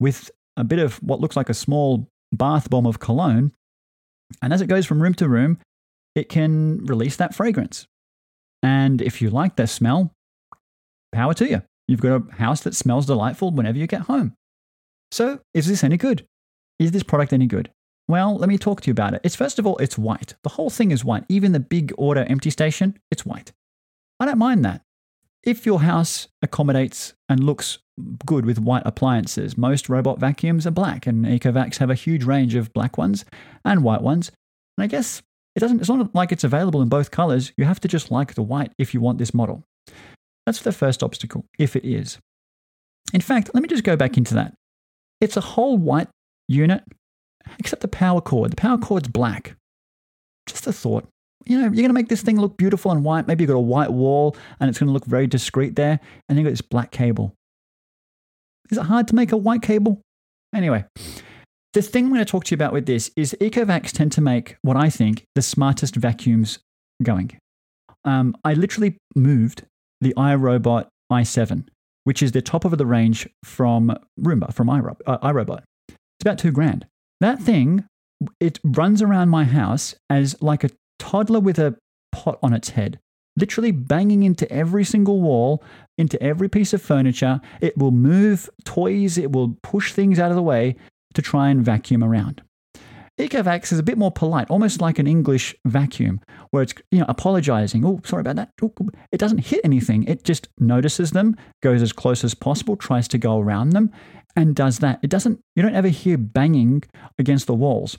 with 0.00 0.30
a 0.56 0.64
bit 0.64 0.78
of 0.78 0.96
what 1.02 1.20
looks 1.20 1.36
like 1.36 1.50
a 1.50 1.54
small 1.54 2.08
bath 2.32 2.70
bomb 2.70 2.86
of 2.86 3.00
cologne. 3.00 3.52
And 4.40 4.50
as 4.54 4.62
it 4.62 4.66
goes 4.66 4.86
from 4.86 5.02
room 5.02 5.14
to 5.16 5.28
room, 5.28 5.58
it 6.14 6.30
can 6.30 6.86
release 6.86 7.16
that 7.16 7.34
fragrance. 7.34 7.84
And 8.62 9.02
if 9.02 9.20
you 9.20 9.28
like 9.28 9.56
the 9.56 9.66
smell, 9.66 10.10
power 11.14 11.34
to 11.34 11.48
you. 11.48 11.62
You've 11.88 12.00
got 12.00 12.22
a 12.22 12.34
house 12.34 12.60
that 12.62 12.74
smells 12.74 13.06
delightful 13.06 13.50
whenever 13.50 13.78
you 13.78 13.86
get 13.86 14.02
home. 14.02 14.34
So, 15.12 15.40
is 15.52 15.66
this 15.66 15.84
any 15.84 15.96
good? 15.96 16.26
Is 16.78 16.90
this 16.90 17.02
product 17.02 17.32
any 17.32 17.46
good? 17.46 17.70
Well, 18.08 18.36
let 18.36 18.48
me 18.48 18.58
talk 18.58 18.82
to 18.82 18.88
you 18.88 18.92
about 18.92 19.14
it. 19.14 19.20
It's 19.24 19.36
first 19.36 19.58
of 19.58 19.66
all, 19.66 19.78
it's 19.78 19.96
white. 19.96 20.34
The 20.42 20.50
whole 20.50 20.70
thing 20.70 20.90
is 20.90 21.04
white. 21.04 21.24
Even 21.28 21.52
the 21.52 21.60
big 21.60 21.92
auto 21.96 22.22
empty 22.24 22.50
station, 22.50 22.98
it's 23.10 23.24
white. 23.24 23.52
I 24.20 24.26
don't 24.26 24.38
mind 24.38 24.64
that. 24.64 24.82
If 25.42 25.66
your 25.66 25.80
house 25.80 26.28
accommodates 26.42 27.14
and 27.28 27.44
looks 27.44 27.78
good 28.26 28.46
with 28.46 28.58
white 28.58 28.82
appliances, 28.84 29.56
most 29.56 29.88
robot 29.88 30.18
vacuums 30.18 30.66
are 30.66 30.70
black, 30.70 31.06
and 31.06 31.24
Ecovacs 31.24 31.78
have 31.78 31.90
a 31.90 31.94
huge 31.94 32.24
range 32.24 32.54
of 32.54 32.72
black 32.72 32.98
ones 32.98 33.24
and 33.64 33.84
white 33.84 34.02
ones. 34.02 34.30
And 34.76 34.84
I 34.84 34.86
guess 34.86 35.22
it 35.54 35.60
doesn't, 35.60 35.80
it's 35.80 35.88
not 35.88 36.14
like 36.14 36.32
it's 36.32 36.44
available 36.44 36.82
in 36.82 36.88
both 36.88 37.10
colors. 37.10 37.52
You 37.56 37.64
have 37.64 37.80
to 37.80 37.88
just 37.88 38.10
like 38.10 38.34
the 38.34 38.42
white 38.42 38.72
if 38.78 38.94
you 38.94 39.00
want 39.00 39.18
this 39.18 39.34
model. 39.34 39.64
That's 40.46 40.60
the 40.60 40.72
first 40.72 41.02
obstacle, 41.02 41.44
if 41.58 41.76
it 41.76 41.84
is. 41.84 42.18
In 43.12 43.20
fact, 43.20 43.50
let 43.54 43.62
me 43.62 43.68
just 43.68 43.84
go 43.84 43.96
back 43.96 44.16
into 44.16 44.34
that. 44.34 44.54
It's 45.20 45.36
a 45.36 45.40
whole 45.40 45.78
white 45.78 46.08
unit, 46.48 46.82
except 47.58 47.82
the 47.82 47.88
power 47.88 48.20
cord. 48.20 48.52
The 48.52 48.56
power 48.56 48.78
cord's 48.78 49.08
black. 49.08 49.56
Just 50.46 50.66
a 50.66 50.72
thought. 50.72 51.06
you 51.46 51.56
know, 51.56 51.64
you're 51.64 51.74
going 51.74 51.88
to 51.88 51.94
make 51.94 52.08
this 52.08 52.22
thing 52.22 52.38
look 52.40 52.56
beautiful 52.56 52.90
and 52.90 53.04
white. 53.04 53.26
Maybe 53.26 53.42
you've 53.44 53.48
got 53.48 53.56
a 53.56 53.60
white 53.60 53.92
wall 53.92 54.36
and 54.60 54.68
it's 54.68 54.78
going 54.78 54.88
to 54.88 54.92
look 54.92 55.06
very 55.06 55.26
discreet 55.26 55.76
there. 55.76 56.00
And 56.28 56.36
then 56.36 56.38
you've 56.38 56.46
got 56.46 56.52
this 56.52 56.60
black 56.60 56.90
cable. 56.90 57.34
Is 58.70 58.78
it 58.78 58.84
hard 58.84 59.08
to 59.08 59.14
make 59.14 59.32
a 59.32 59.36
white 59.36 59.62
cable? 59.62 60.00
Anyway, 60.54 60.84
the 61.74 61.82
thing 61.82 62.04
I'm 62.04 62.12
going 62.12 62.24
to 62.24 62.30
talk 62.30 62.44
to 62.44 62.50
you 62.52 62.56
about 62.56 62.72
with 62.72 62.86
this 62.86 63.10
is 63.16 63.36
Ecovacs 63.40 63.92
tend 63.92 64.12
to 64.12 64.20
make 64.20 64.56
what 64.62 64.76
I 64.76 64.88
think 64.88 65.24
the 65.34 65.42
smartest 65.42 65.96
vacuums 65.96 66.58
going. 67.02 67.36
Um, 68.04 68.36
I 68.44 68.54
literally 68.54 68.96
moved 69.14 69.64
the 70.00 70.14
iRobot 70.16 70.86
i7, 71.10 71.66
which 72.04 72.22
is 72.22 72.32
the 72.32 72.42
top 72.42 72.64
of 72.64 72.76
the 72.78 72.86
range 72.86 73.28
from 73.44 73.96
Roomba, 74.20 74.52
from 74.52 74.68
iRobot. 74.68 75.00
Uh, 75.06 75.18
iRobot. 75.18 75.62
It's 75.88 76.22
about 76.22 76.38
two 76.38 76.52
grand. 76.52 76.86
That 77.20 77.40
thing, 77.40 77.84
it 78.40 78.58
runs 78.64 79.02
around 79.02 79.28
my 79.28 79.44
house 79.44 79.94
as 80.10 80.40
like 80.42 80.64
a 80.64 80.70
toddler 80.98 81.40
with 81.40 81.58
a 81.58 81.76
pot 82.12 82.38
on 82.42 82.52
its 82.52 82.70
head, 82.70 82.98
literally 83.36 83.70
banging 83.70 84.22
into 84.22 84.50
every 84.50 84.84
single 84.84 85.20
wall, 85.20 85.62
into 85.98 86.20
every 86.22 86.48
piece 86.48 86.72
of 86.72 86.82
furniture. 86.82 87.40
It 87.60 87.76
will 87.76 87.90
move 87.90 88.48
toys, 88.64 89.18
it 89.18 89.32
will 89.32 89.56
push 89.62 89.92
things 89.92 90.18
out 90.18 90.30
of 90.30 90.36
the 90.36 90.42
way 90.42 90.76
to 91.14 91.22
try 91.22 91.48
and 91.48 91.64
vacuum 91.64 92.02
around. 92.02 92.42
Ecovacs 93.18 93.72
is 93.72 93.78
a 93.78 93.84
bit 93.84 93.96
more 93.96 94.10
polite, 94.10 94.50
almost 94.50 94.80
like 94.80 94.98
an 94.98 95.06
English 95.06 95.54
vacuum, 95.64 96.20
where 96.50 96.64
it's 96.64 96.74
you 96.90 96.98
know 96.98 97.06
apologizing. 97.08 97.84
Oh, 97.84 98.00
sorry 98.04 98.22
about 98.22 98.36
that. 98.36 98.50
It 99.12 99.18
doesn't 99.18 99.46
hit 99.46 99.60
anything. 99.62 100.02
It 100.04 100.24
just 100.24 100.48
notices 100.58 101.12
them, 101.12 101.36
goes 101.62 101.80
as 101.80 101.92
close 101.92 102.24
as 102.24 102.34
possible, 102.34 102.76
tries 102.76 103.06
to 103.08 103.18
go 103.18 103.38
around 103.38 103.70
them, 103.70 103.92
and 104.34 104.56
does 104.56 104.80
that. 104.80 104.98
It 105.02 105.10
doesn't. 105.10 105.40
You 105.54 105.62
don't 105.62 105.76
ever 105.76 105.88
hear 105.88 106.18
banging 106.18 106.82
against 107.16 107.46
the 107.46 107.54
walls. 107.54 107.98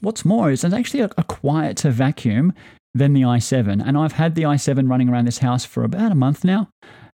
What's 0.00 0.24
more 0.24 0.50
is 0.50 0.64
it's 0.64 0.74
actually 0.74 1.00
a, 1.00 1.10
a 1.16 1.24
quieter 1.24 1.90
vacuum 1.90 2.52
than 2.92 3.14
the 3.14 3.22
i7, 3.22 3.82
and 3.86 3.96
I've 3.96 4.12
had 4.12 4.34
the 4.34 4.42
i7 4.42 4.88
running 4.90 5.08
around 5.08 5.24
this 5.24 5.38
house 5.38 5.64
for 5.64 5.82
about 5.82 6.12
a 6.12 6.16
month 6.16 6.44
now. 6.44 6.68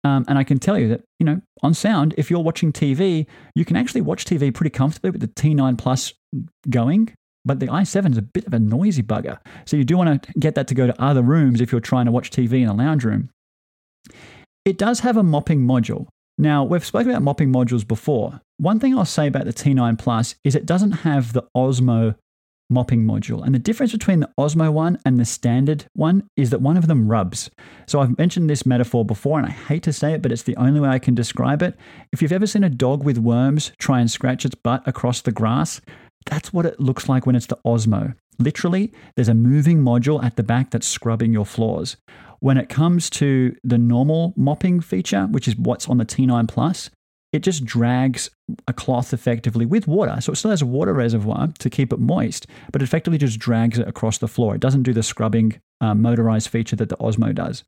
Um, 0.04 0.24
and 0.28 0.38
I 0.38 0.44
can 0.44 0.59
tell 0.59 0.78
you 0.78 0.88
that, 0.88 1.02
you 1.18 1.26
know, 1.26 1.40
on 1.62 1.74
sound, 1.74 2.14
if 2.16 2.31
you're 2.31 2.38
watching 2.42 2.72
TV, 2.72 3.26
you 3.57 3.64
can 3.64 3.76
actually 3.76 4.00
watch 4.00 4.24
TV 4.24 4.54
pretty 4.54 4.70
comfortably 4.70 5.11
with 5.11 5.20
the 5.20 5.28
T9 5.28 5.76
Plus 5.76 6.14
going. 6.68 7.14
But 7.44 7.60
the 7.60 7.66
i7 7.68 8.12
is 8.12 8.18
a 8.18 8.22
bit 8.22 8.46
of 8.46 8.52
a 8.52 8.58
noisy 8.58 9.02
bugger. 9.02 9.38
So 9.64 9.76
you 9.76 9.84
do 9.84 9.96
want 9.96 10.22
to 10.22 10.32
get 10.38 10.54
that 10.56 10.68
to 10.68 10.74
go 10.74 10.86
to 10.86 11.02
other 11.02 11.22
rooms 11.22 11.60
if 11.60 11.72
you're 11.72 11.80
trying 11.80 12.06
to 12.06 12.12
watch 12.12 12.30
TV 12.30 12.62
in 12.62 12.68
a 12.68 12.74
lounge 12.74 13.04
room. 13.04 13.30
It 14.64 14.76
does 14.76 15.00
have 15.00 15.16
a 15.16 15.22
mopping 15.22 15.60
module. 15.60 16.08
Now, 16.36 16.62
we've 16.62 16.84
spoken 16.84 17.10
about 17.10 17.22
mopping 17.22 17.52
modules 17.52 17.86
before. 17.86 18.40
One 18.58 18.78
thing 18.78 18.96
I'll 18.96 19.04
say 19.04 19.26
about 19.26 19.44
the 19.44 19.52
T9 19.52 19.98
Plus 19.98 20.34
is 20.44 20.54
it 20.54 20.66
doesn't 20.66 20.92
have 20.92 21.32
the 21.32 21.44
OZMO 21.56 22.16
mopping 22.70 23.04
module. 23.04 23.44
And 23.44 23.54
the 23.54 23.58
difference 23.58 23.92
between 23.92 24.20
the 24.20 24.30
OZMO 24.38 24.72
one 24.72 24.98
and 25.04 25.18
the 25.18 25.24
standard 25.24 25.86
one 25.94 26.28
is 26.36 26.50
that 26.50 26.60
one 26.60 26.76
of 26.76 26.86
them 26.86 27.08
rubs. 27.08 27.50
So 27.86 28.00
I've 28.00 28.18
mentioned 28.18 28.50
this 28.50 28.66
metaphor 28.66 29.04
before, 29.04 29.38
and 29.38 29.46
I 29.46 29.50
hate 29.50 29.82
to 29.84 29.92
say 29.92 30.12
it, 30.12 30.22
but 30.22 30.32
it's 30.32 30.42
the 30.42 30.56
only 30.56 30.80
way 30.80 30.88
I 30.88 30.98
can 30.98 31.14
describe 31.14 31.62
it. 31.62 31.76
If 32.12 32.20
you've 32.20 32.32
ever 32.32 32.46
seen 32.46 32.64
a 32.64 32.70
dog 32.70 33.02
with 33.04 33.18
worms 33.18 33.72
try 33.78 34.00
and 34.00 34.10
scratch 34.10 34.44
its 34.44 34.54
butt 34.54 34.86
across 34.86 35.22
the 35.22 35.32
grass, 35.32 35.80
that's 36.28 36.52
what 36.52 36.66
it 36.66 36.78
looks 36.78 37.08
like 37.08 37.26
when 37.26 37.36
it's 37.36 37.46
the 37.46 37.58
OZMO. 37.64 38.14
Literally, 38.38 38.92
there's 39.16 39.28
a 39.28 39.34
moving 39.34 39.78
module 39.78 40.22
at 40.22 40.36
the 40.36 40.42
back 40.42 40.70
that's 40.70 40.86
scrubbing 40.86 41.32
your 41.32 41.46
floors. 41.46 41.96
When 42.40 42.56
it 42.56 42.68
comes 42.68 43.10
to 43.10 43.56
the 43.64 43.78
normal 43.78 44.32
mopping 44.36 44.80
feature, 44.80 45.24
which 45.24 45.48
is 45.48 45.56
what's 45.56 45.88
on 45.88 45.98
the 45.98 46.06
T9 46.06 46.46
Plus, 46.48 46.90
it 47.32 47.40
just 47.40 47.64
drags 47.64 48.30
a 48.66 48.72
cloth 48.72 49.12
effectively 49.12 49.66
with 49.66 49.86
water. 49.86 50.20
So 50.20 50.32
it 50.32 50.36
still 50.36 50.50
has 50.50 50.62
a 50.62 50.66
water 50.66 50.94
reservoir 50.94 51.48
to 51.58 51.70
keep 51.70 51.92
it 51.92 51.98
moist, 51.98 52.46
but 52.72 52.80
it 52.80 52.84
effectively 52.84 53.18
just 53.18 53.38
drags 53.38 53.78
it 53.78 53.88
across 53.88 54.18
the 54.18 54.28
floor. 54.28 54.54
It 54.54 54.60
doesn't 54.60 54.84
do 54.84 54.94
the 54.94 55.02
scrubbing 55.02 55.60
uh, 55.80 55.94
motorized 55.94 56.48
feature 56.48 56.76
that 56.76 56.88
the 56.88 56.96
OZMO 56.96 57.34
does. 57.34 57.64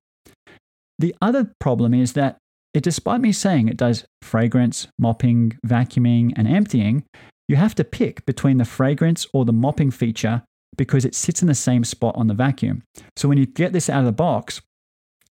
The 0.99 1.15
other 1.21 1.53
problem 1.59 1.93
is 1.93 2.15
that 2.15 2.39
it, 2.73 2.83
despite 2.83 3.21
me 3.21 3.33
saying 3.33 3.69
it 3.69 3.77
does 3.77 4.05
fragrance, 4.23 4.87
mopping, 4.99 5.59
vacuuming, 5.67 6.33
and 6.37 6.47
emptying, 6.47 7.05
you 7.51 7.57
have 7.57 7.75
to 7.75 7.83
pick 7.83 8.25
between 8.27 8.59
the 8.59 8.65
fragrance 8.65 9.27
or 9.33 9.45
the 9.45 9.53
mopping 9.53 9.91
feature 9.91 10.45
because 10.77 11.05
it 11.05 11.17
sits 11.17 11.43
in 11.43 11.49
the 11.49 11.55
same 11.55 11.83
spot 11.83 12.15
on 12.15 12.29
the 12.29 12.35
vacuum. 12.35 12.85
So 13.17 13.29
when 13.29 13.39
you 13.39 13.47
get 13.47 13.73
this 13.73 13.91
out 13.91 13.99
of 13.99 14.05
the 14.05 14.13
box, 14.13 14.61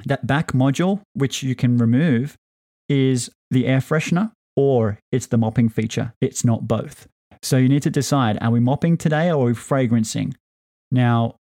that 0.07 0.26
back 0.26 0.52
module, 0.52 1.02
which 1.12 1.42
you 1.42 1.55
can 1.55 1.76
remove, 1.76 2.35
is 2.88 3.29
the 3.50 3.66
air 3.66 3.81
freshener 3.81 4.33
or 4.57 4.98
it's 5.12 5.26
the 5.26 5.37
mopping 5.37 5.68
feature. 5.68 6.14
It's 6.22 6.42
not 6.42 6.66
both. 6.66 7.07
So 7.42 7.59
you 7.59 7.68
need 7.68 7.83
to 7.83 7.90
decide 7.90 8.38
are 8.40 8.50
we 8.50 8.61
mopping 8.61 8.96
today 8.96 9.31
or 9.31 9.42
are 9.42 9.46
we 9.48 9.52
fragrancing? 9.52 10.33
Now, 10.90 11.37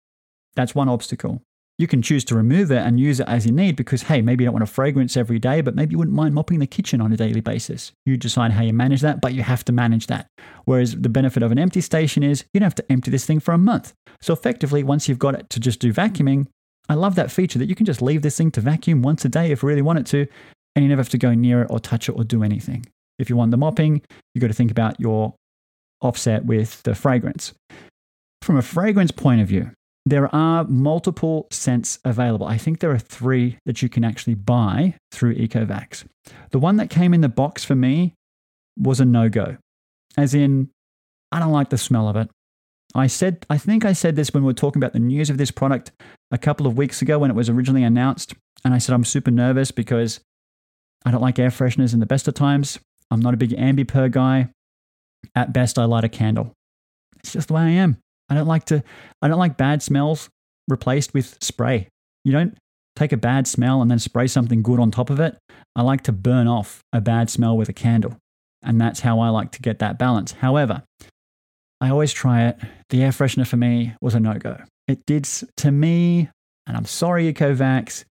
that's 0.55 0.73
one 0.73 0.87
obstacle. 0.87 1.41
You 1.81 1.87
can 1.87 2.03
choose 2.03 2.23
to 2.25 2.35
remove 2.35 2.71
it 2.71 2.77
and 2.77 2.99
use 2.99 3.19
it 3.19 3.27
as 3.27 3.47
you 3.47 3.51
need 3.51 3.75
because, 3.75 4.03
hey, 4.03 4.21
maybe 4.21 4.43
you 4.43 4.45
don't 4.45 4.53
want 4.53 4.61
a 4.61 4.67
fragrance 4.67 5.17
every 5.17 5.39
day, 5.39 5.61
but 5.61 5.73
maybe 5.73 5.93
you 5.93 5.97
wouldn't 5.97 6.15
mind 6.15 6.35
mopping 6.35 6.59
the 6.59 6.67
kitchen 6.67 7.01
on 7.01 7.11
a 7.11 7.17
daily 7.17 7.41
basis. 7.41 7.91
You 8.05 8.17
decide 8.17 8.51
how 8.51 8.61
you 8.61 8.71
manage 8.71 9.01
that, 9.01 9.19
but 9.19 9.33
you 9.33 9.41
have 9.41 9.65
to 9.65 9.71
manage 9.71 10.05
that. 10.05 10.27
Whereas 10.65 10.95
the 10.95 11.09
benefit 11.09 11.41
of 11.41 11.51
an 11.51 11.57
empty 11.57 11.81
station 11.81 12.21
is 12.21 12.45
you 12.53 12.59
don't 12.59 12.67
have 12.67 12.75
to 12.75 12.91
empty 12.91 13.09
this 13.09 13.25
thing 13.25 13.39
for 13.39 13.51
a 13.51 13.57
month. 13.57 13.93
So 14.21 14.31
effectively, 14.31 14.83
once 14.83 15.09
you've 15.09 15.17
got 15.17 15.33
it 15.33 15.49
to 15.49 15.59
just 15.59 15.79
do 15.79 15.91
vacuuming, 15.91 16.45
I 16.87 16.93
love 16.93 17.15
that 17.15 17.31
feature 17.31 17.57
that 17.57 17.67
you 17.67 17.73
can 17.73 17.87
just 17.87 17.99
leave 17.99 18.21
this 18.21 18.37
thing 18.37 18.51
to 18.51 18.61
vacuum 18.61 19.01
once 19.01 19.25
a 19.25 19.29
day 19.29 19.49
if 19.49 19.63
you 19.63 19.67
really 19.67 19.81
want 19.81 19.97
it 19.97 20.05
to, 20.07 20.27
and 20.75 20.83
you 20.83 20.89
never 20.89 20.99
have 20.99 21.09
to 21.09 21.17
go 21.17 21.33
near 21.33 21.63
it 21.63 21.71
or 21.71 21.79
touch 21.79 22.07
it 22.07 22.11
or 22.11 22.23
do 22.23 22.43
anything. 22.43 22.85
If 23.17 23.27
you 23.27 23.35
want 23.35 23.49
the 23.49 23.57
mopping, 23.57 24.03
you've 24.35 24.41
got 24.43 24.49
to 24.49 24.53
think 24.53 24.69
about 24.69 24.99
your 24.99 25.33
offset 25.99 26.45
with 26.45 26.83
the 26.83 26.93
fragrance. 26.93 27.55
From 28.43 28.57
a 28.57 28.61
fragrance 28.61 29.09
point 29.09 29.41
of 29.41 29.47
view, 29.47 29.71
there 30.05 30.33
are 30.33 30.63
multiple 30.63 31.47
scents 31.51 31.99
available. 32.03 32.47
I 32.47 32.57
think 32.57 32.79
there 32.79 32.91
are 32.91 32.99
three 32.99 33.57
that 33.65 33.81
you 33.81 33.89
can 33.89 34.03
actually 34.03 34.33
buy 34.33 34.95
through 35.11 35.35
Ecovacs. 35.35 36.05
The 36.49 36.59
one 36.59 36.77
that 36.77 36.89
came 36.89 37.13
in 37.13 37.21
the 37.21 37.29
box 37.29 37.63
for 37.63 37.75
me 37.75 38.15
was 38.77 38.99
a 38.99 39.05
no 39.05 39.29
go, 39.29 39.57
as 40.17 40.33
in, 40.33 40.69
I 41.31 41.39
don't 41.39 41.51
like 41.51 41.69
the 41.69 41.77
smell 41.77 42.07
of 42.07 42.15
it. 42.15 42.29
I 42.93 43.07
said, 43.07 43.45
I 43.49 43.57
think 43.57 43.85
I 43.85 43.93
said 43.93 44.15
this 44.15 44.33
when 44.33 44.43
we 44.43 44.47
were 44.47 44.53
talking 44.53 44.81
about 44.81 44.93
the 44.93 44.99
news 44.99 45.29
of 45.29 45.37
this 45.37 45.51
product 45.51 45.91
a 46.31 46.37
couple 46.37 46.67
of 46.67 46.77
weeks 46.77 47.01
ago 47.01 47.19
when 47.19 47.31
it 47.31 47.35
was 47.35 47.49
originally 47.49 47.83
announced. 47.83 48.33
And 48.65 48.73
I 48.73 48.79
said, 48.79 48.93
I'm 48.93 49.05
super 49.05 49.31
nervous 49.31 49.71
because 49.71 50.19
I 51.05 51.11
don't 51.11 51.21
like 51.21 51.39
air 51.39 51.49
fresheners 51.49 51.93
in 51.93 51.99
the 51.99 52.05
best 52.05 52.27
of 52.27 52.33
times. 52.33 52.79
I'm 53.09 53.21
not 53.21 53.33
a 53.33 53.37
big 53.37 53.51
Ambi 53.51 53.87
Pur 53.87 54.09
guy. 54.09 54.49
At 55.35 55.53
best, 55.53 55.79
I 55.79 55.85
light 55.85 56.03
a 56.03 56.09
candle. 56.09 56.53
It's 57.19 57.33
just 57.33 57.47
the 57.47 57.53
way 57.53 57.61
I 57.61 57.69
am. 57.69 57.97
I 58.31 58.33
don't 58.33 58.47
like 58.47 58.63
to. 58.65 58.81
I 59.21 59.27
don't 59.27 59.37
like 59.37 59.57
bad 59.57 59.83
smells 59.83 60.29
replaced 60.69 61.13
with 61.13 61.37
spray. 61.41 61.89
You 62.23 62.31
don't 62.31 62.57
take 62.95 63.11
a 63.11 63.17
bad 63.17 63.45
smell 63.45 63.81
and 63.81 63.91
then 63.91 63.99
spray 63.99 64.27
something 64.27 64.63
good 64.63 64.79
on 64.79 64.89
top 64.89 65.09
of 65.09 65.19
it. 65.19 65.37
I 65.75 65.81
like 65.81 66.03
to 66.03 66.13
burn 66.13 66.47
off 66.47 66.81
a 66.93 67.01
bad 67.01 67.29
smell 67.29 67.57
with 67.57 67.67
a 67.67 67.73
candle, 67.73 68.15
and 68.63 68.79
that's 68.79 69.01
how 69.01 69.19
I 69.19 69.29
like 69.29 69.51
to 69.51 69.61
get 69.61 69.79
that 69.79 69.99
balance. 69.99 70.31
However, 70.31 70.83
I 71.81 71.89
always 71.89 72.13
try 72.13 72.47
it. 72.47 72.57
The 72.89 73.03
air 73.03 73.11
freshener 73.11 73.45
for 73.45 73.57
me 73.57 73.95
was 74.01 74.15
a 74.15 74.19
no 74.21 74.35
go. 74.35 74.57
It 74.87 75.05
did 75.05 75.25
to 75.57 75.71
me, 75.71 76.29
and 76.65 76.77
I'm 76.77 76.85
sorry, 76.85 77.31
Ecovacs. 77.31 78.05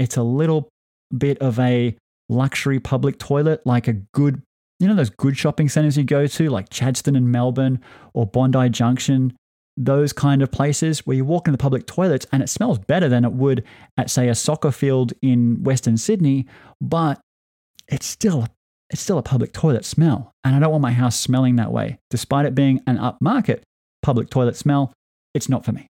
It's 0.00 0.16
a 0.16 0.22
little 0.24 0.68
bit 1.16 1.38
of 1.38 1.60
a 1.60 1.96
luxury 2.28 2.80
public 2.80 3.20
toilet, 3.20 3.64
like 3.64 3.86
a 3.86 3.92
good, 4.14 4.42
you 4.80 4.88
know, 4.88 4.96
those 4.96 5.10
good 5.10 5.36
shopping 5.36 5.68
centers 5.68 5.96
you 5.96 6.02
go 6.02 6.26
to, 6.26 6.48
like 6.48 6.70
Chadstone 6.70 7.16
in 7.16 7.30
Melbourne 7.30 7.80
or 8.14 8.26
Bondi 8.26 8.68
Junction, 8.70 9.36
those 9.84 10.12
kind 10.12 10.42
of 10.42 10.52
places 10.52 11.06
where 11.06 11.16
you 11.16 11.24
walk 11.24 11.48
in 11.48 11.52
the 11.52 11.58
public 11.58 11.86
toilets 11.86 12.26
and 12.32 12.42
it 12.42 12.48
smells 12.48 12.78
better 12.78 13.08
than 13.08 13.24
it 13.24 13.32
would 13.32 13.64
at, 13.96 14.10
say, 14.10 14.28
a 14.28 14.34
soccer 14.34 14.70
field 14.70 15.12
in 15.22 15.62
Western 15.62 15.96
Sydney, 15.96 16.46
but 16.80 17.20
it's 17.88 18.06
still 18.06 18.46
it's 18.90 19.00
still 19.00 19.18
a 19.18 19.22
public 19.22 19.52
toilet 19.52 19.84
smell. 19.84 20.32
And 20.42 20.54
I 20.54 20.58
don't 20.58 20.72
want 20.72 20.82
my 20.82 20.90
house 20.90 21.18
smelling 21.18 21.56
that 21.56 21.70
way. 21.70 21.98
Despite 22.10 22.44
it 22.44 22.56
being 22.56 22.80
an 22.88 22.98
upmarket 22.98 23.60
public 24.02 24.30
toilet 24.30 24.56
smell, 24.56 24.92
it's 25.32 25.48
not 25.48 25.64
for 25.64 25.70
me. 25.70 25.86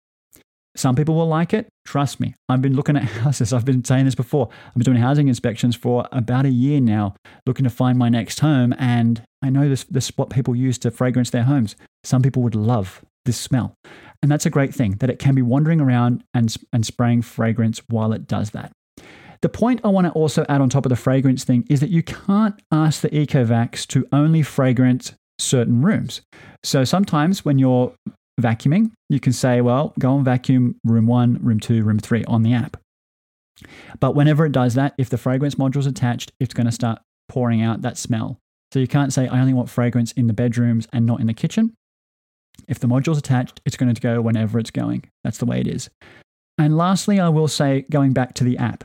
Some 0.77 0.97
people 0.97 1.15
will 1.15 1.29
like 1.29 1.53
it. 1.53 1.69
Trust 1.87 2.21
me. 2.21 2.35
I've 2.49 2.63
been 2.63 2.75
looking 2.75 2.97
at 2.97 3.03
houses. 3.23 3.53
I've 3.53 3.67
been 3.67 3.85
saying 3.85 4.07
this 4.07 4.15
before. 4.15 4.49
I've 4.69 4.75
been 4.75 4.85
doing 4.85 4.97
housing 4.97 5.29
inspections 5.29 5.77
for 5.77 6.09
about 6.11 6.47
a 6.47 6.51
year 6.51 6.81
now, 6.81 7.15
looking 7.45 7.65
to 7.65 7.71
find 7.71 7.99
my 7.99 8.09
next 8.09 8.41
home. 8.41 8.75
And 8.79 9.23
I 9.43 9.51
know 9.51 9.69
this, 9.69 9.85
this 9.85 10.09
is 10.09 10.17
what 10.17 10.31
people 10.31 10.57
use 10.57 10.79
to 10.79 10.91
fragrance 10.91 11.29
their 11.29 11.45
homes. 11.45 11.77
Some 12.03 12.23
people 12.23 12.43
would 12.43 12.55
love 12.55 13.03
this 13.27 13.39
smell. 13.39 13.75
And 14.23 14.33
that's 14.33 14.47
a 14.47 14.51
great 14.51 14.75
thing 14.75 14.93
that 15.01 15.11
it 15.11 15.19
can 15.19 15.35
be 15.35 15.43
wandering 15.43 15.81
around 15.81 16.25
and, 16.33 16.55
and 16.73 16.87
spraying 16.87 17.23
fragrance 17.23 17.83
while 17.89 18.13
it 18.13 18.27
does 18.27 18.51
that. 18.51 18.73
The 19.43 19.51
point 19.51 19.83
I 19.85 19.89
want 19.89 20.07
to 20.07 20.13
also 20.13 20.47
add 20.49 20.63
on 20.63 20.71
top 20.71 20.87
of 20.87 20.91
the 20.91 20.97
fragrance 20.97 21.45
thing 21.45 21.67
is 21.69 21.81
that 21.81 21.91
you 21.91 22.03
can't 22.03 22.61
ask 22.73 23.03
the 23.03 23.11
Ecovacs 23.11 23.87
to 23.89 24.09
only 24.11 24.43
fragrance 24.43 25.13
certain 25.39 25.83
rooms. 25.83 26.23
So 26.65 26.85
sometimes 26.85 27.45
when 27.45 27.59
you're 27.59 27.93
vacuuming, 28.41 28.93
you 29.11 29.21
can 29.21 29.33
say, 29.33 29.61
well, 29.61 29.93
go 29.99 30.17
and 30.17 30.25
vacuum 30.25 30.77
room 30.85 31.07
one, 31.07 31.39
room 31.43 31.61
two, 31.61 31.85
room 31.85 31.99
three 31.99 32.25
on 32.25 32.43
the 32.43 32.55
app. 32.55 32.79
But 34.01 34.15
whenever 34.15 34.45
it 34.47 34.53
does 34.53 34.75
that, 34.75 34.95
if 34.99 35.11
the 35.11 35.19
fragrance 35.19 35.55
module 35.57 35.79
is 35.79 35.87
attached, 35.87 36.33
it's 36.41 36.55
going 36.55 36.67
to 36.67 36.73
start 36.73 37.01
pouring 37.29 37.63
out 37.63 37.83
that 37.83 37.99
smell. 37.99 38.39
So 38.73 38.79
you 38.79 38.89
can't 38.89 39.13
say, 39.13 39.29
I 39.29 39.41
only 39.41 39.55
want 39.55 39.71
fragrance 39.71 40.13
in 40.13 40.27
the 40.27 40.33
bedrooms 40.33 40.89
and 40.93 41.07
not 41.07 41.21
in 41.21 41.27
the 41.27 41.35
kitchen. 41.35 41.75
If 42.69 42.81
the 42.81 42.87
module's 42.87 43.19
attached, 43.19 43.61
it's 43.65 43.77
going 43.77 43.95
to 43.95 44.01
go 44.01 44.21
whenever 44.21 44.59
it's 44.59 44.71
going. 44.71 45.05
That's 45.25 45.39
the 45.39 45.47
way 45.47 45.61
it 45.61 45.67
is. 45.67 45.89
And 46.59 46.77
lastly, 46.77 47.21
I 47.21 47.29
will 47.29 47.49
say, 47.49 47.85
going 47.91 48.13
back 48.13 48.35
to 48.35 48.45
the 48.45 48.57
app, 48.59 48.85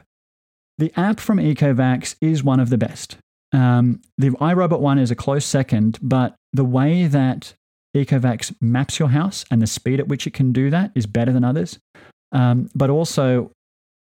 the 0.77 0.91
app 0.97 1.19
from 1.19 1.37
Ecovacs 1.37 2.15
is 2.21 2.43
one 2.43 2.59
of 2.59 2.69
the 2.69 2.77
best. 2.77 3.17
Um, 3.53 4.01
the 4.17 4.29
iRobot 4.29 4.79
one 4.79 4.97
is 4.97 5.11
a 5.11 5.15
close 5.15 5.45
second, 5.45 5.99
but 6.01 6.35
the 6.53 6.65
way 6.65 7.07
that 7.07 7.53
Ecovacs 7.95 8.53
maps 8.61 8.99
your 8.99 9.09
house 9.09 9.45
and 9.51 9.61
the 9.61 9.67
speed 9.67 9.99
at 9.99 10.07
which 10.07 10.25
it 10.25 10.33
can 10.33 10.51
do 10.53 10.69
that 10.69 10.91
is 10.95 11.05
better 11.05 11.31
than 11.31 11.43
others. 11.43 11.79
Um, 12.31 12.69
but 12.73 12.89
also, 12.89 13.51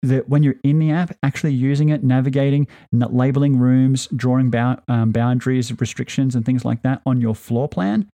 that 0.03 0.29
when 0.29 0.43
you're 0.43 0.57
in 0.65 0.79
the 0.79 0.91
app, 0.91 1.17
actually 1.23 1.55
using 1.55 1.89
it, 1.89 2.03
navigating, 2.03 2.67
labeling 2.93 3.59
rooms, 3.59 4.09
drawing 4.15 4.53
um, 4.89 5.13
boundaries, 5.13 5.81
restrictions, 5.81 6.35
and 6.35 6.45
things 6.45 6.65
like 6.65 6.83
that 6.83 7.01
on 7.07 7.21
your 7.21 7.35
floor 7.35 7.69
plan, 7.69 8.09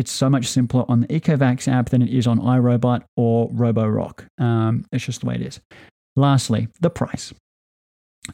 it's 0.00 0.10
so 0.10 0.30
much 0.30 0.46
simpler 0.46 0.86
on 0.88 1.00
the 1.00 1.06
Ecovacs 1.08 1.70
app 1.70 1.90
than 1.90 2.00
it 2.00 2.08
is 2.08 2.26
on 2.26 2.40
iRobot 2.40 3.02
or 3.18 3.50
Roborock. 3.50 4.26
Um, 4.38 4.86
it's 4.92 5.04
just 5.04 5.20
the 5.20 5.26
way 5.26 5.34
it 5.34 5.42
is. 5.42 5.60
Lastly, 6.16 6.68
the 6.80 6.88
price. 6.88 7.34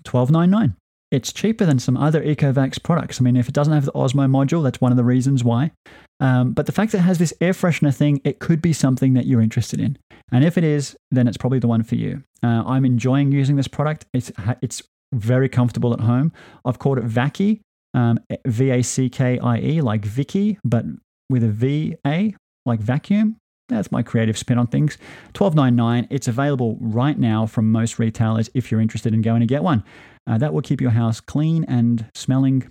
$12.99. 0.05 0.77
It's 1.11 1.33
cheaper 1.33 1.67
than 1.67 1.81
some 1.81 1.97
other 1.97 2.23
Ecovacs 2.23 2.81
products. 2.81 3.21
I 3.21 3.25
mean, 3.25 3.37
if 3.37 3.49
it 3.49 3.55
doesn't 3.55 3.73
have 3.73 3.85
the 3.85 3.93
OZMO 3.93 4.31
module, 4.31 4.62
that's 4.62 4.81
one 4.81 4.93
of 4.93 4.97
the 4.97 5.03
reasons 5.03 5.43
why. 5.43 5.73
Um, 6.21 6.53
but 6.53 6.67
the 6.67 6.73
fact 6.73 6.93
that 6.93 6.99
it 6.99 7.03
has 7.03 7.19
this 7.19 7.35
air 7.41 7.53
freshener 7.53 7.95
thing, 7.95 8.21
it 8.25 8.39
could 8.39 8.62
be 8.62 8.73
something 8.73 9.14
that 9.14 9.27
you're 9.27 9.43
interested 9.43 9.81
in. 9.81 9.99
And 10.31 10.45
if 10.45 10.57
it 10.57 10.62
is, 10.62 10.97
then 11.11 11.27
it's 11.27 11.37
probably 11.37 11.59
the 11.59 11.67
one 11.67 11.83
for 11.83 11.97
you. 11.97 12.23
Uh, 12.45 12.62
I'm 12.64 12.85
enjoying 12.85 13.33
using 13.33 13.57
this 13.57 13.69
product. 13.69 14.07
It's 14.12 14.31
it's 14.62 14.83
very 15.12 15.49
comfortable 15.49 15.93
at 15.93 16.01
home. 16.01 16.33
I've 16.64 16.79
called 16.79 16.99
it 16.99 17.05
Vackie, 17.07 17.61
um, 17.95 18.19
V 18.47 18.71
A 18.71 18.83
C 18.83 19.09
K 19.09 19.39
I 19.39 19.59
E, 19.59 19.81
like 19.81 20.05
Vicky, 20.05 20.59
but 20.64 20.85
with 21.29 21.43
a 21.43 21.49
V 21.49 21.97
A, 22.07 22.35
like 22.64 22.81
vacuum. 22.81 23.37
That's 23.68 23.91
my 23.91 24.03
creative 24.03 24.39
spin 24.39 24.59
on 24.59 24.68
things. 24.68 24.97
$12.99. 25.35 26.07
It's 26.11 26.29
available 26.29 26.79
right 26.81 27.18
now 27.18 27.47
from 27.47 27.72
most 27.72 27.99
retailers 27.99 28.49
if 28.55 28.70
you're 28.70 28.81
interested 28.81 29.12
in 29.12 29.22
going 29.22 29.41
to 29.41 29.47
get 29.47 29.64
one. 29.64 29.83
Uh, 30.29 30.39
that 30.39 30.55
will 30.55 30.62
keep 30.62 30.81
your 30.81 30.91
house 30.91 31.20
clean 31.20 31.64
and 31.64 32.09
smelling 32.14 32.70